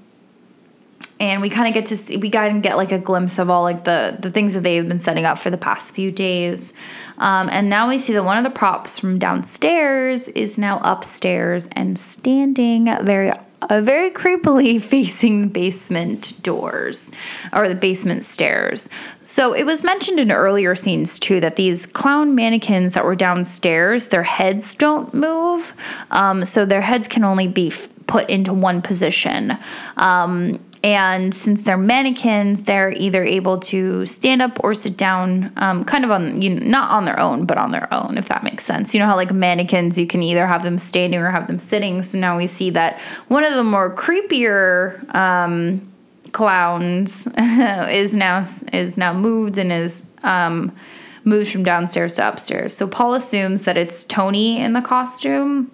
and 1.23 1.41
we 1.41 1.49
kind 1.51 1.69
of 1.69 1.73
get 1.73 1.87
to 1.87 1.97
see, 1.97 2.17
we 2.17 2.31
kind 2.31 2.57
of 2.57 2.63
get 2.63 2.77
like 2.77 2.91
a 2.91 2.99
glimpse 2.99 3.39
of 3.39 3.49
all 3.49 3.63
like 3.63 3.85
the 3.85 4.17
the 4.19 4.31
things 4.31 4.55
that 4.55 4.65
they've 4.65 4.87
been 4.87 4.99
setting 4.99 5.25
up 5.25 5.39
for 5.39 5.51
the 5.51 5.57
past 5.57 5.95
few 5.95 6.11
days. 6.11 6.75
Um, 7.19 7.49
and 7.53 7.71
now 7.71 7.89
we 7.89 8.01
see 8.01 8.13
that 8.15 8.25
one 8.25 8.39
of 8.39 8.45
the 8.45 8.51
props 8.51 8.99
from 8.99 9.21
downstairs 9.21 10.27
is 10.29 10.59
now 10.59 10.81
upstairs 10.83 11.69
and 11.73 11.97
standing 11.97 12.87
very 13.05 13.31
uh, 13.31 13.81
very 13.83 14.11
creepily 14.11 14.83
facing 14.95 15.43
the 15.43 15.47
basement 15.47 16.43
doors 16.43 17.13
or 17.53 17.69
the 17.69 17.77
basement 17.77 18.25
stairs. 18.25 18.89
So 19.23 19.53
it 19.53 19.63
was 19.63 19.85
mentioned 19.85 20.19
in 20.19 20.33
earlier 20.33 20.75
scenes 20.75 21.21
too 21.21 21.39
that 21.39 21.55
these 21.55 21.87
clown 21.87 22.35
mannequins 22.35 22.95
that 22.95 23.05
were 23.05 23.15
downstairs, 23.15 24.09
their 24.09 24.25
heads 24.25 24.75
don't 24.75 25.15
move. 25.15 25.73
Um, 26.11 26.45
so 26.45 26.65
their 26.65 26.81
heads 26.81 27.07
can 27.07 27.23
only 27.23 27.47
be 27.47 27.69
f- 27.69 27.89
put 28.09 28.29
into 28.29 28.53
one 28.53 28.83
position. 28.83 29.57
Um, 29.99 30.59
and 30.85 31.33
since 31.33 31.62
they're 31.62 31.77
mannequins, 31.77 32.64
they're 32.64 32.90
either 32.90 33.23
able 33.23 33.61
to 33.61 34.05
stand 34.05 34.42
up 34.42 34.59
or 34.64 34.75
sit 34.75 34.97
down, 34.97 35.53
um, 35.57 35.85
kind 35.85 36.05
of 36.05 36.11
on, 36.11 36.42
you 36.42 36.51
know, 36.51 36.66
not 36.66 36.90
on 36.90 37.05
their 37.05 37.21
own, 37.21 37.47
but 37.47 37.57
on 37.57 37.71
their 37.71 37.92
own, 37.95 38.18
if 38.18 38.29
that 38.29 38.42
makes 38.42 38.64
sense. 38.64 38.92
You 38.92 38.99
know 38.99 39.07
how, 39.07 39.14
like, 39.14 39.31
mannequins, 39.31 39.97
you 39.97 40.09
can 40.09 40.25
either 40.25 40.45
have 40.45 40.64
them 40.64 40.79
standing 40.79 41.21
or 41.21 41.31
have 41.31 41.47
them 41.47 41.61
sitting. 41.61 42.03
So 42.03 42.18
now 42.18 42.37
we 42.37 42.49
see 42.49 42.71
that 42.71 42.99
one 43.29 43.45
of 43.45 43.55
the 43.55 43.62
more 43.62 43.95
creepier 43.95 45.14
um, 45.14 45.87
clowns 46.33 47.29
is 47.38 48.16
now 48.16 48.45
is 48.73 48.99
now 48.99 49.12
moved 49.12 49.59
and 49.59 49.71
is 49.71 50.11
um, 50.25 50.75
moved 51.25 51.53
from 51.53 51.62
downstairs 51.62 52.16
to 52.16 52.29
upstairs. 52.29 52.77
So 52.77 52.88
Paul 52.88 53.14
assumes 53.14 53.62
that 53.62 53.77
it's 53.77 54.03
Tony 54.03 54.61
in 54.61 54.73
the 54.73 54.83
costume 54.83 55.71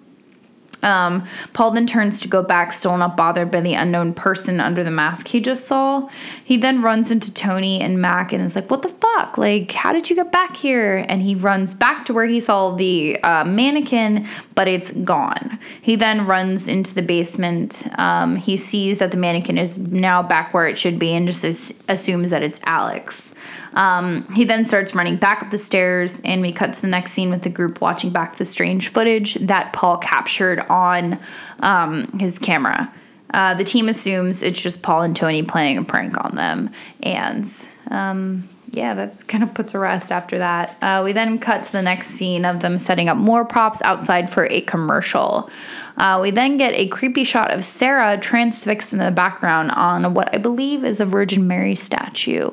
um, 0.83 1.25
Paul 1.53 1.71
then 1.71 1.87
turns 1.87 2.19
to 2.21 2.27
go 2.27 2.41
back, 2.41 2.71
still 2.71 2.97
not 2.97 3.17
bothered 3.17 3.51
by 3.51 3.61
the 3.61 3.73
unknown 3.73 4.13
person 4.13 4.59
under 4.59 4.83
the 4.83 4.91
mask 4.91 5.27
he 5.27 5.39
just 5.41 5.65
saw. 5.65 6.09
He 6.43 6.57
then 6.57 6.81
runs 6.81 7.11
into 7.11 7.33
Tony 7.33 7.81
and 7.81 8.01
Mac 8.01 8.31
and 8.33 8.43
is 8.43 8.55
like, 8.55 8.69
What 8.71 8.81
the 8.81 8.89
fuck? 8.89 9.37
Like, 9.37 9.71
how 9.71 9.91
did 9.91 10.09
you 10.09 10.15
get 10.15 10.31
back 10.31 10.55
here? 10.55 11.05
And 11.07 11.21
he 11.21 11.35
runs 11.35 11.73
back 11.73 12.05
to 12.05 12.13
where 12.13 12.25
he 12.25 12.39
saw 12.39 12.75
the 12.75 13.19
uh, 13.23 13.43
mannequin, 13.43 14.27
but 14.55 14.67
it's 14.67 14.91
gone. 14.91 15.59
He 15.81 15.95
then 15.95 16.25
runs 16.25 16.67
into 16.67 16.93
the 16.93 17.01
basement. 17.01 17.87
Um, 17.97 18.35
he 18.35 18.57
sees 18.57 18.99
that 18.99 19.11
the 19.11 19.17
mannequin 19.17 19.57
is 19.57 19.77
now 19.77 20.23
back 20.23 20.53
where 20.53 20.67
it 20.67 20.77
should 20.77 20.99
be 20.99 21.13
and 21.13 21.27
just 21.27 21.73
assumes 21.89 22.29
that 22.29 22.43
it's 22.43 22.59
Alex. 22.65 23.35
Um, 23.73 24.27
he 24.33 24.45
then 24.45 24.65
starts 24.65 24.95
running 24.95 25.17
back 25.17 25.43
up 25.43 25.51
the 25.51 25.57
stairs, 25.57 26.21
and 26.25 26.41
we 26.41 26.51
cut 26.51 26.73
to 26.73 26.81
the 26.81 26.87
next 26.87 27.11
scene 27.11 27.29
with 27.29 27.43
the 27.43 27.49
group 27.49 27.81
watching 27.81 28.09
back 28.09 28.37
the 28.37 28.45
strange 28.45 28.89
footage 28.89 29.35
that 29.35 29.73
Paul 29.73 29.97
captured 29.97 30.59
on 30.69 31.19
um, 31.59 32.07
his 32.19 32.39
camera. 32.39 32.91
Uh, 33.33 33.53
the 33.53 33.63
team 33.63 33.87
assumes 33.87 34.41
it's 34.41 34.61
just 34.61 34.81
Paul 34.81 35.03
and 35.03 35.15
Tony 35.15 35.43
playing 35.43 35.77
a 35.77 35.83
prank 35.83 36.23
on 36.23 36.35
them, 36.35 36.71
and 37.03 37.47
um, 37.91 38.49
yeah, 38.79 38.93
that's 38.93 39.23
kind 39.23 39.43
of 39.43 39.53
put 39.53 39.67
to 39.69 39.79
rest 39.79 40.09
after 40.09 40.37
that. 40.37 40.77
Uh, 40.81 41.01
we 41.03 41.11
then 41.11 41.37
cut 41.37 41.63
to 41.63 41.71
the 41.71 41.81
next 41.81 42.11
scene 42.11 42.45
of 42.45 42.61
them 42.61 42.77
setting 42.77 43.09
up 43.09 43.17
more 43.17 43.43
props 43.43 43.81
outside 43.81 44.31
for 44.31 44.45
a 44.45 44.61
commercial. 44.61 45.49
Uh, 45.97 46.17
we 46.21 46.31
then 46.31 46.55
get 46.55 46.73
a 46.75 46.87
creepy 46.87 47.25
shot 47.25 47.51
of 47.51 47.61
Sarah 47.63 48.17
transfixed 48.17 48.93
in 48.93 48.99
the 48.99 49.11
background 49.11 49.71
on 49.71 50.13
what 50.13 50.33
I 50.33 50.37
believe 50.37 50.85
is 50.85 51.01
a 51.01 51.05
Virgin 51.05 51.45
Mary 51.45 51.75
statue. 51.75 52.49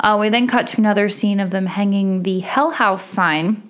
Uh, 0.00 0.18
we 0.20 0.28
then 0.30 0.48
cut 0.48 0.66
to 0.68 0.78
another 0.78 1.08
scene 1.08 1.38
of 1.38 1.50
them 1.52 1.66
hanging 1.66 2.24
the 2.24 2.40
Hell 2.40 2.70
House 2.70 3.04
sign. 3.04 3.62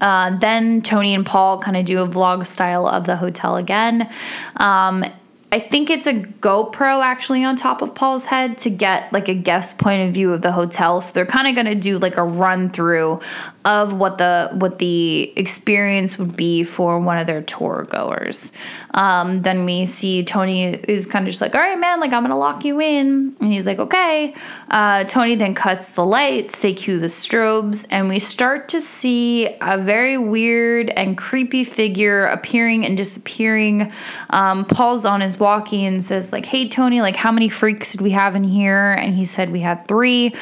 Uh, 0.00 0.38
then 0.38 0.80
Tony 0.80 1.14
and 1.14 1.26
Paul 1.26 1.58
kind 1.60 1.76
of 1.76 1.84
do 1.84 2.02
a 2.02 2.08
vlog 2.08 2.46
style 2.46 2.86
of 2.86 3.04
the 3.04 3.16
hotel 3.16 3.56
again. 3.56 4.10
Um, 4.56 5.04
I 5.52 5.58
think 5.58 5.90
it's 5.90 6.06
a 6.06 6.14
GoPro 6.14 7.02
actually 7.02 7.42
on 7.42 7.56
top 7.56 7.82
of 7.82 7.92
Paul's 7.92 8.24
head 8.24 8.56
to 8.58 8.70
get 8.70 9.12
like 9.12 9.28
a 9.28 9.34
guest 9.34 9.78
point 9.78 10.06
of 10.06 10.14
view 10.14 10.32
of 10.32 10.42
the 10.42 10.52
hotel. 10.52 11.00
So 11.00 11.12
they're 11.12 11.26
kind 11.26 11.48
of 11.48 11.54
going 11.54 11.66
to 11.66 11.80
do 11.80 11.98
like 11.98 12.16
a 12.16 12.22
run 12.22 12.70
through 12.70 13.20
of 13.64 13.92
what 13.92 14.16
the 14.18 14.48
what 14.54 14.78
the 14.78 15.32
experience 15.36 16.18
would 16.18 16.34
be 16.34 16.62
for 16.62 16.98
one 16.98 17.18
of 17.18 17.26
their 17.26 17.42
tour 17.42 17.86
goers. 17.90 18.52
Um, 18.94 19.42
then 19.42 19.66
we 19.66 19.86
see 19.86 20.24
Tony 20.24 20.64
is 20.64 21.06
kind 21.06 21.26
of 21.26 21.30
just 21.30 21.42
like, 21.42 21.54
all 21.54 21.60
right, 21.60 21.78
man, 21.78 22.00
like 22.00 22.12
I'm 22.12 22.22
gonna 22.22 22.38
lock 22.38 22.64
you 22.64 22.80
in, 22.80 23.36
and 23.38 23.52
he's 23.52 23.66
like, 23.66 23.78
okay. 23.78 24.34
Uh, 24.70 25.04
Tony 25.04 25.34
then 25.34 25.54
cuts 25.54 25.92
the 25.92 26.04
lights, 26.04 26.58
they 26.60 26.72
cue 26.72 26.98
the 26.98 27.08
strobes, 27.08 27.86
and 27.90 28.08
we 28.08 28.18
start 28.18 28.68
to 28.70 28.80
see 28.80 29.48
a 29.60 29.76
very 29.76 30.16
weird 30.16 30.90
and 30.90 31.18
creepy 31.18 31.64
figure 31.64 32.24
appearing 32.26 32.86
and 32.86 32.96
disappearing. 32.96 33.92
Um, 34.30 34.64
Paul's 34.64 35.04
on 35.04 35.20
his 35.20 35.38
walkie 35.38 35.84
and 35.84 36.02
says 36.02 36.32
like, 36.32 36.46
hey 36.46 36.68
Tony, 36.68 37.00
like 37.00 37.16
how 37.16 37.32
many 37.32 37.48
freaks 37.48 37.92
did 37.92 38.00
we 38.00 38.10
have 38.10 38.36
in 38.36 38.44
here? 38.44 38.92
And 38.92 39.14
he 39.14 39.24
said 39.24 39.50
we 39.50 39.60
had 39.60 39.86
three 39.86 40.34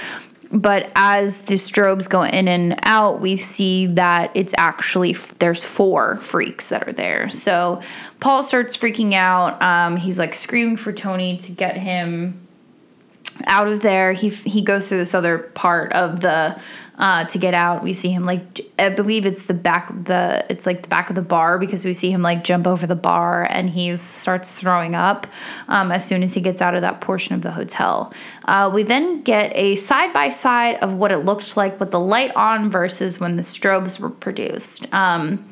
but 0.50 0.90
as 0.94 1.42
the 1.42 1.54
strobes 1.54 2.08
go 2.08 2.22
in 2.22 2.48
and 2.48 2.78
out 2.82 3.20
we 3.20 3.36
see 3.36 3.86
that 3.86 4.30
it's 4.34 4.54
actually 4.56 5.12
there's 5.38 5.64
four 5.64 6.16
freaks 6.16 6.70
that 6.70 6.86
are 6.88 6.92
there. 6.92 7.28
So 7.28 7.82
paul 8.20 8.42
starts 8.42 8.76
freaking 8.76 9.12
out. 9.14 9.60
Um, 9.62 9.96
he's 9.96 10.18
like 10.18 10.34
screaming 10.34 10.76
for 10.76 10.92
tony 10.92 11.36
to 11.38 11.52
get 11.52 11.76
him 11.76 12.47
out 13.46 13.68
of 13.68 13.80
there 13.80 14.12
he 14.12 14.28
he 14.28 14.62
goes 14.62 14.88
through 14.88 14.98
this 14.98 15.14
other 15.14 15.38
part 15.38 15.92
of 15.92 16.20
the 16.20 16.60
uh, 16.98 17.24
to 17.26 17.38
get 17.38 17.54
out. 17.54 17.82
We 17.82 17.92
see 17.92 18.10
him 18.10 18.24
like 18.24 18.60
I 18.78 18.90
believe 18.90 19.24
it's 19.24 19.46
the 19.46 19.54
back 19.54 19.88
the 20.04 20.44
it's 20.50 20.66
like 20.66 20.82
the 20.82 20.88
back 20.88 21.08
of 21.08 21.14
the 21.14 21.22
bar 21.22 21.58
because 21.58 21.84
we 21.84 21.92
see 21.92 22.10
him 22.10 22.22
like 22.22 22.42
jump 22.42 22.66
over 22.66 22.86
the 22.86 22.96
bar 22.96 23.46
and 23.48 23.70
he 23.70 23.94
starts 23.96 24.58
throwing 24.58 24.96
up 24.96 25.26
um, 25.68 25.92
as 25.92 26.04
soon 26.04 26.22
as 26.22 26.34
he 26.34 26.40
gets 26.40 26.60
out 26.60 26.74
of 26.74 26.82
that 26.82 27.00
portion 27.00 27.34
of 27.36 27.42
the 27.42 27.52
hotel. 27.52 28.12
Uh, 28.46 28.70
we 28.74 28.82
then 28.82 29.22
get 29.22 29.52
a 29.54 29.76
side 29.76 30.12
by 30.12 30.28
side 30.28 30.76
of 30.76 30.94
what 30.94 31.12
it 31.12 31.18
looked 31.18 31.56
like 31.56 31.78
with 31.78 31.92
the 31.92 32.00
light 32.00 32.34
on 32.34 32.68
versus 32.68 33.20
when 33.20 33.36
the 33.36 33.42
strobes 33.42 34.00
were 34.00 34.10
produced. 34.10 34.92
Um, 34.92 35.48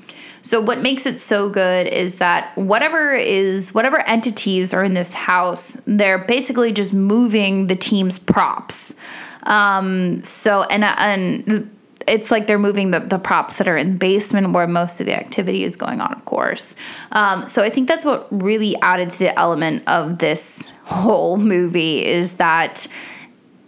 so 0.47 0.61
what 0.61 0.78
makes 0.78 1.07
it 1.07 1.18
so 1.18 1.51
good 1.51 1.88
is 1.88 2.16
that 2.16 2.57
whatever 2.57 3.12
is 3.12 3.74
whatever 3.74 3.99
entities 4.09 4.72
are 4.72 4.84
in 4.84 4.94
this 4.94 5.12
house, 5.12 5.76
they're 5.88 6.18
basically 6.18 6.72
just 6.72 6.92
moving 6.92 7.66
the 7.66 7.74
team's 7.74 8.16
props. 8.16 8.94
Um, 9.42 10.22
so 10.22 10.62
and 10.70 10.84
and 10.84 11.68
it's 12.07 12.30
like 12.30 12.47
they're 12.47 12.61
moving 12.61 12.92
the, 12.92 13.01
the 13.01 13.18
props 13.18 13.59
that 13.59 13.66
are 13.66 13.76
in 13.76 13.90
the 13.90 13.97
basement 13.97 14.53
where 14.53 14.68
most 14.68 15.01
of 15.01 15.07
the 15.07 15.18
activity 15.18 15.64
is 15.64 15.74
going 15.74 16.01
on, 16.01 16.12
of 16.12 16.24
course. 16.26 16.76
Um, 17.11 17.49
so 17.49 17.62
I 17.62 17.68
think 17.68 17.88
that's 17.88 18.05
what 18.05 18.28
really 18.30 18.76
added 18.82 19.11
to 19.11 19.18
the 19.18 19.36
element 19.36 19.82
of 19.88 20.18
this 20.18 20.70
whole 20.84 21.38
movie 21.38 22.05
is 22.05 22.34
that 22.34 22.86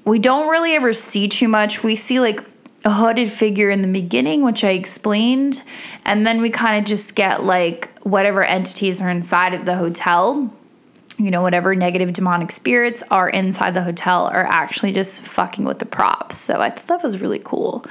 we 0.05 0.21
don't 0.21 0.49
really 0.49 0.75
ever 0.75 0.93
see 0.93 1.27
too 1.27 1.49
much. 1.49 1.83
We 1.83 1.97
see 1.97 2.21
like 2.21 2.41
a 2.89 2.91
hooded 2.91 3.29
figure 3.29 3.69
in 3.69 3.83
the 3.83 3.89
beginning, 3.89 4.43
which 4.43 4.65
I 4.65 4.71
explained, 4.71 5.63
and 6.07 6.27
then 6.27 6.41
we 6.41 6.49
kind 6.49 6.79
of 6.79 6.85
just 6.85 7.15
get 7.15 7.45
like 7.45 7.91
whatever 8.03 8.43
entities 8.43 9.01
are 9.03 9.11
inside 9.11 9.53
of 9.53 9.67
the 9.67 9.77
hotel 9.77 10.51
you 11.19 11.33
know, 11.33 11.43
whatever 11.43 11.75
negative 11.75 12.13
demonic 12.13 12.53
spirits 12.53 13.03
are 13.11 13.29
inside 13.29 13.75
the 13.75 13.83
hotel 13.83 14.27
are 14.27 14.47
actually 14.47 14.93
just 14.93 15.23
fucking 15.23 15.65
with 15.65 15.81
the 15.81 15.85
props. 15.85 16.37
So 16.37 16.61
I 16.61 16.71
thought 16.71 16.87
that 16.87 17.03
was 17.03 17.21
really 17.21 17.41
cool. 17.41 17.85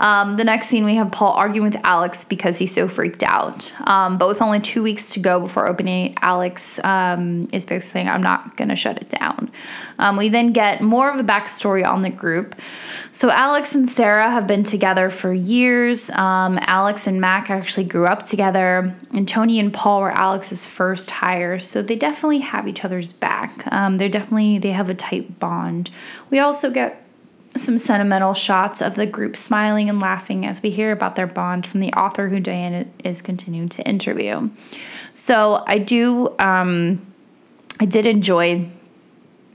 Um, 0.00 0.36
the 0.38 0.44
next 0.44 0.68
scene, 0.68 0.86
we 0.86 0.94
have 0.94 1.12
Paul 1.12 1.34
arguing 1.34 1.70
with 1.70 1.84
Alex 1.84 2.24
because 2.24 2.56
he's 2.56 2.74
so 2.74 2.88
freaked 2.88 3.22
out. 3.22 3.70
Um, 3.86 4.16
but 4.16 4.28
with 4.28 4.40
only 4.40 4.58
two 4.58 4.82
weeks 4.82 5.12
to 5.12 5.20
go 5.20 5.38
before 5.38 5.66
opening, 5.66 6.14
Alex 6.22 6.80
um, 6.84 7.42
is 7.52 7.66
basically 7.66 7.80
saying, 7.82 8.08
I'm 8.08 8.22
not 8.22 8.56
going 8.56 8.70
to 8.70 8.76
shut 8.76 8.96
it 8.96 9.10
down. 9.10 9.50
Um, 9.98 10.16
we 10.16 10.30
then 10.30 10.52
get 10.52 10.80
more 10.80 11.10
of 11.10 11.20
a 11.20 11.22
backstory 11.22 11.86
on 11.86 12.00
the 12.00 12.08
group. 12.08 12.56
So 13.12 13.30
Alex 13.30 13.74
and 13.74 13.86
Sarah 13.86 14.30
have 14.30 14.46
been 14.46 14.64
together 14.64 15.10
for 15.10 15.34
years. 15.34 16.08
Um, 16.10 16.58
Alex 16.62 17.06
and 17.06 17.20
Mac 17.20 17.50
actually 17.50 17.84
grew 17.84 18.06
up 18.06 18.24
together, 18.24 18.94
and 19.12 19.28
Tony 19.28 19.60
and 19.60 19.72
Paul 19.72 20.00
were 20.00 20.12
Alex's 20.12 20.64
first 20.64 21.10
hires. 21.10 21.68
So 21.68 21.82
they 21.82 21.96
definitely 21.96 22.38
have 22.38 22.66
each 22.66 22.86
other's 22.86 23.12
back. 23.12 23.70
Um, 23.70 23.98
they're 23.98 24.08
definitely, 24.08 24.58
they 24.58 24.70
have 24.70 24.88
a 24.88 24.94
tight 24.94 25.38
bond. 25.38 25.90
We 26.30 26.38
also 26.38 26.70
get 26.70 26.99
some 27.56 27.78
sentimental 27.78 28.34
shots 28.34 28.80
of 28.80 28.94
the 28.94 29.06
group 29.06 29.36
smiling 29.36 29.88
and 29.88 30.00
laughing 30.00 30.46
as 30.46 30.62
we 30.62 30.70
hear 30.70 30.92
about 30.92 31.16
their 31.16 31.26
bond 31.26 31.66
from 31.66 31.80
the 31.80 31.92
author 31.92 32.28
who 32.28 32.40
Diane 32.40 32.90
is 33.04 33.20
continuing 33.22 33.68
to 33.70 33.82
interview. 33.86 34.48
So 35.12 35.64
I 35.66 35.78
do, 35.78 36.34
um, 36.38 37.04
I 37.80 37.86
did 37.86 38.06
enjoy 38.06 38.68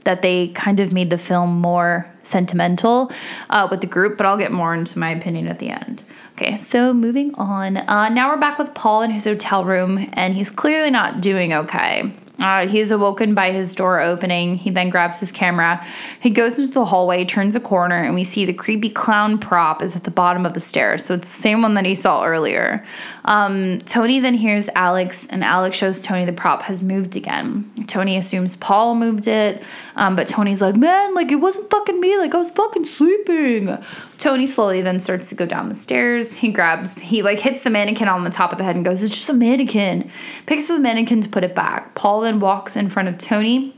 that 0.04 0.22
they 0.22 0.48
kind 0.48 0.78
of 0.78 0.92
made 0.92 1.10
the 1.10 1.18
film 1.18 1.60
more 1.60 2.10
sentimental 2.22 3.10
uh, 3.50 3.66
with 3.70 3.80
the 3.80 3.86
group, 3.86 4.16
but 4.16 4.26
I'll 4.26 4.38
get 4.38 4.52
more 4.52 4.74
into 4.74 4.98
my 4.98 5.10
opinion 5.10 5.48
at 5.48 5.58
the 5.58 5.70
end. 5.70 6.02
Okay, 6.32 6.56
so 6.58 6.92
moving 6.92 7.34
on. 7.36 7.78
Uh, 7.78 8.10
now 8.10 8.30
we're 8.30 8.38
back 8.38 8.58
with 8.58 8.74
Paul 8.74 9.02
in 9.02 9.10
his 9.10 9.24
hotel 9.24 9.64
room, 9.64 10.08
and 10.12 10.34
he's 10.34 10.50
clearly 10.50 10.90
not 10.90 11.20
doing 11.20 11.52
okay. 11.52 12.12
Uh, 12.38 12.66
is 12.70 12.90
awoken 12.90 13.34
by 13.34 13.50
his 13.50 13.74
door 13.74 13.98
opening. 14.00 14.56
He 14.56 14.70
then 14.70 14.90
grabs 14.90 15.18
his 15.20 15.32
camera. 15.32 15.84
He 16.20 16.28
goes 16.28 16.58
into 16.58 16.72
the 16.72 16.84
hallway, 16.84 17.24
turns 17.24 17.56
a 17.56 17.60
corner, 17.60 18.02
and 18.02 18.14
we 18.14 18.24
see 18.24 18.44
the 18.44 18.52
creepy 18.52 18.90
clown 18.90 19.38
prop 19.38 19.82
is 19.82 19.96
at 19.96 20.04
the 20.04 20.10
bottom 20.10 20.44
of 20.44 20.52
the 20.52 20.60
stairs. 20.60 21.06
So 21.06 21.14
it's 21.14 21.28
the 21.28 21.42
same 21.42 21.62
one 21.62 21.74
that 21.74 21.86
he 21.86 21.94
saw 21.94 22.24
earlier. 22.24 22.84
Um, 23.24 23.78
Tony 23.86 24.20
then 24.20 24.34
hears 24.34 24.68
Alex, 24.74 25.26
and 25.28 25.42
Alex 25.42 25.78
shows 25.78 26.00
Tony 26.00 26.26
the 26.26 26.32
prop 26.32 26.62
has 26.62 26.82
moved 26.82 27.16
again. 27.16 27.70
Tony 27.86 28.18
assumes 28.18 28.54
Paul 28.56 28.94
moved 28.94 29.26
it, 29.28 29.62
um, 29.96 30.14
but 30.14 30.28
Tony's 30.28 30.60
like, 30.60 30.76
man, 30.76 31.14
like 31.14 31.32
it 31.32 31.36
wasn't 31.36 31.70
fucking 31.70 32.00
me. 32.00 32.18
Like 32.18 32.34
I 32.34 32.38
was 32.38 32.50
fucking 32.50 32.84
sleeping. 32.84 33.78
Tony 34.18 34.46
slowly 34.46 34.82
then 34.82 34.98
starts 34.98 35.28
to 35.28 35.34
go 35.34 35.46
down 35.46 35.68
the 35.68 35.74
stairs. 35.74 36.36
He 36.36 36.50
grabs, 36.50 36.98
he 36.98 37.22
like 37.22 37.38
hits 37.38 37.62
the 37.62 37.70
mannequin 37.70 38.08
on 38.08 38.24
the 38.24 38.30
top 38.30 38.52
of 38.52 38.58
the 38.58 38.64
head 38.64 38.76
and 38.76 38.84
goes, 38.84 39.02
It's 39.02 39.14
just 39.14 39.30
a 39.30 39.34
mannequin. 39.34 40.10
Picks 40.46 40.70
up 40.70 40.76
the 40.76 40.82
mannequin 40.82 41.20
to 41.22 41.28
put 41.28 41.44
it 41.44 41.54
back. 41.54 41.94
Paul 41.94 42.24
then 42.26 42.40
walks 42.40 42.76
in 42.76 42.90
front 42.90 43.08
of 43.08 43.18
Tony, 43.18 43.74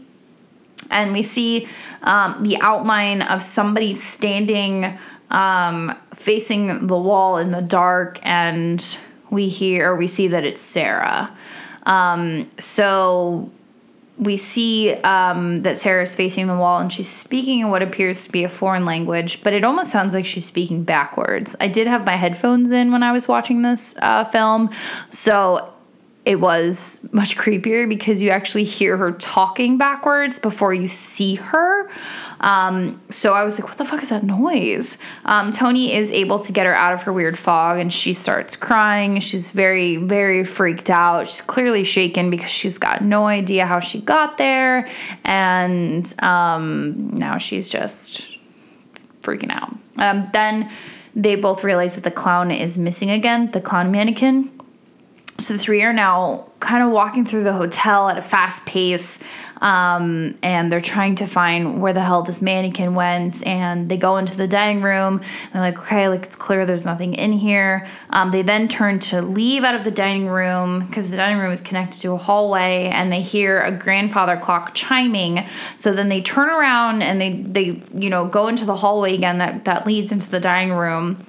and 0.91 1.13
we 1.13 1.23
see 1.23 1.69
um, 2.03 2.43
the 2.43 2.59
outline 2.61 3.23
of 3.23 3.43
somebody 3.43 3.93
standing 3.93 4.99
um, 5.31 5.95
facing 6.15 6.87
the 6.87 6.99
wall 6.99 7.37
in 7.39 7.51
the 7.51 7.61
dark, 7.61 8.19
and 8.23 8.99
we 9.31 9.49
hear, 9.49 9.95
we 9.95 10.07
see 10.07 10.29
that 10.29 10.45
it's 10.45 10.61
Sarah. 10.61 11.37
Um, 11.85 12.51
so 12.59 13.51
we 14.19 14.37
see 14.37 14.95
um, 15.03 15.63
that 15.63 15.85
is 15.87 16.15
facing 16.15 16.49
the 16.49 16.57
wall 16.57 16.81
and 16.81 16.93
she's 16.93 17.09
speaking 17.09 17.61
in 17.61 17.71
what 17.71 17.83
appears 17.83 18.25
to 18.25 18.33
be 18.33 18.45
a 18.45 18.49
foreign 18.49 18.85
language, 18.85 19.43
but 19.43 19.53
it 19.53 19.65
almost 19.65 19.91
sounds 19.91 20.13
like 20.13 20.27
she's 20.27 20.45
speaking 20.45 20.83
backwards. 20.83 21.55
I 21.61 21.69
did 21.69 21.87
have 21.87 22.05
my 22.05 22.17
headphones 22.17 22.71
in 22.71 22.91
when 22.91 23.03
I 23.03 23.13
was 23.13 23.29
watching 23.29 23.63
this 23.63 23.97
uh, 24.03 24.25
film, 24.25 24.71
so 25.11 25.73
it 26.25 26.41
was 26.41 27.09
much 27.13 27.39
creepier 27.39 27.89
because 27.89 28.21
you 28.21 28.29
actually 28.29 28.65
hear 28.65 28.97
her 28.99 29.13
talking 29.13 29.79
backwards 29.79 30.39
before 30.39 30.75
you 30.75 30.87
see 30.87 31.37
her. 31.37 31.89
Um, 32.41 33.01
so 33.11 33.33
I 33.33 33.45
was 33.45 33.59
like, 33.59 33.69
what 33.69 33.79
the 33.79 33.85
fuck 33.85 34.03
is 34.03 34.11
that 34.11 34.25
noise? 34.25 34.99
Um, 35.25 35.53
Tony 35.53 35.95
is 35.95 36.11
able 36.11 36.39
to 36.41 36.53
get 36.53 36.67
her 36.67 36.75
out 36.75 36.93
of 36.93 37.03
her 37.03 37.13
weird 37.13 37.39
fog 37.39 37.79
and 37.79 37.91
she 37.91 38.13
starts 38.13 38.57
crying. 38.57 39.21
She's 39.21 39.51
very, 39.51 39.97
very 39.97 40.45
freaked 40.45 40.91
out. 40.91 41.29
She's 41.29 41.41
clearly 41.41 41.85
shaken 41.85 42.31
because 42.31 42.51
she's 42.51 42.79
got 42.79 43.03
no 43.03 43.27
idea 43.27 43.65
how 43.65 43.81
she 43.81 44.01
got 44.01 44.37
there. 44.37 44.87
And 45.25 46.15
um, 46.23 47.11
now 47.11 47.39
she's 47.39 47.69
just 47.69 48.27
freaking 49.23 49.51
out. 49.51 49.75
Um, 49.97 50.29
then 50.33 50.71
they 51.15 51.37
both 51.37 51.65
realize 51.65 51.95
that 51.95 52.05
the 52.05 52.11
clown 52.11 52.51
is 52.51 52.77
missing 52.77 53.11
again, 53.11 53.51
the 53.53 53.61
clown 53.61 53.91
mannequin. 53.91 54.58
So 55.41 55.53
the 55.55 55.59
three 55.61 55.85
are 55.85 55.93
now 55.93 56.49
kind 56.59 56.83
of 56.83 56.91
walking 56.91 57.25
through 57.25 57.45
the 57.45 57.53
hotel 57.53 58.09
at 58.09 58.19
a 58.19 58.23
fast 58.23 58.67
pace, 58.67 59.21
um, 59.61 60.37
and 60.43 60.71
they're 60.71 60.81
trying 60.81 61.15
to 61.17 61.27
find 61.27 61.81
where 61.81 61.93
the 61.93 62.03
hell 62.03 62.23
this 62.23 62.43
mannequin 62.43 62.97
went. 62.97 63.47
And 63.47 63.89
they 63.89 63.99
go 63.99 64.17
into 64.17 64.37
the 64.37 64.49
dining 64.49 64.83
room. 64.83 65.21
They're 65.53 65.63
like, 65.63 65.79
okay, 65.79 66.09
like 66.09 66.25
it's 66.25 66.35
clear 66.35 66.67
there's 66.67 66.85
nothing 66.85 67.15
in 67.15 67.33
here. 67.33 67.87
Um, 68.11 68.33
they 68.33 68.43
then 68.43 68.67
turn 68.67 68.99
to 68.99 69.23
leave 69.23 69.63
out 69.63 69.77
of 69.77 69.85
the 69.85 69.93
dining 69.93 70.27
room 70.27 70.81
because 70.81 71.09
the 71.09 71.17
dining 71.17 71.39
room 71.39 71.53
is 71.53 71.61
connected 71.61 72.01
to 72.01 72.15
a 72.15 72.19
hallway, 72.19 72.91
and 72.93 73.13
they 73.13 73.21
hear 73.21 73.61
a 73.61 73.71
grandfather 73.71 74.37
clock 74.37 74.75
chiming. 74.75 75.47
So 75.77 75.93
then 75.93 76.09
they 76.09 76.21
turn 76.21 76.51
around 76.51 77.03
and 77.03 77.21
they 77.21 77.43
they 77.43 77.81
you 77.95 78.11
know 78.11 78.27
go 78.27 78.49
into 78.49 78.65
the 78.65 78.75
hallway 78.75 79.15
again 79.15 79.39
that 79.39 79.67
that 79.67 79.87
leads 79.87 80.11
into 80.11 80.29
the 80.29 80.41
dining 80.41 80.73
room 80.73 81.25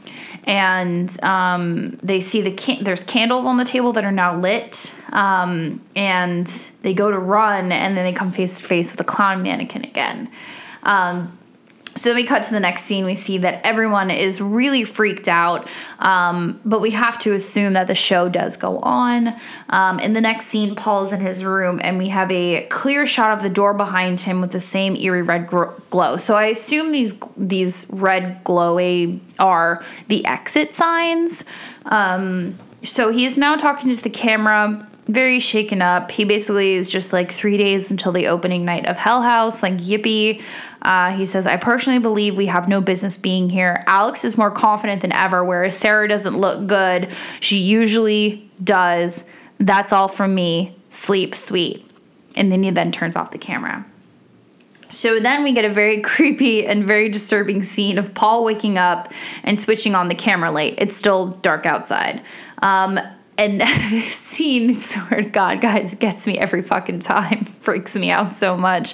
and 0.50 1.24
um, 1.24 1.92
they 2.02 2.20
see 2.20 2.42
the 2.42 2.52
can- 2.52 2.84
there's 2.84 3.04
candles 3.04 3.46
on 3.46 3.58
the 3.58 3.64
table 3.64 3.94
that 3.94 4.04
are 4.04 4.12
now 4.12 4.36
lit 4.36 4.92
um, 5.14 5.80
and 5.96 6.48
they 6.82 6.92
go 6.92 7.12
to 7.12 7.20
run 7.20 7.72
and 7.72 7.96
then 7.96 8.04
they 8.04 8.12
come 8.12 8.32
face 8.32 8.58
to 8.58 8.66
face 8.66 8.90
with 8.90 8.98
the 8.98 9.04
clown 9.04 9.44
mannequin 9.44 9.84
again. 9.84 10.28
Um, 10.82 11.38
so 12.00 12.10
then 12.10 12.16
we 12.16 12.24
cut 12.24 12.44
to 12.44 12.52
the 12.52 12.62
next 12.62 12.84
scene. 12.84 13.04
We 13.04 13.16
see 13.16 13.40
that 13.40 13.60
everyone 13.66 14.10
is 14.10 14.40
really 14.40 14.86
freaked 14.86 15.28
out, 15.28 15.68
um, 16.00 16.60
but 16.64 16.80
we 16.80 16.92
have 16.92 17.20
to 17.20 17.34
assume 17.34 17.74
that 17.74 17.88
the 17.88 17.96
show 17.96 18.30
does 18.30 18.56
go 18.56 18.80
on. 18.80 19.36
Um, 19.70 20.00
in 20.00 20.14
the 20.14 20.22
next 20.22 20.48
scene, 20.48 20.76
Paul's 20.76 21.12
in 21.12 21.20
his 21.20 21.44
room, 21.44 21.82
and 21.84 21.98
we 21.98 22.08
have 22.08 22.32
a 22.32 22.66
clear 22.68 23.06
shot 23.06 23.32
of 23.32 23.44
the 23.44 23.50
door 23.50 23.74
behind 23.74 24.22
him 24.22 24.40
with 24.40 24.52
the 24.52 24.62
same 24.62 24.96
eerie 24.96 25.24
red 25.24 25.48
gr- 25.48 25.72
glow. 25.90 26.16
So 26.16 26.36
I 26.36 26.46
assume 26.46 26.94
these 26.94 27.20
these 27.36 27.86
red 27.90 28.46
glowy 28.46 29.20
are 29.38 29.84
the 30.08 30.26
exit 30.26 30.74
signs. 30.74 31.44
Um, 31.86 32.58
so 32.84 33.12
he's 33.12 33.38
now 33.38 33.58
talking 33.58 33.94
to 33.94 34.02
the 34.02 34.10
camera 34.10 34.88
very 35.10 35.40
shaken 35.40 35.82
up. 35.82 36.12
He 36.12 36.24
basically 36.24 36.74
is 36.74 36.88
just 36.88 37.12
like 37.12 37.32
three 37.32 37.58
days 37.58 37.90
until 37.90 38.12
the 38.12 38.28
opening 38.28 38.64
night 38.64 38.86
of 38.86 38.96
Hell 38.96 39.24
House, 39.24 39.64
like 39.64 39.74
yippee. 39.74 40.42
Uh, 40.90 41.12
he 41.12 41.24
says, 41.24 41.46
I 41.46 41.56
personally 41.56 42.00
believe 42.00 42.36
we 42.36 42.48
have 42.48 42.68
no 42.68 42.82
business 42.82 43.16
being 43.16 43.48
here. 43.48 43.84
Alex 43.86 44.26
is 44.26 44.40
more 44.40 44.50
confident 44.50 45.04
than 45.04 45.12
ever, 45.12 45.44
whereas 45.44 45.78
Sarah 45.78 46.08
doesn't 46.08 46.36
look 46.36 46.66
good. 46.66 47.10
She 47.42 47.60
usually 47.60 48.50
does. 48.64 49.24
That's 49.60 49.94
all 49.94 50.08
from 50.08 50.34
me. 50.34 50.76
Sleep 50.90 51.36
sweet. 51.36 51.86
And 52.36 52.52
then 52.52 52.64
he 52.64 52.72
then 52.72 52.92
turns 52.92 53.16
off 53.16 53.30
the 53.30 53.38
camera. 53.38 53.86
So 54.90 55.20
then 55.20 55.44
we 55.44 55.54
get 55.54 55.64
a 55.64 55.70
very 55.70 56.02
creepy 56.02 56.66
and 56.66 56.86
very 56.86 57.08
disturbing 57.10 57.62
scene 57.62 58.00
of 58.00 58.16
Paul 58.16 58.44
waking 58.44 58.80
up 58.80 59.14
and 59.44 59.62
switching 59.62 59.94
on 59.94 60.08
the 60.08 60.16
camera 60.16 60.50
light. 60.50 60.74
It's 60.80 60.96
still 60.96 61.28
dark 61.44 61.68
outside. 61.68 62.24
Um, 62.64 63.00
and 63.40 63.62
this 63.90 64.14
scene, 64.14 64.80
swear 64.80 65.22
to 65.22 65.30
God, 65.30 65.62
guys, 65.62 65.96
gets 65.96 66.28
me 66.28 66.38
every 66.38 66.62
fucking 66.62 67.00
time. 67.00 67.46
Freaks 67.62 67.96
me 67.96 68.12
out 68.12 68.36
so 68.36 68.58
much. 68.58 68.94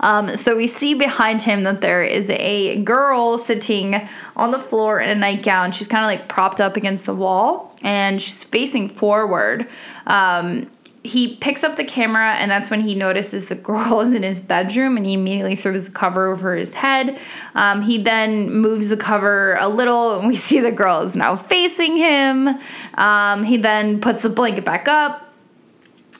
Um, 0.00 0.28
so 0.28 0.56
we 0.56 0.68
see 0.68 0.94
behind 0.94 1.42
him 1.42 1.64
that 1.64 1.80
there 1.80 2.02
is 2.02 2.28
a 2.30 2.82
girl 2.82 3.38
sitting 3.38 3.96
on 4.36 4.50
the 4.50 4.58
floor 4.58 5.00
in 5.00 5.08
a 5.08 5.14
nightgown. 5.14 5.72
She's 5.72 5.88
kind 5.88 6.04
of 6.04 6.06
like 6.06 6.28
propped 6.28 6.60
up 6.60 6.76
against 6.76 7.06
the 7.06 7.14
wall 7.14 7.74
and 7.82 8.20
she's 8.20 8.44
facing 8.44 8.88
forward. 8.90 9.66
Um, 10.06 10.70
he 11.06 11.36
picks 11.36 11.64
up 11.64 11.76
the 11.76 11.84
camera 11.84 12.34
and 12.34 12.50
that's 12.50 12.70
when 12.70 12.80
he 12.80 12.94
notices 12.94 13.46
the 13.46 13.54
girl 13.54 14.00
is 14.00 14.12
in 14.12 14.22
his 14.22 14.40
bedroom 14.40 14.96
and 14.96 15.06
he 15.06 15.14
immediately 15.14 15.56
throws 15.56 15.86
the 15.86 15.94
cover 15.94 16.30
over 16.30 16.54
his 16.54 16.72
head 16.72 17.18
um, 17.54 17.82
he 17.82 18.02
then 18.02 18.50
moves 18.52 18.88
the 18.88 18.96
cover 18.96 19.56
a 19.60 19.68
little 19.68 20.18
and 20.18 20.28
we 20.28 20.36
see 20.46 20.60
the 20.60 20.72
girl 20.72 21.00
is 21.00 21.16
now 21.16 21.34
facing 21.36 21.96
him 21.96 22.48
um, 22.94 23.42
he 23.44 23.56
then 23.56 24.00
puts 24.00 24.22
the 24.22 24.30
blanket 24.30 24.64
back 24.64 24.88
up 24.88 25.26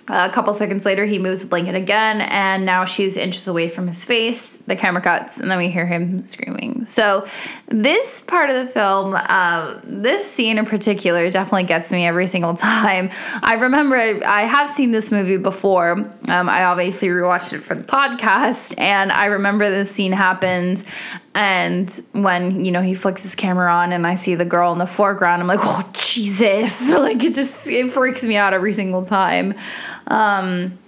a 0.09 0.30
couple 0.30 0.55
seconds 0.55 0.84
later, 0.84 1.05
he 1.05 1.18
moves 1.18 1.41
the 1.41 1.49
blanket 1.49 1.74
again, 1.74 2.20
and 2.20 2.64
now 2.64 2.84
she's 2.84 3.16
inches 3.16 3.49
away 3.49 3.68
from 3.68 3.89
his 3.89 4.05
face. 4.05 4.53
The 4.53 4.76
camera 4.76 5.03
cuts, 5.03 5.37
and 5.37 5.51
then 5.51 5.59
we 5.59 5.68
hear 5.68 5.84
him 5.84 6.24
screaming. 6.26 6.87
So, 6.87 7.26
this 7.68 8.20
part 8.20 8.48
of 8.48 8.64
the 8.64 8.72
film, 8.72 9.14
uh, 9.14 9.80
this 9.82 10.24
scene 10.30 10.56
in 10.56 10.66
particular, 10.66 11.28
definitely 11.30 11.64
gets 11.64 11.90
me 11.90 12.06
every 12.06 12.28
single 12.28 12.54
time. 12.54 13.10
I 13.42 13.54
remember 13.54 13.96
I, 13.96 14.20
I 14.24 14.42
have 14.42 14.68
seen 14.68 14.92
this 14.92 15.10
movie 15.10 15.36
before. 15.36 15.92
Um, 16.28 16.48
I 16.48 16.64
obviously 16.64 17.08
rewatched 17.08 17.52
it 17.54 17.60
for 17.60 17.74
the 17.74 17.82
podcast, 17.82 18.78
and 18.78 19.10
I 19.10 19.26
remember 19.26 19.68
this 19.68 19.90
scene 19.90 20.12
happens. 20.12 20.84
And 21.34 21.90
when 22.12 22.64
you 22.64 22.70
know 22.70 22.82
he 22.82 22.94
flicks 22.94 23.24
his 23.24 23.34
camera 23.34 23.72
on, 23.72 23.92
and 23.92 24.06
I 24.06 24.14
see 24.14 24.36
the 24.36 24.44
girl 24.44 24.72
in 24.72 24.78
the 24.78 24.86
foreground, 24.86 25.42
I'm 25.42 25.48
like, 25.48 25.60
"Oh 25.62 25.90
Jesus!" 25.92 26.90
like 26.92 27.22
it 27.24 27.34
just 27.34 27.68
it 27.68 27.90
freaks 27.90 28.24
me 28.24 28.36
out 28.36 28.54
every 28.54 28.74
single 28.74 29.04
time. 29.04 29.54
Um, 30.06 30.78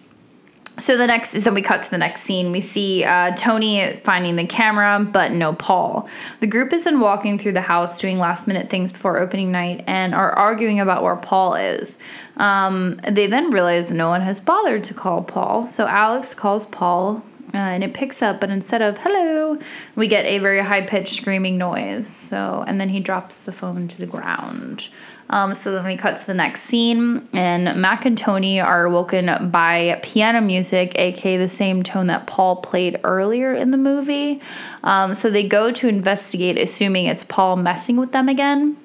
so 0.78 0.96
the 0.96 1.06
next 1.06 1.34
is 1.34 1.44
then 1.44 1.54
we 1.54 1.62
cut 1.62 1.82
to 1.82 1.90
the 1.90 1.98
next 1.98 2.20
scene. 2.22 2.52
We 2.52 2.60
see 2.60 3.04
uh, 3.04 3.34
Tony 3.36 3.92
finding 4.04 4.36
the 4.36 4.46
camera, 4.46 5.04
but 5.04 5.32
no 5.32 5.52
Paul. 5.52 6.08
The 6.40 6.46
group 6.46 6.72
is 6.72 6.84
then 6.84 7.00
walking 7.00 7.38
through 7.38 7.52
the 7.52 7.60
house, 7.60 8.00
doing 8.00 8.18
last 8.18 8.46
minute 8.46 8.70
things 8.70 8.92
before 8.92 9.18
opening 9.18 9.52
night, 9.52 9.84
and 9.86 10.14
are 10.14 10.32
arguing 10.32 10.80
about 10.80 11.02
where 11.02 11.16
Paul 11.16 11.54
is. 11.54 11.98
Um, 12.36 13.00
they 13.08 13.26
then 13.26 13.50
realize 13.50 13.90
no 13.90 14.08
one 14.08 14.20
has 14.22 14.40
bothered 14.40 14.84
to 14.84 14.94
call 14.94 15.22
Paul, 15.22 15.66
so 15.66 15.86
Alex 15.86 16.34
calls 16.34 16.66
Paul. 16.66 17.22
Uh, 17.54 17.56
and 17.56 17.82
it 17.82 17.94
picks 17.94 18.20
up, 18.20 18.40
but 18.40 18.50
instead 18.50 18.82
of 18.82 18.98
hello, 18.98 19.58
we 19.96 20.06
get 20.06 20.26
a 20.26 20.38
very 20.38 20.60
high 20.60 20.82
pitched 20.82 21.16
screaming 21.16 21.56
noise. 21.56 22.06
So, 22.06 22.62
and 22.66 22.78
then 22.78 22.90
he 22.90 23.00
drops 23.00 23.44
the 23.44 23.52
phone 23.52 23.88
to 23.88 23.96
the 23.96 24.04
ground. 24.04 24.90
Um, 25.30 25.54
so 25.54 25.72
then 25.72 25.84
we 25.84 25.96
cut 25.96 26.16
to 26.16 26.26
the 26.26 26.34
next 26.34 26.62
scene, 26.62 27.28
and 27.32 27.80
Mac 27.80 28.06
and 28.06 28.16
Tony 28.16 28.60
are 28.60 28.88
woken 28.88 29.50
by 29.50 30.00
piano 30.02 30.40
music, 30.40 30.98
aka 30.98 31.36
the 31.36 31.48
same 31.48 31.82
tone 31.82 32.06
that 32.06 32.26
Paul 32.26 32.56
played 32.56 32.98
earlier 33.04 33.52
in 33.52 33.70
the 33.70 33.76
movie. 33.76 34.40
Um, 34.84 35.14
so 35.14 35.30
they 35.30 35.46
go 35.46 35.70
to 35.70 35.88
investigate, 35.88 36.58
assuming 36.58 37.06
it's 37.06 37.24
Paul 37.24 37.56
messing 37.56 37.96
with 37.96 38.12
them 38.12 38.28
again. 38.28 38.76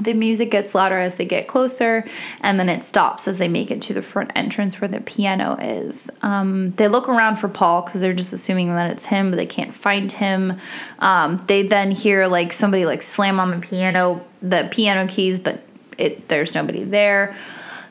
The 0.00 0.14
music 0.14 0.50
gets 0.50 0.74
louder 0.74 0.98
as 0.98 1.16
they 1.16 1.24
get 1.24 1.48
closer, 1.48 2.04
and 2.40 2.58
then 2.58 2.68
it 2.68 2.84
stops 2.84 3.28
as 3.28 3.38
they 3.38 3.48
make 3.48 3.70
it 3.70 3.82
to 3.82 3.94
the 3.94 4.02
front 4.02 4.32
entrance 4.34 4.80
where 4.80 4.88
the 4.88 5.00
piano 5.00 5.56
is. 5.60 6.10
Um, 6.22 6.70
they 6.72 6.88
look 6.88 7.08
around 7.08 7.36
for 7.36 7.48
Paul 7.48 7.82
because 7.82 8.00
they're 8.00 8.12
just 8.12 8.32
assuming 8.32 8.68
that 8.74 8.90
it's 8.90 9.06
him, 9.06 9.30
but 9.30 9.36
they 9.36 9.46
can't 9.46 9.74
find 9.74 10.10
him. 10.10 10.58
Um, 10.98 11.36
they 11.46 11.62
then 11.62 11.90
hear 11.90 12.26
like 12.26 12.52
somebody 12.52 12.86
like 12.86 13.02
slam 13.02 13.38
on 13.40 13.50
the 13.50 13.58
piano, 13.58 14.24
the 14.42 14.68
piano 14.70 15.06
keys, 15.08 15.40
but 15.40 15.62
it 15.98 16.28
there's 16.28 16.54
nobody 16.54 16.84
there. 16.84 17.36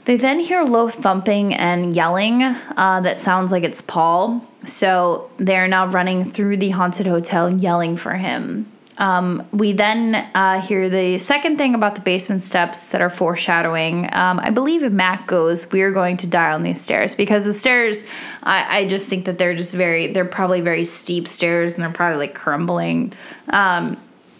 They 0.06 0.18
then 0.18 0.40
hear 0.40 0.64
low 0.64 0.90
thumping 0.90 1.54
and 1.54 1.96
yelling 1.96 2.42
uh, 2.42 3.02
that 3.02 3.20
sounds 3.20 3.52
like 3.52 3.64
it's 3.64 3.82
Paul. 3.82 4.44
So 4.66 5.30
they're 5.38 5.68
now 5.68 5.88
running 5.88 6.32
through 6.32 6.58
the 6.58 6.70
haunted 6.70 7.06
hotel 7.06 7.50
yelling 7.50 7.96
for 7.96 8.14
him. 8.14 8.66
Um, 9.00 9.48
we 9.52 9.72
then 9.72 10.16
uh, 10.36 10.62
hear 10.62 10.90
the 10.90 11.18
second 11.20 11.58
thing 11.58 11.74
about 11.74 11.96
the 11.96 12.02
basement 12.02 12.44
steps 12.44 12.90
that 12.90 13.02
are 13.02 13.10
foreshadowing. 13.10 14.06
Um, 14.14 14.40
I 14.40 14.50
believe 14.50 14.84
if 14.84 14.92
Mac 14.92 15.26
goes, 15.26 15.72
we're 15.72 15.92
going 15.92 16.18
to 16.18 16.28
die 16.28 16.52
on 16.52 16.64
these 16.64 16.82
stairs 16.82 17.16
because 17.16 17.46
the 17.46 17.54
stairs, 17.54 18.06
I, 18.44 18.80
I, 18.80 18.88
just 18.88 19.10
think 19.10 19.26
that 19.26 19.40
they're 19.40 19.56
just 19.56 19.74
very, 19.74 20.08
they're 20.08 20.26
probably 20.26 20.60
very 20.60 20.84
steep 20.84 21.28
stairs 21.28 21.76
and 21.76 21.84
they're 21.84 21.94
probably 21.94 22.18
like 22.18 22.36
crumbling. 22.36 23.14
Um, 23.48 23.98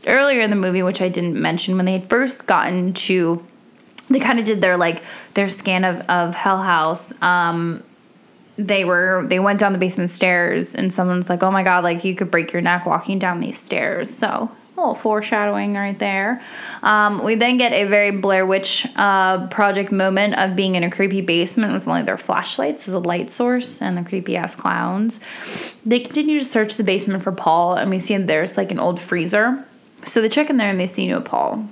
earlier 0.08 0.42
in 0.42 0.50
the 0.50 0.56
movie, 0.56 0.84
which 0.84 1.02
I 1.02 1.10
didn't 1.10 1.42
mention, 1.42 1.78
when 1.78 1.86
they 1.86 1.94
had 1.94 2.10
first 2.10 2.46
gotten 2.46 2.94
to, 2.94 3.46
they 4.10 4.20
kind 4.20 4.40
of 4.40 4.46
did 4.46 4.60
their 4.60 4.76
like 4.76 5.04
their 5.36 5.50
scan 5.50 5.84
of 5.84 6.02
of 6.10 6.36
Hell 6.36 6.62
House. 6.62 7.20
Um, 7.22 7.84
they 8.60 8.84
were 8.84 9.26
they 9.28 9.40
went 9.40 9.60
down 9.60 9.72
the 9.72 9.80
basement 9.80 10.10
stairs 10.10 10.76
and 10.76 10.94
someone's 10.94 11.30
like 11.30 11.42
oh 11.44 11.52
my 11.52 11.64
god 11.64 11.84
like 11.84 12.04
you 12.04 12.14
could 12.14 12.30
break 12.30 12.52
your 12.52 12.62
neck 12.62 12.86
walking 12.86 13.18
down 13.18 13.40
these 13.40 13.58
stairs. 13.58 14.10
So 14.10 14.28
a 14.28 14.80
little 14.80 14.96
foreshadowing 14.96 15.74
right 15.74 15.98
there. 16.00 16.42
Um, 16.84 17.24
we 17.24 17.36
then 17.36 17.58
get 17.58 17.74
a 17.74 17.86
very 17.86 18.12
blair 18.12 18.46
witch 18.46 18.88
uh, 18.96 19.48
project 19.48 19.92
moment 19.92 20.38
of 20.38 20.56
being 20.56 20.76
in 20.76 20.84
a 20.84 20.90
creepy 20.90 21.22
basement 21.22 21.74
with 21.74 21.88
only 21.88 22.04
their 22.04 22.18
flashlights 22.18 22.88
as 22.88 22.94
a 22.94 23.00
light 23.00 23.30
source 23.30 23.82
and 23.82 23.98
the 23.98 24.04
creepy 24.04 24.38
ass 24.38 24.56
clowns. 24.56 25.20
They 25.86 26.00
continue 26.00 26.40
to 26.40 26.46
search 26.46 26.76
the 26.76 26.84
basement 26.84 27.24
for 27.24 27.32
paul 27.32 27.76
and 27.76 27.90
we 27.90 28.00
see 28.00 28.16
there's 28.18 28.58
like 28.58 28.72
an 28.72 28.80
old 28.80 29.00
freezer. 29.00 29.66
So 30.06 30.22
they 30.22 30.30
check 30.30 30.50
in 30.50 30.58
there 30.58 30.70
and 30.70 30.80
they 30.80 30.88
see 30.88 31.08
no 31.08 31.22
paul 31.22 31.68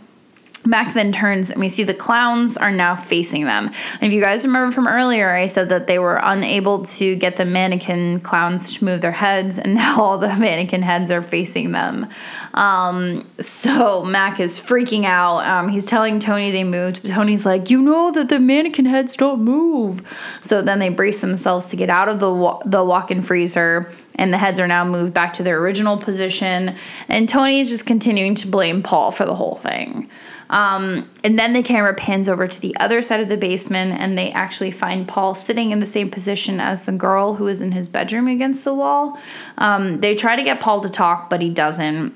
Mac 0.68 0.94
then 0.94 1.12
turns 1.12 1.50
and 1.50 1.60
we 1.60 1.70
see 1.70 1.84
the 1.84 1.94
clowns 1.94 2.58
are 2.58 2.72
now 2.72 2.96
facing 2.96 3.46
them. 3.46 3.68
And 3.68 4.04
if 4.04 4.14
you 4.14 4.20
guys 4.20 4.46
remember 4.46 4.74
from 4.74 4.88
earlier, 4.88 5.34
I 5.34 5.48
said 5.48 5.70
that 5.70 5.88
they 5.88 5.98
were 5.98 6.20
unable 6.22 6.84
to 6.86 7.16
get 7.16 7.38
the 7.38 7.46
mannequin 7.46 8.20
clowns 8.20 8.78
to 8.78 8.86
move 8.86 9.02
their 9.02 9.12
heads, 9.12 9.58
and 9.58 9.76
now 9.88 10.02
all 10.02 10.18
the 10.18 10.36
mannequin 10.36 10.82
heads 10.82 11.12
are 11.12 11.22
facing 11.22 11.72
them. 11.72 12.08
Um, 12.54 13.30
so 13.40 14.04
Mac 14.04 14.40
is 14.40 14.60
freaking 14.60 15.06
out. 15.06 15.46
Um, 15.46 15.70
he's 15.70 15.86
telling 15.86 16.20
Tony 16.20 16.52
they 16.52 16.64
moved, 16.64 17.02
but 17.02 17.12
Tony's 17.12 17.46
like, 17.46 17.70
"You 17.70 17.82
know 17.82 18.12
that 18.12 18.30
the 18.30 18.40
mannequin 18.40 18.86
heads 18.86 19.16
don't 19.16 19.42
move." 19.42 20.02
So 20.42 20.62
then 20.62 20.80
they 20.80 20.90
brace 20.90 21.22
themselves 21.22 21.68
to 21.68 21.76
get 21.76 21.90
out 21.90 22.10
of 22.10 22.20
the 22.20 22.34
wa- 22.34 22.62
the 22.66 22.84
walk-in 22.84 23.22
freezer 23.22 23.92
and 24.18 24.34
the 24.34 24.38
heads 24.38 24.60
are 24.60 24.68
now 24.68 24.84
moved 24.84 25.14
back 25.14 25.34
to 25.34 25.44
their 25.44 25.60
original 25.60 25.98
position. 25.98 26.76
And 27.08 27.30
Tony 27.30 27.60
is 27.60 27.70
just 27.70 27.86
continuing 27.86 28.36
to 28.36 28.48
blame 28.48 28.82
Paul 28.82 29.12
for 29.12 29.26
the 29.26 29.36
whole 29.36 29.56
thing. 29.56 30.10
Um, 30.50 31.10
and 31.24 31.38
then 31.38 31.54
the 31.54 31.64
camera 31.64 31.94
pans 31.94 32.30
over 32.30 32.48
to 32.48 32.62
the 32.62 32.76
other 32.78 33.02
side 33.02 33.20
of 33.20 33.28
the 33.28 33.38
basement, 33.38 34.00
and 34.00 34.18
they 34.18 34.32
actually 34.32 34.72
find 34.72 35.08
Paul 35.08 35.36
sitting 35.36 35.72
in 35.72 35.80
the 35.80 35.86
same 35.86 36.10
position 36.10 36.60
as 36.60 36.86
the 36.86 36.92
girl 36.92 37.36
who 37.36 37.48
is 37.48 37.62
in 37.62 37.72
his 37.72 37.88
bedroom 37.88 38.28
against 38.28 38.64
the 38.64 38.74
wall. 38.74 39.18
Um, 39.58 40.00
they 40.00 40.16
try 40.16 40.36
to 40.36 40.44
get 40.44 40.60
Paul 40.60 40.82
to 40.82 40.90
talk, 40.90 41.30
but 41.30 41.42
he 41.42 41.50
doesn't. 41.50 42.16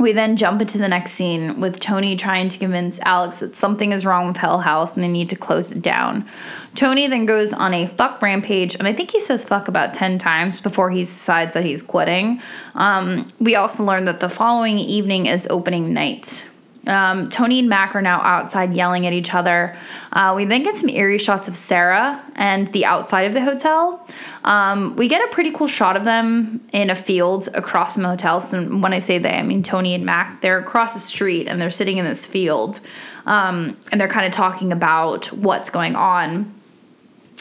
We 0.00 0.12
then 0.12 0.36
jump 0.36 0.60
into 0.60 0.76
the 0.76 0.88
next 0.88 1.12
scene 1.12 1.60
with 1.60 1.78
Tony 1.78 2.16
trying 2.16 2.48
to 2.48 2.58
convince 2.58 2.98
Alex 3.00 3.38
that 3.38 3.54
something 3.54 3.92
is 3.92 4.04
wrong 4.04 4.26
with 4.26 4.36
Hell 4.36 4.58
House 4.58 4.94
and 4.94 5.04
they 5.04 5.08
need 5.08 5.30
to 5.30 5.36
close 5.36 5.70
it 5.72 5.82
down. 5.82 6.26
Tony 6.74 7.06
then 7.06 7.26
goes 7.26 7.52
on 7.52 7.72
a 7.72 7.86
fuck 7.86 8.20
rampage, 8.20 8.74
and 8.74 8.88
I 8.88 8.92
think 8.92 9.12
he 9.12 9.20
says 9.20 9.44
fuck 9.44 9.68
about 9.68 9.94
10 9.94 10.18
times 10.18 10.60
before 10.60 10.90
he 10.90 11.00
decides 11.00 11.54
that 11.54 11.64
he's 11.64 11.80
quitting. 11.80 12.42
Um, 12.74 13.28
we 13.38 13.54
also 13.54 13.84
learn 13.84 14.04
that 14.04 14.18
the 14.18 14.28
following 14.28 14.78
evening 14.78 15.26
is 15.26 15.46
opening 15.48 15.94
night. 15.94 16.44
Um, 16.86 17.28
Tony 17.28 17.58
and 17.58 17.68
Mac 17.68 17.94
are 17.94 18.02
now 18.02 18.20
outside 18.20 18.74
yelling 18.74 19.06
at 19.06 19.12
each 19.12 19.34
other. 19.34 19.76
Uh, 20.12 20.34
we 20.36 20.44
then 20.44 20.62
get 20.62 20.76
some 20.76 20.88
eerie 20.88 21.18
shots 21.18 21.48
of 21.48 21.56
Sarah 21.56 22.22
and 22.36 22.68
the 22.72 22.84
outside 22.84 23.22
of 23.22 23.34
the 23.34 23.40
hotel. 23.40 24.06
Um, 24.44 24.96
we 24.96 25.08
get 25.08 25.26
a 25.28 25.32
pretty 25.32 25.50
cool 25.50 25.66
shot 25.66 25.96
of 25.96 26.04
them 26.04 26.60
in 26.72 26.90
a 26.90 26.94
field 26.94 27.48
across 27.54 27.94
from 27.94 28.02
the 28.02 28.10
hotel. 28.10 28.40
So 28.40 28.62
when 28.64 28.92
I 28.92 28.98
say 28.98 29.18
they, 29.18 29.36
I 29.36 29.42
mean 29.42 29.62
Tony 29.62 29.94
and 29.94 30.04
Mac. 30.04 30.40
They're 30.40 30.58
across 30.58 30.94
the 30.94 31.00
street 31.00 31.48
and 31.48 31.60
they're 31.60 31.70
sitting 31.70 31.96
in 31.96 32.04
this 32.04 32.26
field, 32.26 32.80
um, 33.26 33.76
and 33.90 34.00
they're 34.00 34.08
kind 34.08 34.26
of 34.26 34.32
talking 34.32 34.72
about 34.72 35.32
what's 35.32 35.70
going 35.70 35.96
on 35.96 36.52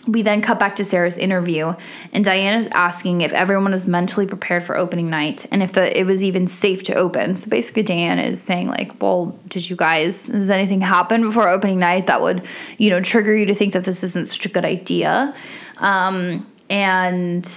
we 0.07 0.21
then 0.21 0.41
cut 0.41 0.59
back 0.59 0.75
to 0.75 0.83
Sarah's 0.83 1.17
interview, 1.17 1.73
and 2.11 2.25
Diana 2.25 2.57
is 2.57 2.67
asking 2.69 3.21
if 3.21 3.31
everyone 3.31 3.73
is 3.73 3.87
mentally 3.87 4.25
prepared 4.25 4.63
for 4.63 4.77
opening 4.77 5.09
night 5.09 5.45
and 5.51 5.63
if 5.63 5.73
the 5.73 5.97
it 5.97 6.05
was 6.05 6.23
even 6.23 6.47
safe 6.47 6.83
to 6.83 6.95
open. 6.95 7.35
So 7.35 7.49
basically, 7.49 7.83
Diana 7.83 8.23
is 8.23 8.41
saying 8.41 8.67
like, 8.67 9.01
"Well, 9.01 9.37
did 9.47 9.69
you 9.69 9.75
guys? 9.75 10.27
Does 10.27 10.49
anything 10.49 10.81
happen 10.81 11.21
before 11.23 11.47
opening 11.47 11.79
night 11.79 12.07
that 12.07 12.21
would, 12.21 12.43
you 12.77 12.89
know, 12.89 12.99
trigger 12.99 13.35
you 13.35 13.45
to 13.45 13.55
think 13.55 13.73
that 13.73 13.85
this 13.85 14.03
isn't 14.03 14.27
such 14.27 14.45
a 14.45 14.49
good 14.49 14.65
idea?" 14.65 15.33
Um, 15.77 16.47
and 16.69 17.49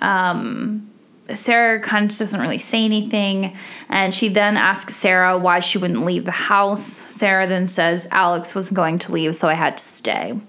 um, 0.00 0.90
Sarah 1.32 1.80
kind 1.80 2.10
of 2.10 2.16
doesn't 2.16 2.40
really 2.40 2.58
say 2.58 2.84
anything, 2.84 3.56
and 3.88 4.12
she 4.12 4.28
then 4.28 4.56
asks 4.56 4.96
Sarah 4.96 5.38
why 5.38 5.60
she 5.60 5.78
wouldn't 5.78 6.04
leave 6.04 6.24
the 6.24 6.30
house. 6.32 6.84
Sarah 6.84 7.46
then 7.46 7.66
says 7.66 8.08
Alex 8.10 8.54
wasn't 8.54 8.76
going 8.76 8.98
to 9.00 9.12
leave, 9.12 9.36
so 9.36 9.48
I 9.48 9.54
had 9.54 9.78
to 9.78 9.84
stay. 9.84 10.40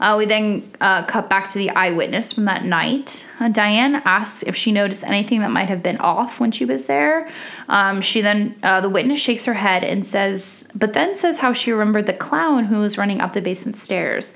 Uh, 0.00 0.16
we 0.16 0.24
then 0.24 0.68
uh, 0.80 1.04
cut 1.04 1.28
back 1.28 1.48
to 1.50 1.58
the 1.58 1.70
eyewitness 1.70 2.32
from 2.32 2.46
that 2.46 2.64
night. 2.64 3.26
Uh, 3.38 3.48
Diane 3.48 3.96
asked 4.06 4.42
if 4.44 4.56
she 4.56 4.72
noticed 4.72 5.04
anything 5.04 5.40
that 5.40 5.50
might 5.50 5.68
have 5.68 5.82
been 5.82 5.98
off 5.98 6.40
when 6.40 6.50
she 6.50 6.64
was 6.64 6.86
there. 6.86 7.30
Um, 7.68 8.00
she 8.00 8.22
then, 8.22 8.56
uh, 8.62 8.80
the 8.80 8.88
witness 8.88 9.20
shakes 9.20 9.44
her 9.44 9.54
head 9.54 9.84
and 9.84 10.06
says, 10.06 10.66
but 10.74 10.94
then 10.94 11.14
says 11.16 11.38
how 11.38 11.52
she 11.52 11.70
remembered 11.70 12.06
the 12.06 12.14
clown 12.14 12.64
who 12.64 12.78
was 12.78 12.96
running 12.96 13.20
up 13.20 13.34
the 13.34 13.42
basement 13.42 13.76
stairs. 13.76 14.34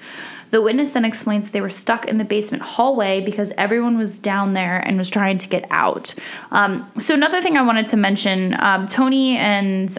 The 0.50 0.60
witness 0.62 0.92
then 0.92 1.04
explains 1.04 1.46
that 1.46 1.52
they 1.52 1.62
were 1.62 1.70
stuck 1.70 2.04
in 2.04 2.18
the 2.18 2.24
basement 2.24 2.62
hallway 2.62 3.20
because 3.24 3.50
everyone 3.58 3.96
was 3.96 4.18
down 4.20 4.52
there 4.52 4.78
and 4.78 4.98
was 4.98 5.10
trying 5.10 5.38
to 5.38 5.48
get 5.48 5.66
out. 5.70 6.14
Um, 6.52 6.92
so, 6.98 7.12
another 7.14 7.40
thing 7.40 7.56
I 7.56 7.62
wanted 7.62 7.88
to 7.88 7.96
mention 7.96 8.54
um, 8.60 8.86
Tony 8.86 9.36
and. 9.36 9.98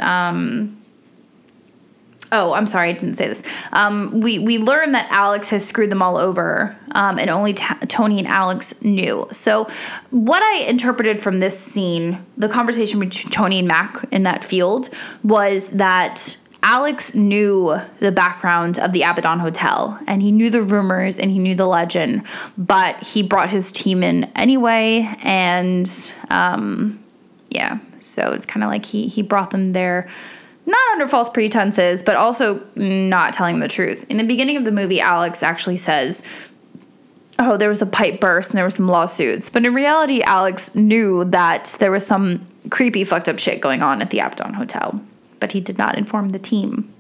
Oh, 2.32 2.53
I'm 2.53 2.65
sorry, 2.65 2.89
I 2.89 2.93
didn't 2.93 3.15
say 3.15 3.28
this. 3.28 3.43
Um, 3.71 4.19
we 4.19 4.39
we 4.39 4.57
learned 4.57 4.95
that 4.95 5.07
Alex 5.11 5.49
has 5.49 5.65
screwed 5.65 5.91
them 5.91 6.01
all 6.01 6.17
over, 6.17 6.76
um, 6.91 7.19
and 7.19 7.30
only 7.30 7.53
t- 7.53 7.65
Tony 7.88 8.19
and 8.19 8.28
Alex 8.28 8.82
knew. 8.82 9.28
So, 9.32 9.67
what 10.09 10.41
I 10.41 10.67
interpreted 10.67 11.21
from 11.21 11.39
this 11.39 11.57
scene, 11.59 12.23
the 12.38 12.49
conversation 12.49 12.99
between 12.99 13.32
Tony 13.32 13.59
and 13.59 13.67
Mac 13.67 14.05
in 14.11 14.23
that 14.23 14.43
field, 14.43 14.89
was 15.23 15.67
that 15.67 16.36
Alex 16.63 17.13
knew 17.13 17.80
the 17.99 18.11
background 18.11 18.80
of 18.80 18.91
the 18.91 19.03
Abaddon 19.03 19.39
Hotel, 19.39 19.99
and 20.07 20.21
he 20.21 20.32
knew 20.32 20.49
the 20.49 20.63
rumors 20.63 21.19
and 21.19 21.30
he 21.30 21.38
knew 21.38 21.53
the 21.53 21.67
legend, 21.67 22.23
but 22.57 23.01
he 23.03 23.21
brought 23.21 23.51
his 23.51 23.71
team 23.71 24.01
in 24.01 24.23
anyway, 24.36 25.15
and 25.21 26.11
um, 26.32 27.01
yeah, 27.49 27.78
so 27.99 28.32
it's 28.32 28.47
kind 28.47 28.63
of 28.63 28.69
like 28.69 28.84
he 28.84 29.07
he 29.07 29.21
brought 29.21 29.51
them 29.51 29.73
there 29.73 30.09
not 30.66 30.91
under 30.93 31.07
false 31.07 31.30
pretenses, 31.30 32.01
but 32.01 32.16
also 32.16 32.61
not 32.76 33.34
telling 33.34 33.59
the 33.59 33.68
truth. 33.68 34.05
In 34.09 34.18
the 34.18 34.24
beginning 34.24 34.57
of 34.57 34.66
the 34.66 34.72
movie, 34.72 34.99
Alex 34.99 35.43
actually 35.43 35.78
says, 35.78 36.24
Oh, 37.38 37.57
there 37.57 37.70
was 37.70 37.82
a 37.82 37.86
pipe 37.86 38.22
burst 38.22 38.51
and 38.51 38.57
there 38.57 38.63
were 38.63 38.70
some 38.70 38.88
lawsuits. 38.88 39.49
But 39.49 39.66
in 39.66 39.74
reality, 39.74 40.22
Alex 40.22 40.74
knew 40.74 41.26
that 41.26 41.76
there 41.80 41.91
was 41.91 42.05
some 42.05 42.47
creepy, 42.70 43.03
fucked 43.03 43.28
up 43.28 43.39
shit 43.39 43.59
going 43.59 43.84
on 43.84 44.01
at 44.01 44.09
the 44.09 44.20
Abaddon 44.20 44.53
Hotel, 44.53 44.99
but 45.39 45.51
he 45.51 45.59
did 45.59 45.78
not 45.78 45.97
inform 45.97 46.30
the 46.30 46.39
team. 46.39 46.91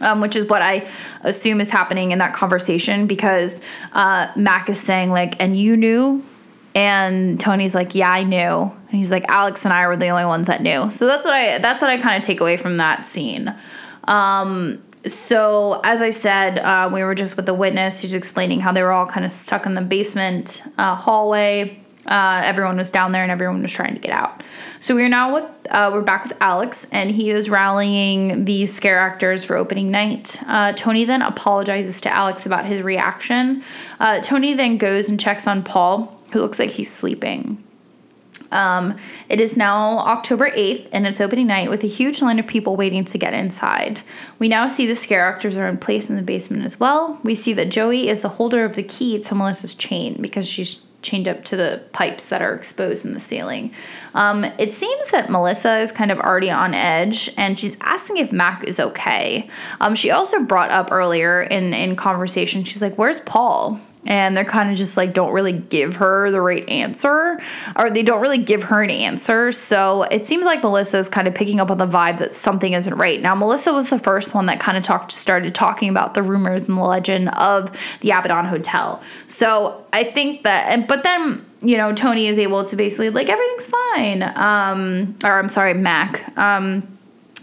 Um, 0.00 0.20
which 0.20 0.34
is 0.34 0.48
what 0.48 0.60
I 0.60 0.88
assume 1.22 1.60
is 1.60 1.70
happening 1.70 2.10
in 2.10 2.18
that 2.18 2.34
conversation 2.34 3.06
because 3.06 3.62
uh, 3.92 4.26
Mac 4.34 4.68
is 4.68 4.80
saying, 4.80 5.10
like, 5.10 5.40
and 5.40 5.56
you 5.56 5.76
knew 5.76 6.24
and 6.74 7.38
Tony's 7.38 7.74
like, 7.74 7.94
"Yeah, 7.94 8.10
I 8.10 8.24
knew." 8.24 8.38
And 8.38 8.90
he's 8.90 9.10
like, 9.10 9.24
"Alex 9.28 9.64
and 9.64 9.72
I 9.72 9.86
were 9.86 9.96
the 9.96 10.08
only 10.08 10.24
ones 10.24 10.46
that 10.48 10.62
knew." 10.62 10.90
So 10.90 11.06
that's 11.06 11.24
what 11.24 11.34
I 11.34 11.58
that's 11.58 11.82
what 11.82 11.90
I 11.90 11.98
kind 11.98 12.16
of 12.16 12.24
take 12.24 12.40
away 12.40 12.56
from 12.56 12.76
that 12.78 13.06
scene. 13.06 13.54
Um, 14.04 14.82
so 15.06 15.80
as 15.84 16.00
I 16.00 16.10
said, 16.10 16.58
uh, 16.58 16.90
we 16.92 17.02
were 17.04 17.14
just 17.14 17.36
with 17.36 17.46
the 17.46 17.54
witness. 17.54 18.00
She's 18.00 18.14
explaining 18.14 18.60
how 18.60 18.72
they 18.72 18.82
were 18.82 18.92
all 18.92 19.06
kind 19.06 19.26
of 19.26 19.32
stuck 19.32 19.66
in 19.66 19.74
the 19.74 19.82
basement 19.82 20.62
uh, 20.78 20.94
hallway. 20.94 21.80
Uh, 22.06 22.42
everyone 22.44 22.76
was 22.76 22.90
down 22.90 23.12
there 23.12 23.22
and 23.22 23.32
everyone 23.32 23.62
was 23.62 23.72
trying 23.72 23.94
to 23.94 24.00
get 24.00 24.10
out. 24.10 24.42
So 24.80 24.94
we're 24.94 25.08
now 25.08 25.32
with 25.32 25.46
uh, 25.70 25.90
we're 25.94 26.02
back 26.02 26.24
with 26.24 26.34
Alex 26.40 26.86
and 26.92 27.10
he 27.10 27.30
is 27.30 27.48
rallying 27.48 28.44
the 28.44 28.66
scare 28.66 28.98
actors 28.98 29.44
for 29.44 29.56
opening 29.56 29.90
night. 29.90 30.38
Uh, 30.46 30.72
Tony 30.72 31.04
then 31.04 31.22
apologizes 31.22 32.02
to 32.02 32.14
Alex 32.14 32.44
about 32.44 32.66
his 32.66 32.82
reaction. 32.82 33.64
Uh, 34.00 34.20
Tony 34.20 34.52
then 34.52 34.76
goes 34.76 35.08
and 35.08 35.18
checks 35.18 35.46
on 35.46 35.62
Paul 35.62 36.20
who 36.34 36.40
looks 36.40 36.58
like 36.58 36.70
he's 36.70 36.92
sleeping. 36.92 37.62
Um, 38.50 38.98
it 39.28 39.40
is 39.40 39.56
now 39.56 39.98
October 40.00 40.50
8th, 40.50 40.88
and 40.92 41.06
it's 41.06 41.20
opening 41.20 41.46
night 41.46 41.70
with 41.70 41.84
a 41.84 41.88
huge 41.88 42.20
line 42.20 42.40
of 42.40 42.46
people 42.46 42.74
waiting 42.74 43.04
to 43.04 43.18
get 43.18 43.34
inside. 43.34 44.02
We 44.40 44.48
now 44.48 44.66
see 44.66 44.84
the 44.84 44.96
scare 44.96 45.24
actors 45.24 45.56
are 45.56 45.68
in 45.68 45.78
place 45.78 46.10
in 46.10 46.16
the 46.16 46.22
basement 46.22 46.64
as 46.64 46.80
well. 46.80 47.20
We 47.22 47.36
see 47.36 47.52
that 47.52 47.68
Joey 47.70 48.08
is 48.08 48.22
the 48.22 48.28
holder 48.28 48.64
of 48.64 48.74
the 48.74 48.82
key 48.82 49.20
to 49.20 49.34
Melissa's 49.36 49.76
chain 49.76 50.20
because 50.20 50.46
she's 50.46 50.82
chained 51.02 51.28
up 51.28 51.44
to 51.44 51.56
the 51.56 51.84
pipes 51.92 52.30
that 52.30 52.42
are 52.42 52.54
exposed 52.54 53.04
in 53.04 53.14
the 53.14 53.20
ceiling. 53.20 53.72
Um, 54.14 54.44
it 54.58 54.74
seems 54.74 55.10
that 55.10 55.30
Melissa 55.30 55.78
is 55.78 55.92
kind 55.92 56.10
of 56.10 56.18
already 56.18 56.50
on 56.50 56.74
edge 56.74 57.30
and 57.36 57.60
she's 57.60 57.76
asking 57.80 58.16
if 58.16 58.32
Mac 58.32 58.64
is 58.64 58.80
okay. 58.80 59.48
Um, 59.80 59.94
she 59.94 60.10
also 60.10 60.40
brought 60.40 60.70
up 60.70 60.90
earlier 60.90 61.42
in, 61.42 61.74
in 61.74 61.94
conversation, 61.94 62.64
she's 62.64 62.82
like, 62.82 62.98
Where's 62.98 63.20
Paul? 63.20 63.78
And 64.06 64.36
they're 64.36 64.44
kind 64.44 64.70
of 64.70 64.76
just 64.76 64.96
like 64.96 65.12
don't 65.12 65.32
really 65.32 65.52
give 65.52 65.96
her 65.96 66.30
the 66.30 66.40
right 66.40 66.68
answer 66.68 67.40
or 67.76 67.90
they 67.90 68.02
don't 68.02 68.20
really 68.20 68.42
give 68.42 68.62
her 68.64 68.82
an 68.82 68.90
answer. 68.90 69.52
So 69.52 70.02
it 70.04 70.26
seems 70.26 70.44
like 70.44 70.62
melissa 70.62 70.98
is 70.98 71.08
kind 71.08 71.26
of 71.26 71.34
picking 71.34 71.60
up 71.60 71.70
on 71.70 71.78
the 71.78 71.86
vibe 71.86 72.18
that 72.18 72.34
something 72.34 72.72
isn't 72.72 72.94
right. 72.94 73.20
Now 73.20 73.34
melissa 73.34 73.72
was 73.72 73.90
the 73.90 73.98
first 73.98 74.34
one 74.34 74.46
that 74.46 74.60
kind 74.60 74.76
of 74.76 74.82
talked 74.82 75.12
started 75.12 75.54
talking 75.54 75.88
about 75.88 76.14
the 76.14 76.22
rumors 76.22 76.62
and 76.62 76.76
the 76.76 76.82
legend 76.82 77.28
of 77.30 77.70
the 78.00 78.10
abaddon 78.10 78.46
hotel. 78.46 79.02
So 79.26 79.84
i 79.92 80.04
think 80.04 80.44
that 80.44 80.68
and 80.70 80.86
but 80.86 81.02
then 81.02 81.44
you 81.62 81.76
know 81.76 81.94
tony 81.94 82.26
is 82.26 82.38
able 82.38 82.64
to 82.64 82.76
basically 82.76 83.10
like 83.10 83.28
everything's 83.28 83.66
fine. 83.66 84.22
Um 84.22 85.16
or 85.24 85.38
i'm 85.38 85.48
sorry 85.48 85.74
mac. 85.74 86.36
Um 86.36 86.88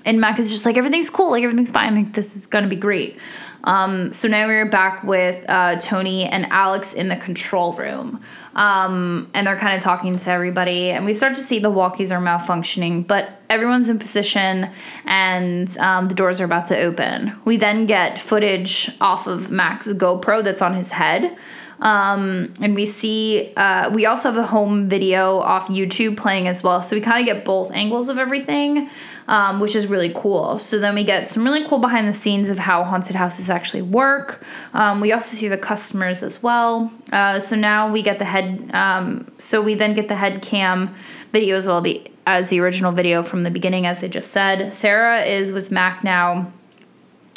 and 0.06 0.20
mac 0.20 0.40
is 0.40 0.52
just 0.52 0.66
like 0.66 0.78
everything's 0.78 1.10
cool 1.10 1.32
like 1.32 1.44
everything's 1.44 1.72
fine 1.72 1.96
like 1.96 2.14
this 2.14 2.36
is 2.36 2.48
gonna 2.48 2.68
be 2.68 2.76
great 2.76 3.18
um, 3.64 4.12
so 4.12 4.28
now 4.28 4.48
we're 4.48 4.70
back 4.70 5.04
with 5.04 5.44
uh, 5.48 5.80
Tony 5.80 6.26
and 6.26 6.48
Alex 6.48 6.94
in 6.94 7.10
the 7.10 7.16
control 7.16 7.74
room. 7.74 8.22
Um, 8.56 9.30
and 9.34 9.48
they're 9.48 9.58
kind 9.58 9.76
of 9.76 9.82
talking 9.82 10.16
to 10.16 10.30
everybody. 10.30 10.90
And 10.90 11.06
we 11.06 11.14
start 11.14 11.36
to 11.36 11.42
see 11.42 11.60
the 11.60 11.72
walkies 11.72 12.12
are 12.12 12.22
malfunctioning, 12.22 13.08
but 13.08 13.30
everyone's 13.50 13.90
in 13.90 14.00
position 14.00 14.70
and 15.06 15.78
um, 15.78 16.06
the 16.06 16.16
doors 16.16 16.42
are 16.42 16.46
about 16.46 16.66
to 16.68 16.78
open. 16.78 17.34
We 17.46 17.58
then 17.58 17.86
get 17.86 18.20
footage 18.20 18.92
off 19.00 19.28
of 19.28 19.52
Mac's 19.52 19.88
GoPro 19.94 20.44
that's 20.44 20.62
on 20.62 20.74
his 20.74 20.92
head. 20.92 21.38
Um, 21.80 22.54
and 22.62 22.76
we 22.76 22.86
see, 22.86 23.54
uh, 23.58 23.90
we 23.90 24.06
also 24.06 24.30
have 24.30 24.36
the 24.36 24.46
home 24.46 24.88
video 24.88 25.40
off 25.40 25.68
YouTube 25.68 26.16
playing 26.16 26.48
as 26.48 26.62
well. 26.62 26.84
So 26.84 26.96
we 26.96 27.02
kind 27.02 27.20
of 27.20 27.26
get 27.26 27.44
both 27.44 27.72
angles 27.72 28.08
of 28.08 28.20
everything 28.20 28.90
um, 29.28 29.60
which 29.60 29.76
is 29.76 29.88
really 29.88 30.12
cool. 30.16 30.60
So 30.60 30.80
then 30.80 30.96
we 30.96 31.04
get 31.04 31.28
some 31.28 31.44
really 31.44 31.66
cool 31.68 31.80
behind 31.80 32.08
the 32.08 32.14
scenes 32.14 32.50
of 32.50 32.60
how 32.60 32.84
haunted 32.84 33.16
houses 33.16 33.50
actually 33.50 33.82
work. 33.82 34.44
Um, 34.74 35.02
we 35.02 35.12
also 35.12 35.36
see 35.36 35.48
the 35.48 35.58
customers 35.58 36.24
as 36.24 36.42
well. 36.42 36.92
Uh, 37.12 37.40
so 37.40 37.56
now 37.56 37.92
we 37.92 38.02
get 38.02 38.20
the 38.20 38.26
head. 38.26 38.74
Um, 38.74 39.32
so 39.38 39.62
we 39.62 39.76
then 39.76 39.94
get 39.94 40.08
the 40.08 40.16
head 40.16 40.42
cam 40.42 40.94
video 41.32 41.58
as 41.58 41.68
well. 41.68 41.82
The 41.82 42.10
as 42.28 42.50
the 42.50 42.60
original 42.60 42.92
video 42.92 43.24
from 43.24 43.42
the 43.44 43.50
beginning, 43.50 43.86
as 43.86 44.04
I 44.04 44.08
just 44.08 44.32
said. 44.32 44.76
Sarah 44.76 45.24
is 45.24 45.52
with 45.52 45.72
Mac 45.72 46.04
now 46.04 46.52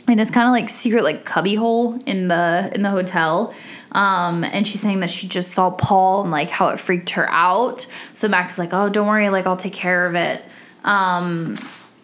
in 0.08 0.18
this 0.18 0.30
kind 0.30 0.46
of 0.46 0.52
like 0.52 0.68
secret 0.68 1.02
like 1.02 1.24
cubby 1.24 1.54
hole 1.54 2.00
in 2.06 2.28
the 2.28 2.70
in 2.74 2.82
the 2.82 2.90
hotel 2.90 3.54
um, 3.92 4.44
and 4.44 4.66
she's 4.66 4.80
saying 4.80 5.00
that 5.00 5.10
she 5.10 5.26
just 5.26 5.52
saw 5.52 5.70
paul 5.70 6.22
and 6.22 6.30
like 6.30 6.50
how 6.50 6.68
it 6.68 6.78
freaked 6.78 7.10
her 7.10 7.30
out 7.30 7.86
so 8.12 8.28
mac's 8.28 8.58
like 8.58 8.72
oh 8.72 8.88
don't 8.88 9.06
worry 9.06 9.28
like 9.30 9.46
i'll 9.46 9.56
take 9.56 9.72
care 9.72 10.06
of 10.06 10.14
it 10.14 10.44
um, 10.84 11.58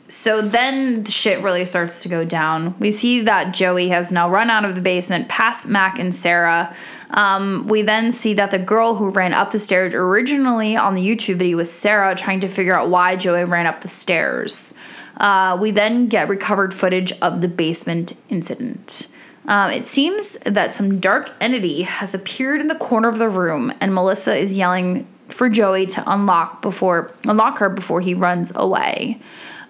so 0.09 0.43
then 0.43 1.05
shit 1.05 1.41
really 1.43 1.64
starts 1.64 2.03
to 2.03 2.09
go 2.09 2.24
down. 2.24 2.74
We 2.81 2.91
see 2.91 3.22
that 3.22 3.55
Joey 3.55 3.89
has 3.91 4.11
now 4.11 4.28
run 4.28 4.51
out 4.51 4.64
of 4.64 4.74
the 4.74 4.81
basement 4.81 5.28
past 5.28 5.68
Mac 5.68 5.99
and 6.01 6.12
Sarah. 6.12 6.74
Um, 7.11 7.66
we 7.68 7.83
then 7.83 8.11
see 8.11 8.35
that 8.35 8.51
the 8.51 8.59
girl 8.59 8.97
who 8.97 9.11
ran 9.11 9.35
up 9.35 9.53
the 9.53 9.59
stairs 9.59 9.95
originally 9.95 10.76
on 10.76 10.95
the 10.95 11.07
YouTube 11.07 11.37
video 11.37 11.59
was 11.59 11.72
Sarah 11.72 12.14
trying 12.14 12.41
to 12.41 12.49
figure 12.49 12.76
out 12.76 12.91
why 12.91 13.14
Joey 13.14 13.45
ran 13.45 13.66
up 13.66 13.83
the 13.83 13.89
stairs. 13.89 14.74
Uh, 15.16 15.57
we 15.61 15.70
then 15.70 16.09
get 16.09 16.28
recovered 16.28 16.74
footage 16.74 17.12
of 17.20 17.41
the 17.41 17.49
basement 17.49 18.16
incident. 18.31 19.07
Um, 19.47 19.70
it 19.70 19.87
seems 19.87 20.35
that 20.41 20.72
some 20.72 21.01
dark 21.01 21.33
entity 21.41 21.83
has 21.83 22.14
appeared 22.14 22.61
in 22.61 22.68
the 22.68 22.74
corner 22.74 23.09
of 23.09 23.18
the 23.18 23.28
room, 23.28 23.72
and 23.81 23.95
Melissa 23.95 24.35
is 24.35 24.57
yelling 24.57 25.07
for 25.33 25.49
Joey 25.49 25.87
to 25.87 26.03
unlock 26.07 26.62
before 26.62 27.12
unlock 27.26 27.59
her 27.59 27.68
before 27.68 28.01
he 28.01 28.14
runs 28.14 28.53
away. 28.55 29.20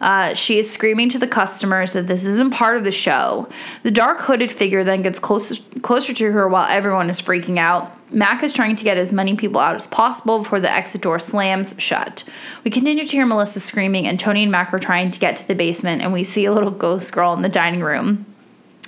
Uh, 0.01 0.33
she 0.33 0.59
is 0.59 0.71
screaming 0.71 1.11
to 1.11 1.19
the 1.19 1.29
customers 1.29 1.93
that 1.93 2.07
this 2.07 2.25
isn't 2.25 2.53
part 2.53 2.77
of 2.77 2.85
the 2.85 2.93
show. 2.93 3.49
The 3.83 3.91
dark 3.91 4.21
hooded 4.21 4.51
figure 4.51 4.83
then 4.83 5.03
gets 5.03 5.19
closer, 5.19 5.63
closer 5.83 6.15
to 6.15 6.33
her 6.33 6.49
while 6.49 6.67
everyone 6.71 7.11
is 7.11 7.21
freaking 7.21 7.59
out. 7.59 7.95
Mac 8.13 8.43
is 8.43 8.53
trying 8.53 8.77
to 8.77 8.85
get 8.85 8.97
as 8.97 9.13
many 9.13 9.37
people 9.37 9.61
out 9.61 9.77
as 9.77 9.87
possible 9.87 10.39
before 10.39 10.59
the 10.59 10.71
exit 10.71 11.03
door 11.03 11.19
slams 11.19 11.75
shut. 11.79 12.25
We 12.65 12.71
continue 12.71 13.05
to 13.05 13.11
hear 13.11 13.27
Melissa 13.27 13.61
screaming, 13.61 14.07
and 14.07 14.19
Tony 14.19 14.43
and 14.43 14.51
Mac 14.51 14.73
are 14.75 14.79
trying 14.79 15.11
to 15.13 15.19
get 15.19 15.37
to 15.37 15.47
the 15.47 15.55
basement, 15.55 16.03
and 16.03 16.13
we 16.13 16.25
see 16.25 16.47
a 16.47 16.53
little 16.53 16.73
ghost 16.73 17.13
girl 17.13 17.35
in 17.35 17.43
the 17.43 17.49
dining 17.49 17.83
room. 17.83 18.27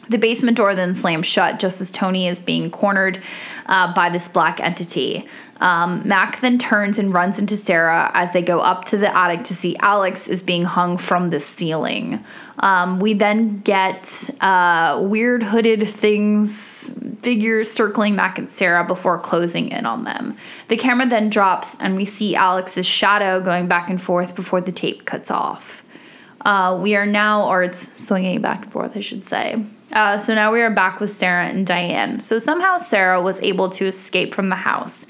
The 0.09 0.19
basement 0.19 0.57
door 0.57 0.75
then 0.75 0.95
slams 0.95 1.27
shut 1.27 1.59
just 1.59 1.81
as 1.81 1.91
Tony 1.91 2.27
is 2.27 2.41
being 2.41 2.71
cornered 2.71 3.23
uh, 3.67 3.95
by 3.95 4.09
this 4.09 4.29
black 4.29 4.61
entity. 4.61 5.29
Um, 5.63 6.03
Mac 6.05 6.41
then 6.41 6.59
turns 6.59 6.99
and 6.99 7.15
runs 7.15 7.39
into 7.39 7.57
Sarah 7.57 8.11
as 8.15 8.33
they 8.33 8.43
go 8.43 8.59
up 8.59 8.85
to 8.87 8.97
the 8.97 9.17
attic 9.17 9.45
to 9.45 9.55
see 9.55 9.77
Alex 9.77 10.27
is 10.27 10.43
being 10.43 10.65
hung 10.65 10.99
from 10.99 11.29
the 11.29 11.39
ceiling. 11.39 12.25
Um, 12.59 12.99
we 12.99 13.15
then 13.15 13.61
get 13.61 14.29
uh, 14.41 15.01
weird 15.05 15.45
hooded 15.45 15.89
things, 15.89 16.99
figures 17.23 17.71
circling 17.71 18.17
Mac 18.17 18.39
and 18.39 18.49
Sarah 18.49 18.85
before 18.85 19.21
closing 19.21 19.69
in 19.69 19.87
on 19.87 20.03
them. 20.03 20.37
The 20.67 20.77
camera 20.77 21.07
then 21.07 21.31
drops 21.31 21.77
and 21.81 21.95
we 21.95 22.07
see 22.07 22.35
Alex's 22.35 22.87
shadow 22.87 23.41
going 23.41 23.69
back 23.69 23.89
and 23.89 24.03
forth 24.03 24.35
before 24.35 24.61
the 24.61 24.73
tape 24.73 25.05
cuts 25.05 25.31
off. 25.31 25.85
Uh, 26.45 26.79
we 26.81 26.97
are 26.97 27.07
now, 27.07 27.49
or 27.49 27.63
it's 27.63 27.97
swinging 27.99 28.41
back 28.41 28.65
and 28.65 28.73
forth, 28.73 28.97
I 28.97 29.01
should 29.01 29.25
say. 29.25 29.65
Uh, 29.93 30.19
so 30.19 30.35
now 30.35 30.53
we 30.53 30.61
are 30.63 30.71
back 30.71 31.01
with 31.01 31.11
Sarah 31.11 31.47
and 31.47 31.67
Diane. 31.67 32.21
So 32.21 32.39
somehow 32.39 32.79
Sarah 32.79 33.23
was 33.23 33.41
able 33.41 33.69
to 33.71 33.87
escape 33.87 34.35
from 34.35 34.49
the 34.49 34.57
house. 34.57 35.07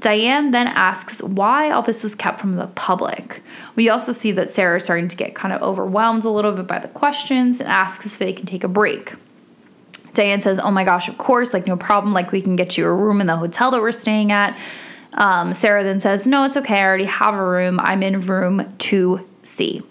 Diane 0.00 0.50
then 0.50 0.66
asks 0.68 1.22
why 1.22 1.70
all 1.70 1.82
this 1.82 2.02
was 2.02 2.14
kept 2.14 2.40
from 2.40 2.54
the 2.54 2.66
public. 2.66 3.42
We 3.76 3.88
also 3.88 4.12
see 4.12 4.32
that 4.32 4.50
Sarah 4.50 4.76
is 4.76 4.84
starting 4.84 5.08
to 5.08 5.16
get 5.16 5.34
kind 5.34 5.54
of 5.54 5.62
overwhelmed 5.62 6.24
a 6.24 6.30
little 6.30 6.52
bit 6.52 6.66
by 6.66 6.78
the 6.78 6.88
questions 6.88 7.60
and 7.60 7.68
asks 7.68 8.06
if 8.06 8.18
they 8.18 8.32
can 8.32 8.44
take 8.44 8.64
a 8.64 8.68
break. 8.68 9.14
Diane 10.12 10.40
says, 10.40 10.60
Oh 10.62 10.70
my 10.70 10.84
gosh, 10.84 11.08
of 11.08 11.16
course, 11.16 11.54
like 11.54 11.66
no 11.66 11.76
problem, 11.76 12.12
like 12.12 12.32
we 12.32 12.42
can 12.42 12.56
get 12.56 12.76
you 12.76 12.86
a 12.86 12.92
room 12.92 13.20
in 13.20 13.26
the 13.26 13.36
hotel 13.36 13.70
that 13.70 13.80
we're 13.80 13.92
staying 13.92 14.32
at. 14.32 14.58
Um, 15.14 15.54
Sarah 15.54 15.84
then 15.84 16.00
says, 16.00 16.26
No, 16.26 16.44
it's 16.44 16.56
okay, 16.56 16.80
I 16.80 16.84
already 16.84 17.04
have 17.04 17.34
a 17.34 17.44
room. 17.44 17.78
I'm 17.80 18.02
in 18.02 18.20
room 18.20 18.60
2C. 18.78 19.84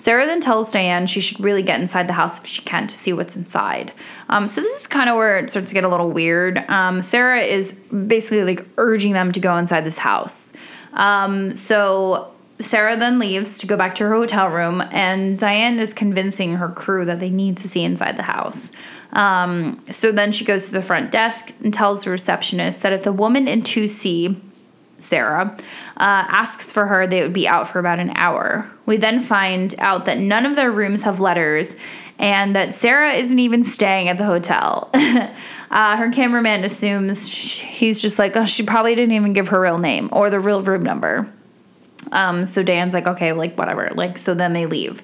Sarah 0.00 0.24
then 0.24 0.40
tells 0.40 0.72
Diane 0.72 1.06
she 1.06 1.20
should 1.20 1.38
really 1.40 1.62
get 1.62 1.78
inside 1.78 2.08
the 2.08 2.14
house 2.14 2.40
if 2.40 2.46
she 2.46 2.62
can 2.62 2.86
to 2.86 2.94
see 2.94 3.12
what's 3.12 3.36
inside. 3.36 3.92
Um, 4.30 4.48
so 4.48 4.62
this 4.62 4.80
is 4.80 4.86
kind 4.86 5.10
of 5.10 5.16
where 5.16 5.38
it 5.38 5.50
starts 5.50 5.68
to 5.68 5.74
get 5.74 5.84
a 5.84 5.90
little 5.90 6.10
weird. 6.10 6.64
Um, 6.70 7.02
Sarah 7.02 7.42
is 7.42 7.72
basically 7.72 8.42
like 8.44 8.66
urging 8.78 9.12
them 9.12 9.30
to 9.32 9.40
go 9.40 9.54
inside 9.58 9.84
this 9.84 9.98
house. 9.98 10.54
Um, 10.94 11.54
so 11.54 12.32
Sarah 12.60 12.96
then 12.96 13.18
leaves 13.18 13.58
to 13.58 13.66
go 13.66 13.76
back 13.76 13.94
to 13.96 14.04
her 14.04 14.14
hotel 14.14 14.48
room, 14.48 14.82
and 14.90 15.38
Diane 15.38 15.78
is 15.78 15.92
convincing 15.92 16.54
her 16.56 16.70
crew 16.70 17.04
that 17.04 17.20
they 17.20 17.28
need 17.28 17.58
to 17.58 17.68
see 17.68 17.84
inside 17.84 18.16
the 18.16 18.22
house. 18.22 18.72
Um, 19.12 19.84
so 19.90 20.12
then 20.12 20.32
she 20.32 20.46
goes 20.46 20.64
to 20.66 20.72
the 20.72 20.82
front 20.82 21.10
desk 21.10 21.52
and 21.62 21.74
tells 21.74 22.04
the 22.04 22.10
receptionist 22.10 22.80
that 22.80 22.94
if 22.94 23.02
the 23.02 23.12
woman 23.12 23.46
in 23.46 23.60
2C 23.60 24.40
Sarah, 25.00 25.56
uh, 25.96 26.24
asks 26.28 26.72
for 26.72 26.86
her, 26.86 27.06
they 27.06 27.22
would 27.22 27.32
be 27.32 27.48
out 27.48 27.68
for 27.68 27.78
about 27.78 27.98
an 27.98 28.12
hour. 28.16 28.70
We 28.86 28.96
then 28.96 29.22
find 29.22 29.74
out 29.78 30.04
that 30.04 30.18
none 30.18 30.46
of 30.46 30.56
their 30.56 30.70
rooms 30.70 31.02
have 31.02 31.20
letters 31.20 31.74
and 32.18 32.54
that 32.54 32.74
Sarah 32.74 33.14
isn't 33.14 33.38
even 33.38 33.64
staying 33.64 34.08
at 34.08 34.18
the 34.18 34.24
hotel. 34.24 34.90
uh, 34.94 35.96
her 35.96 36.10
cameraman 36.12 36.64
assumes 36.64 37.28
he's 37.58 38.02
just 38.02 38.18
like, 38.18 38.36
oh, 38.36 38.44
she 38.44 38.62
probably 38.62 38.94
didn't 38.94 39.14
even 39.14 39.32
give 39.32 39.48
her 39.48 39.60
real 39.60 39.78
name 39.78 40.10
or 40.12 40.28
the 40.28 40.38
real 40.38 40.60
room 40.60 40.82
number. 40.82 41.30
Um, 42.12 42.44
so 42.44 42.62
Dan's 42.62 42.92
like, 42.92 43.06
okay, 43.06 43.32
like 43.32 43.56
whatever. 43.56 43.90
Like, 43.94 44.18
so 44.18 44.34
then 44.34 44.52
they 44.52 44.66
leave. 44.66 45.02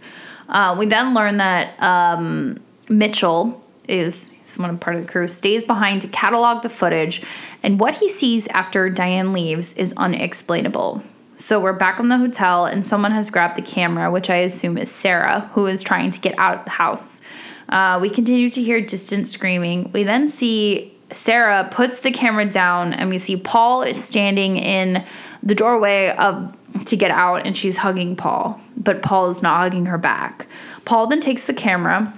Uh, 0.48 0.76
we 0.78 0.86
then 0.86 1.14
learn 1.14 1.38
that 1.38 1.82
um, 1.82 2.60
Mitchell 2.88 3.65
is 3.88 4.36
one 4.56 4.78
part 4.78 4.96
of 4.96 5.02
the 5.02 5.08
crew 5.08 5.28
stays 5.28 5.62
behind 5.64 6.02
to 6.02 6.08
catalog 6.08 6.62
the 6.62 6.68
footage 6.68 7.22
and 7.62 7.80
what 7.80 7.94
he 7.94 8.08
sees 8.08 8.46
after 8.48 8.88
Diane 8.88 9.32
leaves 9.32 9.74
is 9.74 9.92
unexplainable. 9.96 11.02
So 11.34 11.60
we're 11.60 11.74
back 11.74 12.00
in 12.00 12.08
the 12.08 12.16
hotel, 12.16 12.64
and 12.64 12.86
someone 12.86 13.10
has 13.10 13.28
grabbed 13.28 13.56
the 13.56 13.62
camera, 13.62 14.10
which 14.10 14.30
I 14.30 14.36
assume 14.36 14.78
is 14.78 14.90
Sarah, 14.90 15.50
who 15.52 15.66
is 15.66 15.82
trying 15.82 16.10
to 16.12 16.20
get 16.20 16.38
out 16.38 16.58
of 16.58 16.64
the 16.64 16.70
house. 16.70 17.20
Uh, 17.68 17.98
we 18.00 18.08
continue 18.08 18.48
to 18.50 18.62
hear 18.62 18.80
distant 18.80 19.28
screaming. 19.28 19.90
We 19.92 20.04
then 20.04 20.28
see 20.28 20.96
Sarah 21.12 21.68
puts 21.70 22.00
the 22.00 22.10
camera 22.10 22.46
down, 22.46 22.94
and 22.94 23.10
we 23.10 23.18
see 23.18 23.36
Paul 23.36 23.82
is 23.82 24.02
standing 24.02 24.56
in 24.56 25.04
the 25.42 25.54
doorway 25.54 26.10
of 26.16 26.56
to 26.86 26.96
get 26.96 27.10
out, 27.10 27.46
and 27.46 27.56
she's 27.56 27.76
hugging 27.76 28.16
Paul, 28.16 28.60
but 28.76 29.02
Paul 29.02 29.28
is 29.28 29.42
not 29.42 29.60
hugging 29.60 29.86
her 29.86 29.98
back. 29.98 30.46
Paul 30.84 31.06
then 31.06 31.20
takes 31.20 31.44
the 31.44 31.54
camera 31.54 32.14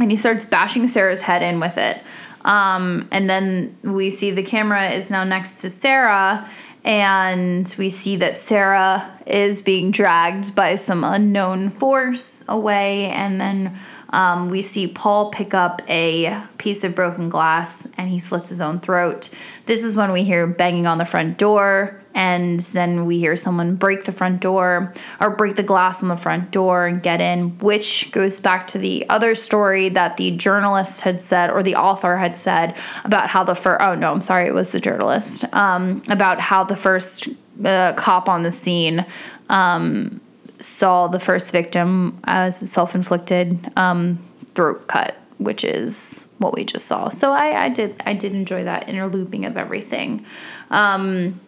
and 0.00 0.10
he 0.10 0.16
starts 0.16 0.44
bashing 0.44 0.88
Sarah's 0.88 1.20
head 1.20 1.42
in 1.42 1.60
with 1.60 1.76
it. 1.78 2.02
Um, 2.44 3.08
and 3.12 3.28
then 3.28 3.76
we 3.82 4.10
see 4.10 4.30
the 4.30 4.42
camera 4.42 4.90
is 4.90 5.10
now 5.10 5.24
next 5.24 5.60
to 5.60 5.68
Sarah, 5.68 6.48
and 6.84 7.72
we 7.78 7.90
see 7.90 8.16
that 8.16 8.36
Sarah 8.36 9.10
is 9.26 9.60
being 9.60 9.90
dragged 9.90 10.54
by 10.54 10.76
some 10.76 11.04
unknown 11.04 11.70
force 11.70 12.44
away. 12.48 13.10
And 13.10 13.38
then 13.38 13.78
um, 14.10 14.48
we 14.48 14.62
see 14.62 14.86
Paul 14.86 15.30
pick 15.30 15.52
up 15.52 15.82
a 15.88 16.42
piece 16.56 16.82
of 16.82 16.94
broken 16.94 17.28
glass 17.28 17.86
and 17.98 18.08
he 18.08 18.18
slits 18.18 18.48
his 18.48 18.62
own 18.62 18.80
throat. 18.80 19.28
This 19.66 19.84
is 19.84 19.94
when 19.94 20.12
we 20.12 20.24
hear 20.24 20.46
banging 20.46 20.86
on 20.86 20.96
the 20.96 21.04
front 21.04 21.36
door 21.36 21.99
and 22.14 22.60
then 22.60 23.06
we 23.06 23.18
hear 23.18 23.36
someone 23.36 23.76
break 23.76 24.04
the 24.04 24.12
front 24.12 24.40
door 24.40 24.92
or 25.20 25.30
break 25.30 25.56
the 25.56 25.62
glass 25.62 26.02
on 26.02 26.08
the 26.08 26.16
front 26.16 26.50
door 26.50 26.86
and 26.86 27.02
get 27.02 27.20
in, 27.20 27.58
which 27.58 28.10
goes 28.12 28.40
back 28.40 28.66
to 28.68 28.78
the 28.78 29.08
other 29.08 29.34
story 29.34 29.88
that 29.90 30.16
the 30.16 30.36
journalist 30.36 31.02
had 31.02 31.20
said 31.20 31.50
or 31.50 31.62
the 31.62 31.76
author 31.76 32.16
had 32.16 32.36
said 32.36 32.76
about 33.04 33.28
how 33.28 33.44
the 33.44 33.54
first, 33.54 33.80
oh 33.80 33.94
no, 33.94 34.12
I'm 34.12 34.20
sorry, 34.20 34.46
it 34.46 34.54
was 34.54 34.72
the 34.72 34.80
journalist, 34.80 35.44
um, 35.54 36.02
about 36.08 36.40
how 36.40 36.64
the 36.64 36.76
first 36.76 37.28
uh, 37.64 37.92
cop 37.94 38.28
on 38.28 38.42
the 38.42 38.52
scene 38.52 39.04
um, 39.48 40.20
saw 40.58 41.08
the 41.08 41.20
first 41.20 41.52
victim 41.52 42.18
as 42.24 42.60
a 42.62 42.66
self 42.66 42.94
inflicted 42.94 43.70
um, 43.76 44.18
throat 44.54 44.86
cut 44.88 45.16
which 45.38 45.64
is 45.64 46.30
what 46.36 46.52
we 46.52 46.64
just 46.64 46.84
saw. 46.84 47.08
So 47.08 47.32
I, 47.32 47.64
I 47.64 47.68
did 47.70 48.00
I 48.04 48.12
did 48.12 48.34
enjoy 48.34 48.64
that 48.64 48.90
interlooping 48.90 49.46
of 49.46 49.56
everything. 49.56 50.26
Um, 50.70 51.40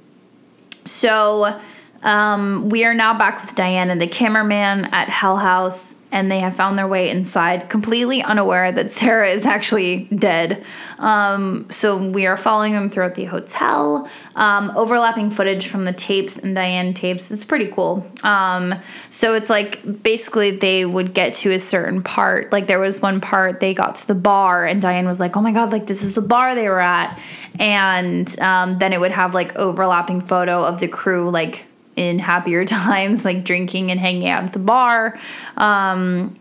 so 0.84 1.60
um, 2.02 2.68
we 2.68 2.84
are 2.84 2.94
now 2.94 3.16
back 3.16 3.40
with 3.40 3.54
Diane 3.54 3.88
and 3.88 4.00
the 4.00 4.08
cameraman 4.08 4.86
at 4.86 5.08
Hell 5.08 5.36
House, 5.36 5.98
and 6.10 6.30
they 6.30 6.40
have 6.40 6.56
found 6.56 6.76
their 6.76 6.88
way 6.88 7.08
inside, 7.08 7.70
completely 7.70 8.22
unaware 8.22 8.72
that 8.72 8.90
Sarah 8.90 9.30
is 9.30 9.46
actually 9.46 10.04
dead. 10.06 10.64
Um, 10.98 11.66
so 11.70 11.96
we 11.96 12.26
are 12.26 12.36
following 12.36 12.72
them 12.72 12.90
throughout 12.90 13.14
the 13.14 13.26
hotel, 13.26 14.10
um, 14.34 14.72
overlapping 14.76 15.30
footage 15.30 15.68
from 15.68 15.84
the 15.84 15.92
tapes 15.92 16.38
and 16.38 16.56
Diane 16.56 16.92
tapes. 16.92 17.30
It's 17.30 17.44
pretty 17.44 17.70
cool. 17.70 18.04
Um, 18.24 18.74
so 19.10 19.34
it's 19.34 19.48
like 19.48 20.02
basically 20.02 20.56
they 20.56 20.84
would 20.84 21.14
get 21.14 21.34
to 21.34 21.52
a 21.52 21.58
certain 21.58 22.02
part. 22.02 22.50
Like 22.50 22.66
there 22.66 22.80
was 22.80 23.00
one 23.00 23.20
part 23.20 23.60
they 23.60 23.74
got 23.74 23.94
to 23.96 24.06
the 24.08 24.14
bar, 24.16 24.66
and 24.66 24.82
Diane 24.82 25.06
was 25.06 25.20
like, 25.20 25.36
"Oh 25.36 25.40
my 25.40 25.52
god, 25.52 25.70
like 25.70 25.86
this 25.86 26.02
is 26.02 26.14
the 26.14 26.20
bar 26.20 26.56
they 26.56 26.68
were 26.68 26.80
at," 26.80 27.20
and 27.60 28.38
um, 28.40 28.78
then 28.78 28.92
it 28.92 28.98
would 28.98 29.12
have 29.12 29.34
like 29.34 29.56
overlapping 29.56 30.20
photo 30.20 30.64
of 30.64 30.80
the 30.80 30.88
crew 30.88 31.30
like 31.30 31.64
in 31.96 32.18
happier 32.18 32.64
times, 32.66 33.24
like 33.24 33.44
drinking 33.44 33.90
and 33.90 34.00
hanging 34.00 34.28
out 34.28 34.44
at 34.44 34.52
the 34.52 34.58
bar. 34.58 35.18
Um, 35.56 36.38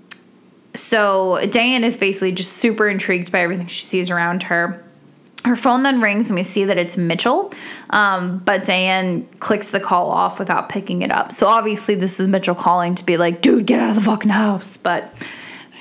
so 0.75 1.39
Diane 1.49 1.83
is 1.83 1.97
basically 1.97 2.31
just 2.31 2.53
super 2.53 2.87
intrigued 2.87 3.31
by 3.31 3.39
everything 3.39 3.67
she 3.67 3.85
sees 3.85 4.09
around 4.09 4.43
her. 4.43 4.83
Her 5.43 5.55
phone 5.55 5.81
then 5.81 6.01
rings 6.01 6.29
and 6.29 6.37
we 6.37 6.43
see 6.43 6.65
that 6.65 6.77
it's 6.77 6.97
Mitchell, 6.97 7.51
um, 7.89 8.37
but 8.45 8.63
Diane 8.63 9.27
clicks 9.39 9.71
the 9.71 9.79
call 9.79 10.11
off 10.11 10.37
without 10.37 10.69
picking 10.69 11.01
it 11.01 11.11
up. 11.11 11.31
So 11.31 11.47
obviously, 11.47 11.95
this 11.95 12.19
is 12.19 12.27
Mitchell 12.27 12.53
calling 12.53 12.93
to 12.93 13.03
be 13.03 13.17
like, 13.17 13.41
dude, 13.41 13.65
get 13.65 13.79
out 13.79 13.89
of 13.89 13.95
the 13.95 14.01
fucking 14.01 14.29
house. 14.29 14.77
But 14.77 15.11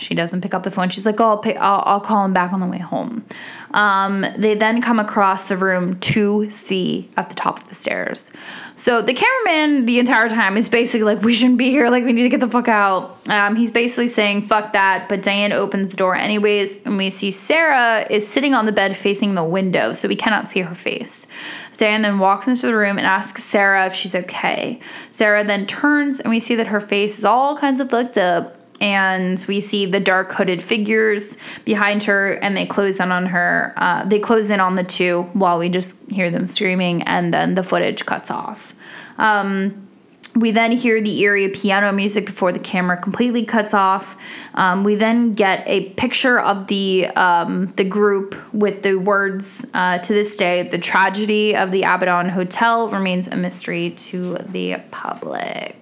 She 0.01 0.15
doesn't 0.15 0.41
pick 0.41 0.55
up 0.55 0.63
the 0.63 0.71
phone. 0.71 0.89
She's 0.89 1.05
like, 1.05 1.21
"Oh, 1.21 1.31
I'll, 1.31 1.39
pick, 1.39 1.57
I'll, 1.59 1.83
I'll 1.85 2.01
call 2.01 2.25
him 2.25 2.33
back 2.33 2.53
on 2.53 2.61
the 2.61 2.67
way 2.67 2.79
home." 2.79 3.25
Um, 3.73 4.25
they 4.37 4.55
then 4.55 4.81
come 4.81 4.99
across 4.99 5.45
the 5.45 5.57
room 5.57 6.01
to 6.01 6.49
see 6.51 7.09
at 7.17 7.29
the 7.29 7.35
top 7.35 7.59
of 7.59 7.69
the 7.69 7.75
stairs. 7.75 8.33
So 8.77 9.03
the 9.03 9.15
cameraman 9.15 9.87
the 9.87 9.99
entire 9.99 10.29
time 10.29 10.57
is 10.57 10.69
basically 10.69 11.05
like, 11.05 11.23
"We 11.23 11.35
shouldn't 11.35 11.59
be 11.59 11.71
here. 11.71 11.91
Like, 11.91 12.05
we 12.05 12.13
need 12.13 12.23
to 12.23 12.29
get 12.31 12.41
the 12.41 12.49
fuck 12.49 12.67
out." 12.67 13.19
Um, 13.29 13.57
he's 13.57 13.71
basically 13.71 14.09
saying, 14.09 14.43
"Fuck 14.43 14.73
that." 14.73 15.09
But 15.09 15.23
Diane 15.23 15.53
opens 15.53 15.91
the 15.91 15.97
door 15.97 16.17
anyways, 16.17 16.83
and 16.85 16.97
we 16.97 17.11
see 17.11 17.31
Sarah 17.31 18.07
is 18.09 18.27
sitting 18.27 18.55
on 18.55 18.65
the 18.65 18.73
bed 18.73 18.97
facing 18.97 19.35
the 19.35 19.45
window, 19.45 19.93
so 19.93 20.09
we 20.09 20.17
cannot 20.17 20.49
see 20.49 20.61
her 20.61 20.75
face. 20.75 21.27
Diane 21.75 22.03
then 22.03 22.19
walks 22.19 22.49
into 22.49 22.67
the 22.67 22.75
room 22.75 22.97
and 22.99 23.07
asks 23.07 23.45
Sarah 23.45 23.87
if 23.87 23.95
she's 23.95 24.15
okay. 24.15 24.81
Sarah 25.11 25.45
then 25.45 25.67
turns, 25.67 26.21
and 26.21 26.31
we 26.31 26.41
see 26.41 26.55
that 26.57 26.69
her 26.69 26.81
face 26.81 27.19
is 27.19 27.25
all 27.25 27.57
kinds 27.57 27.81
of 27.81 27.91
fucked 27.91 28.19
up 28.19 28.57
and 28.81 29.45
we 29.47 29.61
see 29.61 29.87
the 29.87 30.01
dark 30.01 30.33
hooded 30.33 30.63
figures 30.63 31.39
behind 31.65 32.03
her 32.05 32.33
and 32.35 32.57
they 32.57 32.67
close 32.67 32.99
in 33.01 33.13
on 33.13 33.27
her 33.27 33.75
uh, 33.77 34.05
they 34.05 34.19
close 34.19 34.51
in 34.51 34.61
on 34.61 34.75
the 34.75 34.85
two 34.85 35.23
while 35.33 35.59
we 35.59 35.69
just 35.69 35.99
hear 36.11 36.31
them 36.31 36.47
screaming 36.47 37.03
and 37.03 37.33
then 37.33 37.55
the 37.55 37.63
footage 37.63 38.07
cuts 38.07 38.31
off 38.31 38.75
um, 39.19 39.89
we 40.37 40.53
then 40.53 40.73
hear 40.73 41.01
the 41.01 41.21
eerie 41.21 41.49
piano 41.49 41.93
music 41.93 42.27
before 42.27 42.53
the 42.53 42.61
camera 42.61 42.97
completely 42.97 43.45
cuts 43.45 43.75
off. 43.75 44.17
Um, 44.55 44.85
we 44.85 44.95
then 44.95 45.35
get 45.35 45.65
a 45.67 45.91
picture 45.91 46.39
of 46.39 46.69
the 46.69 47.09
um, 47.09 47.67
the 47.77 47.85
group 47.85 48.37
with 48.55 48.83
the 48.83 48.95
words 48.97 49.67
uh, 49.75 49.99
"To 49.99 50.13
this 50.13 50.37
day, 50.37 50.63
the 50.63 50.79
tragedy 50.79 51.57
of 51.57 51.73
the 51.73 51.83
Abaddon 51.83 52.29
Hotel 52.29 52.89
remains 52.89 53.27
a 53.27 53.37
mystery 53.37 53.91
to 53.91 54.35
the 54.37 54.77
public." 54.91 55.77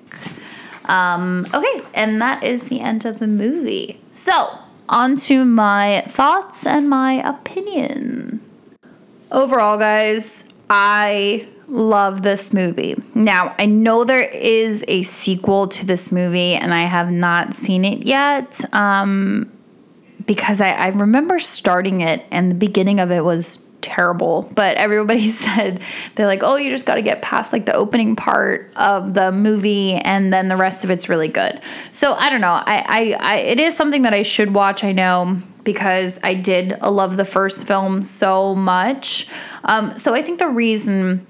Um, 0.89 1.47
okay, 1.53 1.83
and 1.95 2.21
that 2.21 2.43
is 2.43 2.69
the 2.69 2.81
end 2.81 3.05
of 3.05 3.19
the 3.19 3.27
movie. 3.27 4.01
So, 4.13 4.49
on 4.89 5.17
to 5.17 5.45
my 5.45 6.03
thoughts 6.09 6.67
and 6.67 6.89
my 6.89 7.15
opinion. 7.29 8.41
Overall, 9.31 9.77
guys, 9.77 10.45
I 10.71 11.47
love 11.69 12.23
this 12.23 12.55
movie. 12.55 12.97
Now, 13.15 13.55
I 13.59 13.67
know 13.67 14.05
there 14.05 14.23
is 14.23 14.85
a 14.89 15.03
sequel 15.03 15.69
to 15.69 15.85
this 15.85 16.11
movie, 16.11 16.55
and 16.55 16.73
I 16.73 16.85
have 16.85 17.11
not 17.11 17.53
seen 17.53 17.85
it 17.85 18.07
yet. 18.07 18.61
Um, 18.75 19.53
because 20.27 20.61
I, 20.61 20.71
I 20.71 20.89
remember 20.89 21.39
starting 21.39 22.01
it, 22.01 22.25
and 22.31 22.51
the 22.51 22.55
beginning 22.55 23.01
of 23.01 23.11
it 23.11 23.25
was 23.25 23.59
terrible. 23.81 24.51
But 24.55 24.77
everybody 24.77 25.31
said 25.31 25.81
they're 26.15 26.27
like, 26.27 26.43
oh, 26.43 26.57
you 26.57 26.71
just 26.71 26.87
got 26.87 26.97
to 26.97 27.03
get 27.03 27.23
past 27.23 27.53
like 27.53 27.67
the 27.67 27.75
opening 27.75 28.17
part 28.17 28.73
of 28.77 29.15
the 29.15 29.33
movie, 29.33 29.95
and 29.95 30.33
then 30.33 30.49
the 30.49 30.57
rest 30.57 30.85
of 30.85 30.91
it's 30.91 31.09
really 31.09 31.29
good. 31.29 31.61
So 31.91 32.15
I 32.15 32.31
don't 32.31 32.41
know. 32.41 32.49
I, 32.53 32.85
I, 32.87 33.17
I 33.21 33.37
it 33.39 33.61
is 33.61 33.77
something 33.77 34.03
that 34.03 34.15
I 34.15 34.23
should 34.23 34.55
watch. 34.55 34.85
I 34.85 34.93
know 34.93 35.37
because 35.65 36.19
I 36.23 36.35
did 36.35 36.81
love 36.81 37.17
the 37.17 37.25
first 37.25 37.67
film 37.67 38.03
so 38.03 38.55
much. 38.55 39.29
Um, 39.65 39.99
so 39.99 40.15
I 40.15 40.23
think 40.23 40.39
the 40.39 40.49
reason. 40.49 41.27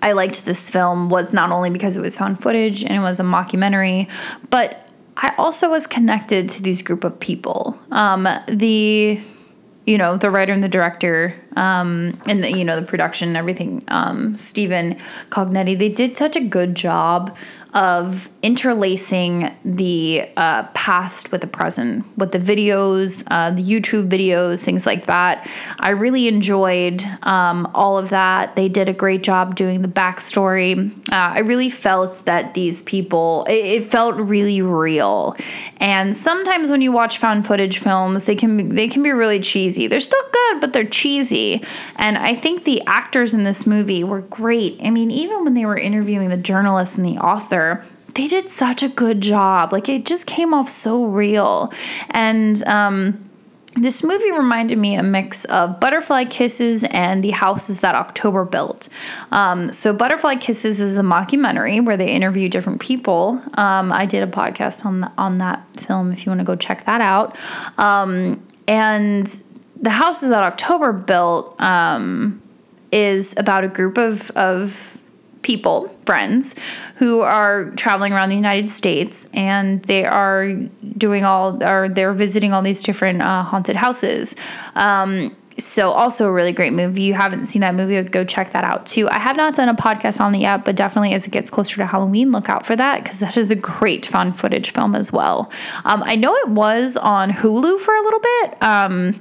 I 0.00 0.12
liked 0.12 0.46
this 0.46 0.70
film 0.70 1.10
was 1.10 1.34
not 1.34 1.50
only 1.50 1.68
because 1.68 1.98
it 1.98 2.00
was 2.00 2.16
found 2.16 2.42
footage 2.42 2.84
and 2.84 2.92
it 2.92 3.00
was 3.00 3.20
a 3.20 3.22
mockumentary, 3.22 4.10
but 4.48 4.84
I 5.16 5.34
also 5.36 5.70
was 5.70 5.86
connected 5.86 6.48
to 6.50 6.62
these 6.62 6.82
group 6.82 7.04
of 7.04 7.18
people. 7.20 7.78
Um, 7.90 8.26
the 8.48 9.20
you 9.86 9.98
know 9.98 10.16
the 10.16 10.30
writer 10.30 10.52
and 10.52 10.62
the 10.62 10.68
director 10.68 11.34
um, 11.56 12.18
and 12.28 12.42
the 12.42 12.50
you 12.50 12.64
know 12.64 12.78
the 12.78 12.86
production 12.86 13.28
and 13.28 13.36
everything 13.36 13.82
um, 13.88 14.36
stephen 14.36 14.96
cognetti 15.30 15.78
they 15.78 15.88
did 15.88 16.16
such 16.16 16.36
a 16.36 16.40
good 16.40 16.74
job 16.74 17.36
of 17.74 18.28
interlacing 18.44 19.50
the 19.64 20.28
uh, 20.36 20.64
past 20.74 21.32
with 21.32 21.40
the 21.40 21.46
present 21.46 22.04
with 22.18 22.30
the 22.30 22.38
videos 22.38 23.24
uh, 23.30 23.50
the 23.50 23.62
youtube 23.62 24.10
videos 24.10 24.62
things 24.62 24.84
like 24.84 25.06
that. 25.06 25.48
I 25.78 25.90
really 25.90 26.28
enjoyed 26.28 27.02
um, 27.22 27.70
all 27.74 27.96
of 27.96 28.10
that. 28.10 28.54
They 28.54 28.68
did 28.68 28.86
a 28.86 28.92
great 28.92 29.22
job 29.22 29.54
doing 29.54 29.80
the 29.80 29.88
backstory. 29.88 30.92
Uh, 31.10 31.32
i 31.36 31.38
really 31.38 31.70
felt 31.70 32.22
that 32.26 32.52
these 32.52 32.82
people 32.82 33.46
it, 33.48 33.64
it, 33.64 33.84
felt 33.90 34.16
really 34.16 34.60
real. 34.60 35.34
And 35.78 36.14
sometimes 36.14 36.70
when 36.70 36.82
you 36.82 36.92
watch 36.92 37.16
found 37.16 37.46
footage 37.46 37.78
films 37.78 38.26
they 38.26 38.36
can 38.36 38.74
they 38.74 38.88
can 38.88 39.02
be 39.02 39.12
really 39.12 39.40
cheesy. 39.40 39.86
They're 39.86 40.00
still 40.00 40.22
good 40.32 40.60
but 40.60 40.74
they're 40.74 40.84
cheesy. 40.84 41.64
And 41.96 42.18
i 42.18 42.34
think 42.34 42.64
the 42.64 42.82
actors 42.86 43.32
in 43.32 43.42
this 43.42 43.66
movie 43.66 44.04
were 44.04 44.20
great. 44.20 44.78
I 44.84 44.90
mean 44.90 45.10
even 45.10 45.44
when 45.44 45.54
they 45.54 45.64
were 45.64 45.78
interviewing 45.78 46.28
the 46.28 46.36
journalist 46.36 46.98
and 46.98 47.06
the 47.06 47.16
author 47.16 47.82
they 48.14 48.26
did 48.26 48.48
such 48.48 48.82
a 48.82 48.88
good 48.88 49.20
job. 49.20 49.72
Like 49.72 49.88
it 49.88 50.06
just 50.06 50.26
came 50.26 50.54
off 50.54 50.68
so 50.68 51.04
real. 51.04 51.72
And 52.10 52.62
um 52.64 53.30
this 53.76 54.04
movie 54.04 54.30
reminded 54.30 54.78
me 54.78 54.94
a 54.94 55.02
mix 55.02 55.44
of 55.46 55.80
Butterfly 55.80 56.26
Kisses 56.26 56.84
and 56.84 57.24
The 57.24 57.30
Houses 57.30 57.80
That 57.80 57.96
October 57.96 58.44
Built. 58.44 58.88
Um, 59.32 59.72
so, 59.72 59.92
Butterfly 59.92 60.36
Kisses 60.36 60.80
is 60.80 60.96
a 60.96 61.02
mockumentary 61.02 61.84
where 61.84 61.96
they 61.96 62.10
interview 62.10 62.48
different 62.48 62.80
people. 62.80 63.42
Um, 63.54 63.90
I 63.92 64.06
did 64.06 64.22
a 64.22 64.30
podcast 64.30 64.86
on 64.86 65.00
the, 65.00 65.12
on 65.18 65.38
that 65.38 65.66
film 65.76 66.12
if 66.12 66.24
you 66.24 66.30
want 66.30 66.40
to 66.40 66.44
go 66.44 66.54
check 66.54 66.84
that 66.86 67.00
out. 67.00 67.36
Um, 67.78 68.46
and 68.68 69.26
The 69.80 69.90
Houses 69.90 70.28
That 70.28 70.44
October 70.44 70.92
Built 70.92 71.60
um, 71.60 72.40
is 72.92 73.36
about 73.38 73.64
a 73.64 73.68
group 73.68 73.98
of, 73.98 74.30
of 74.32 75.03
people, 75.44 75.88
friends, 76.06 76.56
who 76.96 77.20
are 77.20 77.70
traveling 77.72 78.12
around 78.12 78.30
the 78.30 78.34
United 78.34 78.68
States 78.70 79.28
and 79.32 79.80
they 79.84 80.04
are 80.04 80.52
doing 80.98 81.24
all, 81.24 81.62
or 81.62 81.88
they're 81.88 82.12
visiting 82.12 82.52
all 82.52 82.62
these 82.62 82.82
different 82.82 83.22
uh, 83.22 83.44
haunted 83.44 83.76
houses. 83.76 84.34
Um, 84.74 85.36
so 85.56 85.90
also 85.90 86.26
a 86.26 86.32
really 86.32 86.52
great 86.52 86.72
movie. 86.72 87.02
You 87.02 87.14
haven't 87.14 87.46
seen 87.46 87.60
that 87.60 87.76
movie, 87.76 88.02
go 88.08 88.24
check 88.24 88.50
that 88.52 88.64
out 88.64 88.86
too. 88.86 89.08
I 89.08 89.20
have 89.20 89.36
not 89.36 89.54
done 89.54 89.68
a 89.68 89.74
podcast 89.74 90.20
on 90.20 90.32
the 90.32 90.40
yet, 90.40 90.64
but 90.64 90.74
definitely 90.74 91.12
as 91.14 91.26
it 91.26 91.30
gets 91.30 91.48
closer 91.48 91.76
to 91.76 91.86
Halloween, 91.86 92.32
look 92.32 92.48
out 92.48 92.66
for 92.66 92.74
that 92.74 93.04
because 93.04 93.20
that 93.20 93.36
is 93.36 93.52
a 93.52 93.54
great 93.54 94.04
found 94.04 94.36
footage 94.36 94.72
film 94.72 94.96
as 94.96 95.12
well. 95.12 95.52
Um, 95.84 96.02
I 96.04 96.16
know 96.16 96.34
it 96.34 96.48
was 96.48 96.96
on 96.96 97.30
Hulu 97.30 97.78
for 97.78 97.94
a 97.94 98.00
little 98.00 98.20
bit. 98.20 98.62
Um, 98.62 99.20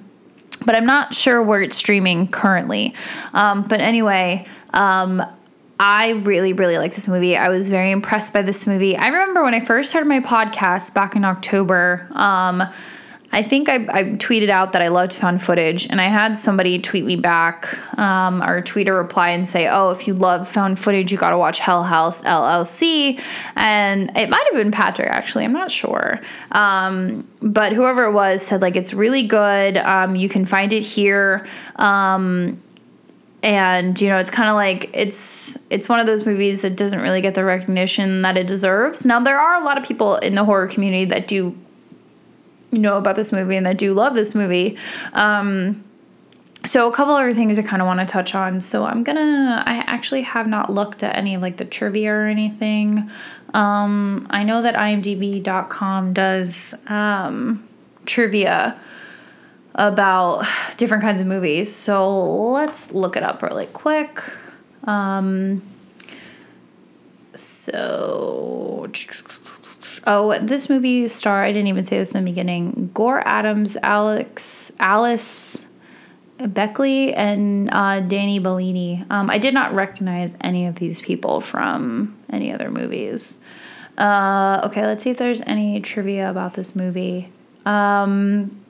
but 0.65 0.75
I'm 0.75 0.85
not 0.85 1.13
sure 1.13 1.41
where 1.41 1.61
it's 1.61 1.75
streaming 1.75 2.27
currently. 2.27 2.93
Um, 3.33 3.63
but 3.63 3.81
anyway, 3.81 4.45
um, 4.73 5.21
I 5.79 6.11
really, 6.23 6.53
really 6.53 6.77
like 6.77 6.93
this 6.93 7.07
movie. 7.07 7.35
I 7.35 7.49
was 7.49 7.69
very 7.69 7.91
impressed 7.91 8.33
by 8.33 8.41
this 8.41 8.67
movie. 8.67 8.95
I 8.95 9.07
remember 9.07 9.43
when 9.43 9.53
I 9.53 9.59
first 9.59 9.89
started 9.89 10.07
my 10.07 10.19
podcast 10.19 10.93
back 10.93 11.15
in 11.15 11.25
October, 11.25 12.07
um, 12.11 12.63
I 13.33 13.41
think 13.41 13.67
I, 13.67 13.77
I, 13.89 14.03
tweeted 14.13 14.49
out 14.49 14.73
that 14.73 14.83
I 14.83 14.89
loved 14.89 15.11
found 15.11 15.41
footage, 15.41 15.87
and 15.87 15.99
I 15.99 16.03
had 16.03 16.37
somebody 16.37 16.79
tweet 16.79 17.03
me 17.03 17.15
back 17.15 17.97
um, 17.97 18.43
or 18.43 18.61
tweet 18.61 18.87
a 18.87 18.93
reply 18.93 19.29
and 19.29 19.47
say, 19.47 19.67
Oh, 19.67 19.89
if 19.89 20.07
you 20.07 20.13
love 20.13 20.47
found 20.47 20.77
footage, 20.77 21.11
you 21.11 21.17
got 21.17 21.31
to 21.31 21.37
watch 21.37 21.57
Hell 21.57 21.83
House 21.83 22.21
LLC. 22.21 23.19
And 23.55 24.15
it 24.15 24.29
might 24.29 24.43
have 24.45 24.53
been 24.53 24.69
Patrick, 24.69 25.09
actually, 25.09 25.45
I'm 25.45 25.51
not 25.51 25.71
sure. 25.71 26.21
Um, 26.51 27.27
but 27.41 27.73
whoever 27.73 28.03
it 28.05 28.11
was 28.11 28.43
said, 28.43 28.61
like, 28.61 28.75
it's 28.75 28.93
really 28.93 29.25
good. 29.25 29.77
Um, 29.77 30.15
you 30.15 30.29
can 30.29 30.45
find 30.45 30.71
it 30.71 30.81
here. 30.81 31.47
And 33.43 33.99
you 33.99 34.07
know 34.07 34.17
it's 34.19 34.29
kind 34.29 34.49
of 34.49 34.55
like 34.55 34.89
it's 34.93 35.59
it's 35.69 35.89
one 35.89 35.99
of 35.99 36.05
those 36.05 36.25
movies 36.25 36.61
that 36.61 36.77
doesn't 36.77 37.01
really 37.01 37.19
get 37.21 37.35
the 37.35 37.43
recognition 37.43 38.21
that 38.21 38.37
it 38.37 38.47
deserves. 38.47 39.05
Now 39.05 39.19
there 39.19 39.39
are 39.39 39.61
a 39.61 39.65
lot 39.65 39.77
of 39.77 39.83
people 39.83 40.15
in 40.15 40.33
the 40.33 40.45
horror 40.45 40.67
community 40.67 41.05
that 41.05 41.27
do 41.27 41.55
know 42.71 42.97
about 42.97 43.17
this 43.17 43.31
movie 43.31 43.57
and 43.57 43.65
that 43.65 43.77
do 43.77 43.93
love 43.93 44.15
this 44.15 44.33
movie. 44.33 44.77
Um, 45.11 45.83
so 46.65 46.89
a 46.89 46.93
couple 46.93 47.13
other 47.13 47.33
things 47.33 47.59
i 47.59 47.61
kind 47.61 47.81
of 47.81 47.85
want 47.85 47.99
to 47.99 48.05
touch 48.05 48.33
on. 48.33 48.61
So 48.61 48.85
i'm 48.85 49.03
gonna 49.03 49.61
i 49.65 49.83
actually 49.87 50.21
have 50.21 50.47
not 50.47 50.71
looked 50.71 51.03
at 51.03 51.17
any 51.17 51.35
like 51.35 51.57
the 51.57 51.65
trivia 51.65 52.13
or 52.13 52.27
anything. 52.27 53.11
Um, 53.53 54.25
i 54.29 54.43
know 54.43 54.61
that 54.61 54.75
imdb.com 54.75 56.13
does 56.13 56.73
um, 56.87 57.67
trivia 58.05 58.79
about 59.75 60.45
different 60.77 61.03
kinds 61.03 61.21
of 61.21 61.27
movies. 61.27 61.73
So 61.73 62.21
let's 62.51 62.91
look 62.91 63.17
it 63.17 63.23
up 63.23 63.41
really 63.41 63.67
quick. 63.67 64.21
Um, 64.83 65.61
so, 67.35 68.87
oh, 70.05 70.37
this 70.39 70.69
movie 70.69 71.07
star, 71.07 71.43
I 71.43 71.51
didn't 71.51 71.67
even 71.67 71.85
say 71.85 71.97
this 71.97 72.11
in 72.11 72.23
the 72.23 72.29
beginning 72.29 72.91
Gore 72.93 73.23
Abrams, 73.25 73.75
Alex, 73.81 74.71
Alice 74.79 75.65
Beckley, 76.37 77.13
and 77.13 77.69
uh, 77.71 78.01
Danny 78.01 78.39
Bellini. 78.39 79.03
Um, 79.09 79.29
I 79.29 79.37
did 79.37 79.53
not 79.53 79.73
recognize 79.73 80.33
any 80.41 80.67
of 80.67 80.75
these 80.75 80.99
people 80.99 81.41
from 81.41 82.15
any 82.29 82.53
other 82.53 82.69
movies. 82.69 83.41
Uh, 83.97 84.61
okay, 84.65 84.85
let's 84.85 85.03
see 85.03 85.11
if 85.11 85.17
there's 85.17 85.41
any 85.41 85.79
trivia 85.79 86.29
about 86.29 86.55
this 86.55 86.75
movie. 86.75 87.29
Um, 87.65 88.62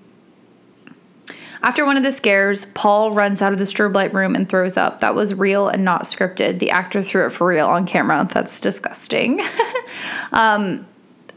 after 1.64 1.86
one 1.86 1.96
of 1.96 2.04
the 2.04 2.12
scares, 2.12 2.66
Paul 2.66 3.12
runs 3.12 3.42
out 3.42 3.54
of 3.54 3.58
the 3.58 3.64
strobe 3.64 3.96
light 3.96 4.14
room 4.14 4.36
and 4.36 4.48
throws 4.48 4.76
up. 4.76 5.00
That 5.00 5.16
was 5.16 5.34
real 5.34 5.70
and 5.70 5.86
not 5.86 6.04
scripted. 6.04 6.60
The 6.60 6.72
actor 6.72 7.02
threw 7.02 7.26
it 7.26 7.30
for 7.30 7.48
real 7.48 7.68
on 7.68 7.86
camera. 7.86 8.28
That's 8.32 8.60
disgusting. 8.60 9.42
um, 10.34 10.86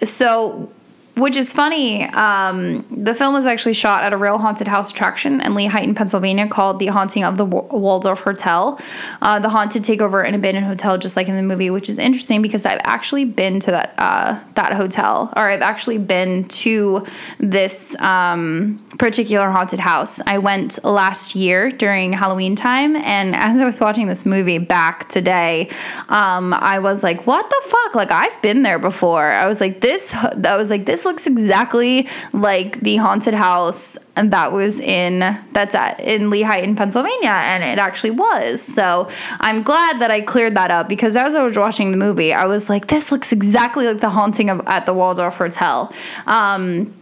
so 0.03 0.71
which 1.17 1.37
is 1.37 1.51
funny. 1.51 2.05
Um, 2.05 2.85
the 2.91 3.15
film 3.15 3.33
was 3.33 3.47
actually 3.47 3.73
shot 3.73 4.05
at 4.05 4.13
a 4.13 4.19
real 4.19 4.37
haunted 4.37 4.69
house 4.69 4.91
attraction 4.91 5.41
in 5.41 5.53
Lehighton, 5.53 5.97
Pennsylvania, 5.97 6.47
called 6.47 6.79
The 6.79 6.89
Haunting 6.89 7.25
of 7.25 7.39
the 7.39 7.45
Wa- 7.47 7.63
Waldorf 7.71 8.21
Hotel. 8.21 8.79
Uh, 9.23 9.39
the 9.39 9.49
haunted 9.49 9.83
takeover 9.83 10.27
an 10.27 10.35
abandoned 10.35 10.67
hotel, 10.67 10.99
just 10.99 11.17
like 11.17 11.29
in 11.29 11.35
the 11.35 11.43
movie, 11.43 11.71
which 11.71 11.89
is 11.89 11.97
interesting 11.97 12.43
because 12.43 12.67
I've 12.67 12.83
actually 12.85 13.25
been 13.25 13.61
to 13.61 13.71
that 13.71 13.95
uh, 13.97 14.39
that 14.55 14.75
hotel, 14.75 15.33
or 15.35 15.49
I've 15.49 15.63
actually 15.63 15.97
been 15.97 16.45
to 16.45 17.07
this 17.39 17.99
um, 18.01 18.85
particular 18.99 19.51
haunted 19.51 19.81
house. 19.81 20.21
I 20.27 20.37
went 20.37 20.85
last 20.85 21.35
year 21.35 21.71
during 21.71 22.13
Halloween 22.13 22.57
time, 22.57 22.95
and 22.95 23.35
as 23.47 23.59
I 23.59 23.65
was 23.65 23.81
watching 23.81 24.07
this 24.07 24.27
movie 24.27 24.59
back 24.59 25.09
today, 25.09 25.71
um, 26.11 26.53
I 26.53 26.79
was 26.79 27.03
like, 27.03 27.27
"What 27.27 27.49
the 27.49 27.63
fuck?" 27.65 27.95
Like 27.95 28.11
I've 28.11 28.43
been 28.43 28.65
there 28.65 28.79
before. 28.79 29.25
I 29.25 29.47
was 29.47 29.63
like, 29.63 29.81
"This." 29.81 30.13
I 30.13 30.57
was 30.59 30.69
like, 30.69 30.85
"This 30.85 31.06
looks 31.07 31.27
exactly 31.27 32.07
like 32.35 32.81
the 32.81 32.97
haunted 32.97 33.33
house." 33.33 33.97
And 34.17 34.31
that 34.33 34.53
was 34.53 34.79
in 34.79 35.21
that's 35.53 35.75
at 35.75 36.01
in 36.01 36.29
Lehigh 36.29 36.59
in 36.59 36.77
Pennsylvania, 36.77 37.31
and 37.31 37.65
it 37.65 37.79
actually 37.79 38.11
was. 38.11 38.61
So 38.61 39.09
I'm 39.41 39.63
glad 39.63 40.01
that 40.01 40.11
I 40.11 40.21
cleared 40.21 40.55
that 40.57 40.71
up 40.71 40.89
because 40.89 41.17
as 41.17 41.35
I 41.35 41.43
was 41.43 41.57
watching 41.57 41.93
the 41.93 41.99
movie, 41.99 42.35
I 42.35 42.45
was 42.45 42.69
like, 42.69 42.89
"This 42.89 43.11
looks 43.11 43.33
exactly 43.33 43.87
like 43.87 44.01
the 44.01 44.11
haunting 44.11 44.51
of 44.51 44.61
at 44.67 44.85
the 44.85 44.93
Waldorf 44.93 45.37
Hotel." 45.37 45.91
Um, 46.27 46.93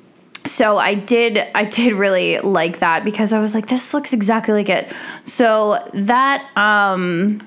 so 0.46 0.76
I 0.76 0.94
did 0.94 1.38
I 1.55 1.64
did 1.64 1.94
really 1.94 2.38
like 2.40 2.80
that 2.80 3.05
because 3.05 3.32
I 3.32 3.40
was 3.40 3.55
like 3.55 3.66
this 3.66 3.94
looks 3.94 4.12
exactly 4.12 4.55
like 4.55 4.68
it. 4.68 4.92
So 5.24 5.78
that 5.94 6.46
um 6.57 7.40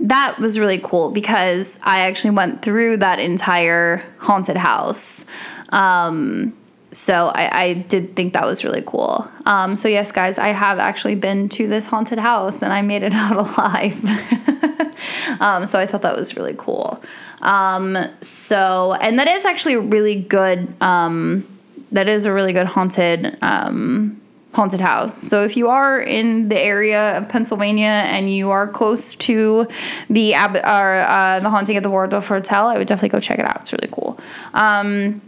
that 0.00 0.38
was 0.38 0.58
really 0.58 0.78
cool 0.78 1.10
because 1.10 1.80
I 1.82 2.00
actually 2.00 2.30
went 2.30 2.60
through 2.60 2.98
that 2.98 3.18
entire 3.18 4.02
haunted 4.18 4.56
house. 4.56 5.24
Um 5.70 6.54
so 6.92 7.30
I, 7.34 7.62
I 7.62 7.72
did 7.74 8.16
think 8.16 8.32
that 8.32 8.46
was 8.46 8.64
really 8.64 8.82
cool. 8.86 9.28
Um, 9.44 9.76
so 9.76 9.86
yes, 9.86 10.12
guys, 10.12 10.38
I 10.38 10.48
have 10.48 10.78
actually 10.78 11.14
been 11.14 11.48
to 11.50 11.66
this 11.66 11.84
haunted 11.84 12.18
house 12.18 12.62
and 12.62 12.72
I 12.72 12.80
made 12.80 13.02
it 13.02 13.12
out 13.14 13.36
alive. 13.36 14.02
um, 15.40 15.66
so 15.66 15.78
I 15.78 15.86
thought 15.86 16.02
that 16.02 16.16
was 16.16 16.36
really 16.36 16.54
cool. 16.56 17.02
Um, 17.42 17.98
so 18.22 18.94
and 19.00 19.18
that 19.18 19.28
is 19.28 19.44
actually 19.44 19.74
a 19.74 19.80
really 19.80 20.22
good. 20.22 20.72
Um, 20.82 21.46
that 21.92 22.08
is 22.08 22.24
a 22.24 22.32
really 22.32 22.52
good 22.52 22.66
haunted 22.66 23.38
um, 23.42 24.20
haunted 24.54 24.80
house. 24.80 25.16
So 25.16 25.44
if 25.44 25.56
you 25.56 25.68
are 25.68 26.00
in 26.00 26.48
the 26.48 26.58
area 26.58 27.16
of 27.18 27.28
Pennsylvania 27.28 28.04
and 28.06 28.32
you 28.32 28.50
are 28.50 28.66
close 28.66 29.14
to 29.14 29.68
the 30.08 30.34
Ab- 30.34 30.56
or, 30.56 30.94
uh, 31.06 31.40
the 31.40 31.50
haunting 31.50 31.76
at 31.76 31.82
the 31.82 31.90
Waldorf 31.90 32.26
Hotel, 32.26 32.66
I 32.66 32.78
would 32.78 32.86
definitely 32.86 33.10
go 33.10 33.20
check 33.20 33.38
it 33.38 33.44
out. 33.44 33.60
It's 33.60 33.72
really 33.72 33.88
cool. 33.92 34.18
Um, 34.54 35.20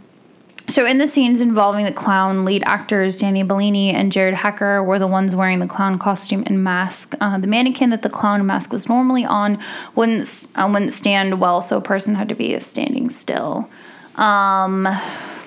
so 0.69 0.85
in 0.85 0.99
the 0.99 1.07
scenes 1.07 1.41
involving 1.41 1.85
the 1.85 1.91
clown, 1.91 2.45
lead 2.45 2.63
actors 2.65 3.17
Danny 3.17 3.43
Bellini 3.43 3.91
and 3.91 4.11
Jared 4.11 4.35
Hacker 4.35 4.83
were 4.83 4.99
the 4.99 5.07
ones 5.07 5.35
wearing 5.35 5.59
the 5.59 5.67
clown 5.67 5.97
costume 5.97 6.43
and 6.45 6.63
mask. 6.63 7.15
Uh, 7.19 7.37
the 7.37 7.47
mannequin 7.47 7.89
that 7.89 8.03
the 8.03 8.09
clown 8.09 8.45
mask 8.45 8.71
was 8.71 8.87
normally 8.87 9.25
on 9.25 9.59
wouldn't 9.95 10.47
uh, 10.55 10.69
wouldn't 10.71 10.91
stand 10.91 11.41
well, 11.41 11.61
so 11.61 11.77
a 11.77 11.81
person 11.81 12.15
had 12.15 12.29
to 12.29 12.35
be 12.35 12.59
standing 12.59 13.09
still. 13.09 13.69
Um, 14.15 14.87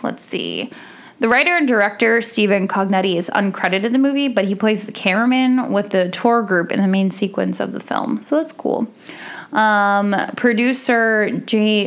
let's 0.02 0.24
see. 0.24 0.72
The 1.20 1.28
writer 1.28 1.56
and 1.56 1.68
director 1.68 2.20
Stephen 2.20 2.66
Cognetti 2.66 3.14
is 3.14 3.30
uncredited 3.32 3.84
in 3.84 3.92
the 3.92 3.98
movie, 4.00 4.26
but 4.26 4.44
he 4.44 4.56
plays 4.56 4.86
the 4.86 4.92
cameraman 4.92 5.72
with 5.72 5.90
the 5.90 6.10
tour 6.10 6.42
group 6.42 6.72
in 6.72 6.80
the 6.80 6.88
main 6.88 7.12
sequence 7.12 7.60
of 7.60 7.70
the 7.70 7.78
film, 7.78 8.20
so 8.20 8.36
that's 8.36 8.52
cool. 8.52 8.88
Um, 9.53 10.16
producer 10.36 11.28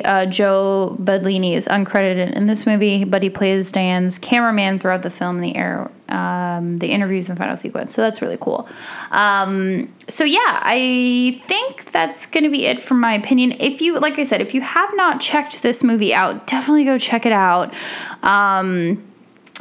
uh, 0.06 0.26
Joe 0.28 0.96
Bandelli 1.00 1.54
is 1.54 1.68
uncredited 1.68 2.34
in 2.36 2.48
this 2.48 2.66
movie, 2.66 3.04
but 3.04 3.24
he 3.24 3.30
plays 3.30 3.72
Diane's 3.72 4.18
cameraman 4.18 4.80
throughout 4.80 5.02
the 5.02 5.10
film, 5.10 5.42
the 5.42 5.56
air, 5.56 5.90
um, 6.10 6.78
the 6.78 6.88
interviews, 6.88 7.28
and 7.28 7.38
the 7.38 7.42
final 7.42 7.58
sequence. 7.58 7.96
So 7.96 8.02
that's 8.02 8.22
really 8.22 8.38
cool. 8.40 8.70
Um, 9.12 9.94
so 10.08 10.24
yeah, 10.24 10.60
I 10.62 11.40
think 11.44 11.92
that's 11.92 12.28
going 12.28 12.44
to 12.44 12.52
be 12.52 12.66
it 12.66 12.80
for 12.80 12.94
my 12.94 13.14
opinion. 13.14 13.54
If 13.60 13.82
you, 13.82 13.98
like 14.00 14.20
I 14.20 14.24
said, 14.24 14.42
if 14.42 14.54
you 14.54 14.62
have 14.62 14.90
not 14.94 15.20
checked 15.20 15.64
this 15.64 15.84
movie 15.84 16.14
out, 16.14 16.48
definitely 16.48 16.86
go 16.86 17.00
check 17.00 17.26
it 17.26 17.34
out. 17.34 17.74
Um, 18.22 19.04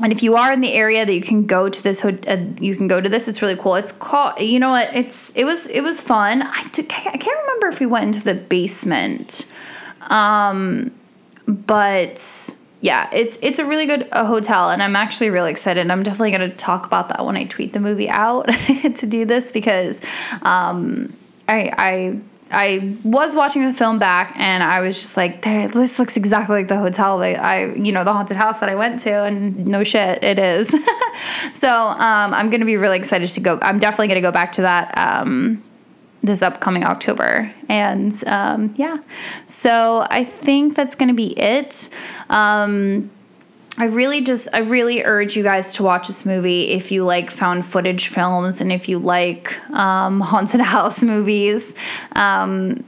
and 0.02 0.12
if 0.12 0.22
you 0.22 0.36
are 0.36 0.52
in 0.52 0.60
the 0.60 0.72
area 0.72 1.06
that 1.06 1.14
you 1.14 1.20
can 1.20 1.46
go 1.46 1.68
to 1.68 1.82
this 1.82 2.04
uh, 2.04 2.46
you 2.58 2.74
can 2.74 2.88
go 2.88 3.00
to 3.00 3.08
this 3.08 3.28
it's 3.28 3.40
really 3.40 3.56
cool. 3.56 3.76
It's 3.76 3.92
called 3.92 4.40
you 4.40 4.58
know 4.58 4.70
what? 4.70 4.94
It's 4.94 5.30
it 5.36 5.44
was 5.44 5.68
it 5.68 5.82
was 5.82 6.00
fun. 6.00 6.42
I 6.42 6.62
t- 6.72 6.82
I 6.82 7.16
can't 7.16 7.40
remember 7.42 7.68
if 7.68 7.80
we 7.80 7.86
went 7.86 8.06
into 8.06 8.24
the 8.24 8.34
basement. 8.34 9.46
Um 10.10 10.92
but 11.46 12.56
yeah 12.80 13.08
it's 13.12 13.38
it's 13.40 13.58
a 13.58 13.64
really 13.64 13.86
good 13.86 14.08
uh, 14.12 14.24
hotel 14.24 14.70
and 14.70 14.82
i'm 14.82 14.96
actually 14.96 15.30
really 15.30 15.50
excited. 15.50 15.90
I'm 15.90 16.02
definitely 16.02 16.32
going 16.32 16.50
to 16.50 16.56
talk 16.56 16.86
about 16.86 17.08
that 17.08 17.24
when 17.24 17.36
i 17.36 17.44
tweet 17.44 17.72
the 17.72 17.80
movie 17.80 18.08
out 18.08 18.48
to 18.94 19.06
do 19.06 19.24
this 19.24 19.52
because 19.52 20.00
um 20.42 21.12
i 21.48 21.70
i 21.78 22.20
I 22.54 22.96
was 23.02 23.34
watching 23.34 23.64
the 23.64 23.72
film 23.72 23.98
back 23.98 24.34
and 24.36 24.62
I 24.62 24.80
was 24.80 24.98
just 24.98 25.16
like, 25.16 25.42
this 25.42 25.98
looks 25.98 26.16
exactly 26.16 26.56
like 26.56 26.68
the 26.68 26.78
hotel 26.78 27.18
that 27.18 27.38
I, 27.40 27.74
you 27.74 27.92
know, 27.92 28.04
the 28.04 28.12
haunted 28.12 28.36
house 28.36 28.60
that 28.60 28.68
I 28.68 28.74
went 28.74 29.00
to, 29.00 29.24
and 29.24 29.66
no 29.66 29.84
shit, 29.84 30.22
it 30.22 30.38
is. 30.38 30.68
so 31.52 31.68
um, 31.68 32.32
I'm 32.32 32.50
gonna 32.50 32.64
be 32.64 32.76
really 32.76 32.98
excited 32.98 33.28
to 33.28 33.40
go. 33.40 33.58
I'm 33.62 33.78
definitely 33.78 34.08
gonna 34.08 34.20
go 34.20 34.32
back 34.32 34.52
to 34.52 34.62
that 34.62 34.96
um, 34.96 35.62
this 36.22 36.42
upcoming 36.42 36.84
October, 36.84 37.52
and 37.68 38.22
um, 38.26 38.72
yeah. 38.76 38.98
So 39.46 40.06
I 40.10 40.24
think 40.24 40.74
that's 40.74 40.94
gonna 40.94 41.14
be 41.14 41.38
it. 41.38 41.90
Um, 42.30 43.10
I 43.76 43.86
really 43.86 44.20
just 44.22 44.48
I 44.52 44.60
really 44.60 45.02
urge 45.02 45.36
you 45.36 45.42
guys 45.42 45.74
to 45.74 45.82
watch 45.82 46.06
this 46.06 46.24
movie 46.24 46.70
if 46.70 46.92
you 46.92 47.04
like 47.04 47.30
found 47.30 47.66
footage 47.66 48.08
films 48.08 48.60
and 48.60 48.70
if 48.70 48.88
you 48.88 48.98
like 48.98 49.58
um, 49.74 50.20
haunted 50.20 50.60
house 50.60 51.02
movies. 51.02 51.74
Um, 52.12 52.84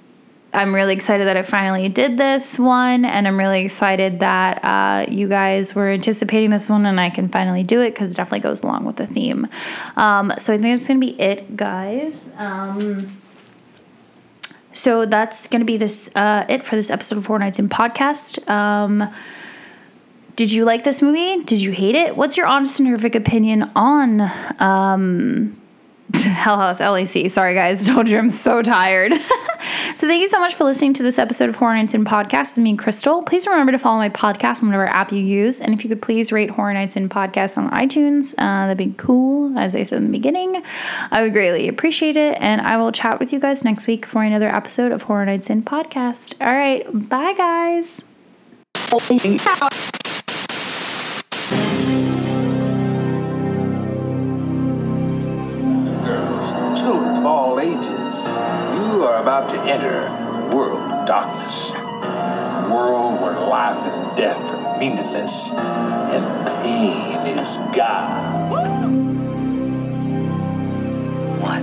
I'm 0.53 0.75
really 0.75 0.95
excited 0.95 1.27
that 1.27 1.37
I 1.37 1.43
finally 1.43 1.89
did 1.91 2.17
this 2.17 2.59
one, 2.59 3.05
and 3.05 3.29
I'm 3.29 3.39
really 3.39 3.63
excited 3.63 4.21
that 4.21 4.65
uh, 4.65 5.05
you 5.11 5.29
guys 5.29 5.75
were 5.75 5.89
anticipating 5.89 6.49
this 6.49 6.71
one, 6.71 6.87
and 6.87 6.99
I 6.99 7.11
can 7.11 7.29
finally 7.29 7.63
do 7.63 7.83
it 7.83 7.91
because 7.91 8.13
it 8.13 8.17
definitely 8.17 8.41
goes 8.41 8.63
along 8.63 8.87
with 8.87 8.97
the 8.97 9.07
theme. 9.07 9.47
Um, 9.97 10.33
so 10.39 10.55
I 10.55 10.59
think 10.59 10.73
that's 10.73 10.89
gonna 10.89 11.01
be 11.01 11.21
it, 11.21 11.57
guys. 11.57 12.33
Um, 12.39 13.15
so 14.73 15.05
that's 15.05 15.47
gonna 15.47 15.67
be 15.67 15.77
this 15.77 16.15
uh, 16.17 16.47
it 16.49 16.65
for 16.65 16.77
this 16.77 16.91
episode 16.91 17.19
of 17.19 17.27
Horror 17.27 17.41
Nights 17.41 17.59
in 17.59 17.69
Podcast. 17.69 18.49
Did 20.37 20.53
you 20.53 20.67
like 20.67 20.85
this 20.85 21.01
movie? 21.01 21.43
Did 21.45 21.63
you 21.63 21.73
hate 21.73 21.95
it? 21.95 22.15
What's 22.15 22.37
your 22.37 22.47
honest 22.47 22.79
and 22.79 22.87
horrific 22.87 23.15
opinion 23.15 23.71
on 23.75 24.31
um, 24.59 25.59
Hell 26.15 26.59
House 26.59 26.79
LLC? 26.79 27.31
Sorry, 27.31 27.55
guys. 27.55 27.87
Told 27.89 28.07
you 28.07 28.19
I'm 28.19 28.29
so 28.29 28.61
tired. 28.61 29.15
so, 29.95 30.07
thank 30.07 30.21
you 30.21 30.29
so 30.29 30.39
much 30.39 30.55
for 30.55 30.65
listening 30.65 30.93
to 30.93 31.03
this 31.03 31.19
episode 31.19 31.49
of 31.49 31.57
Horror 31.57 31.77
Nights 31.77 31.95
in 31.95 32.05
Podcast 32.05 32.55
with 32.55 32.65
me 32.65 32.77
Crystal. 32.77 33.23
Please 33.23 33.47
remember 33.47 33.73
to 33.73 33.79
follow 33.79 33.97
my 33.97 34.11
podcast 34.11 34.63
on 34.63 34.69
whatever 34.69 34.85
app 34.89 35.11
you 35.11 35.21
use. 35.21 35.59
And 35.63 35.73
if 35.73 35.83
you 35.83 35.89
could 35.89 36.03
please 36.03 36.31
rate 36.31 36.51
Horror 36.51 36.75
Nights 36.75 36.97
in 36.97 37.09
Podcast 37.09 37.57
on 37.57 37.71
iTunes, 37.71 38.35
uh, 38.35 38.67
that'd 38.67 38.77
be 38.77 38.93
cool. 38.99 39.59
As 39.59 39.75
I 39.75 39.85
said 39.85 39.97
in 39.97 40.05
the 40.05 40.11
beginning, 40.11 40.63
I 41.13 41.23
would 41.23 41.33
greatly 41.33 41.67
appreciate 41.67 42.19
it. 42.19 42.37
And 42.43 42.61
I 42.61 42.77
will 42.77 42.93
chat 42.93 43.21
with 43.21 43.33
you 43.33 43.41
guys 43.41 43.65
next 43.65 43.87
week 43.87 44.05
for 44.05 44.23
another 44.23 44.49
episode 44.49 44.93
of 44.93 45.05
Horror 45.05 45.25
Nights 45.25 45.49
in 45.49 45.63
Podcast. 45.63 46.35
All 46.47 46.55
right. 46.55 46.85
Bye, 47.09 47.33
guys. 47.33 48.05
About 59.37 59.51
to 59.51 59.61
enter 59.71 60.07
a 60.07 60.57
world 60.57 60.81
of 60.81 61.07
darkness. 61.07 61.75
A 61.75 62.69
world 62.73 63.21
where 63.21 63.39
life 63.47 63.85
and 63.85 64.17
death 64.17 64.41
are 64.41 64.79
meaningless 64.79 65.51
and 65.53 66.47
pain 66.63 67.27
is 67.39 67.59
God. 67.77 68.51
What? 71.43 71.63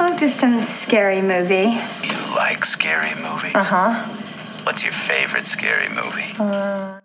Oh, 0.00 0.16
just 0.16 0.36
some 0.36 0.62
scary 0.62 1.20
movie. 1.20 1.74
You 2.04 2.36
like 2.36 2.64
scary 2.64 3.14
movies? 3.16 3.56
Uh 3.56 3.64
huh. 3.64 4.14
What's 4.62 4.84
your 4.84 4.92
favorite 4.92 5.48
scary 5.48 5.88
movie? 5.88 6.34
Uh, 6.38 7.00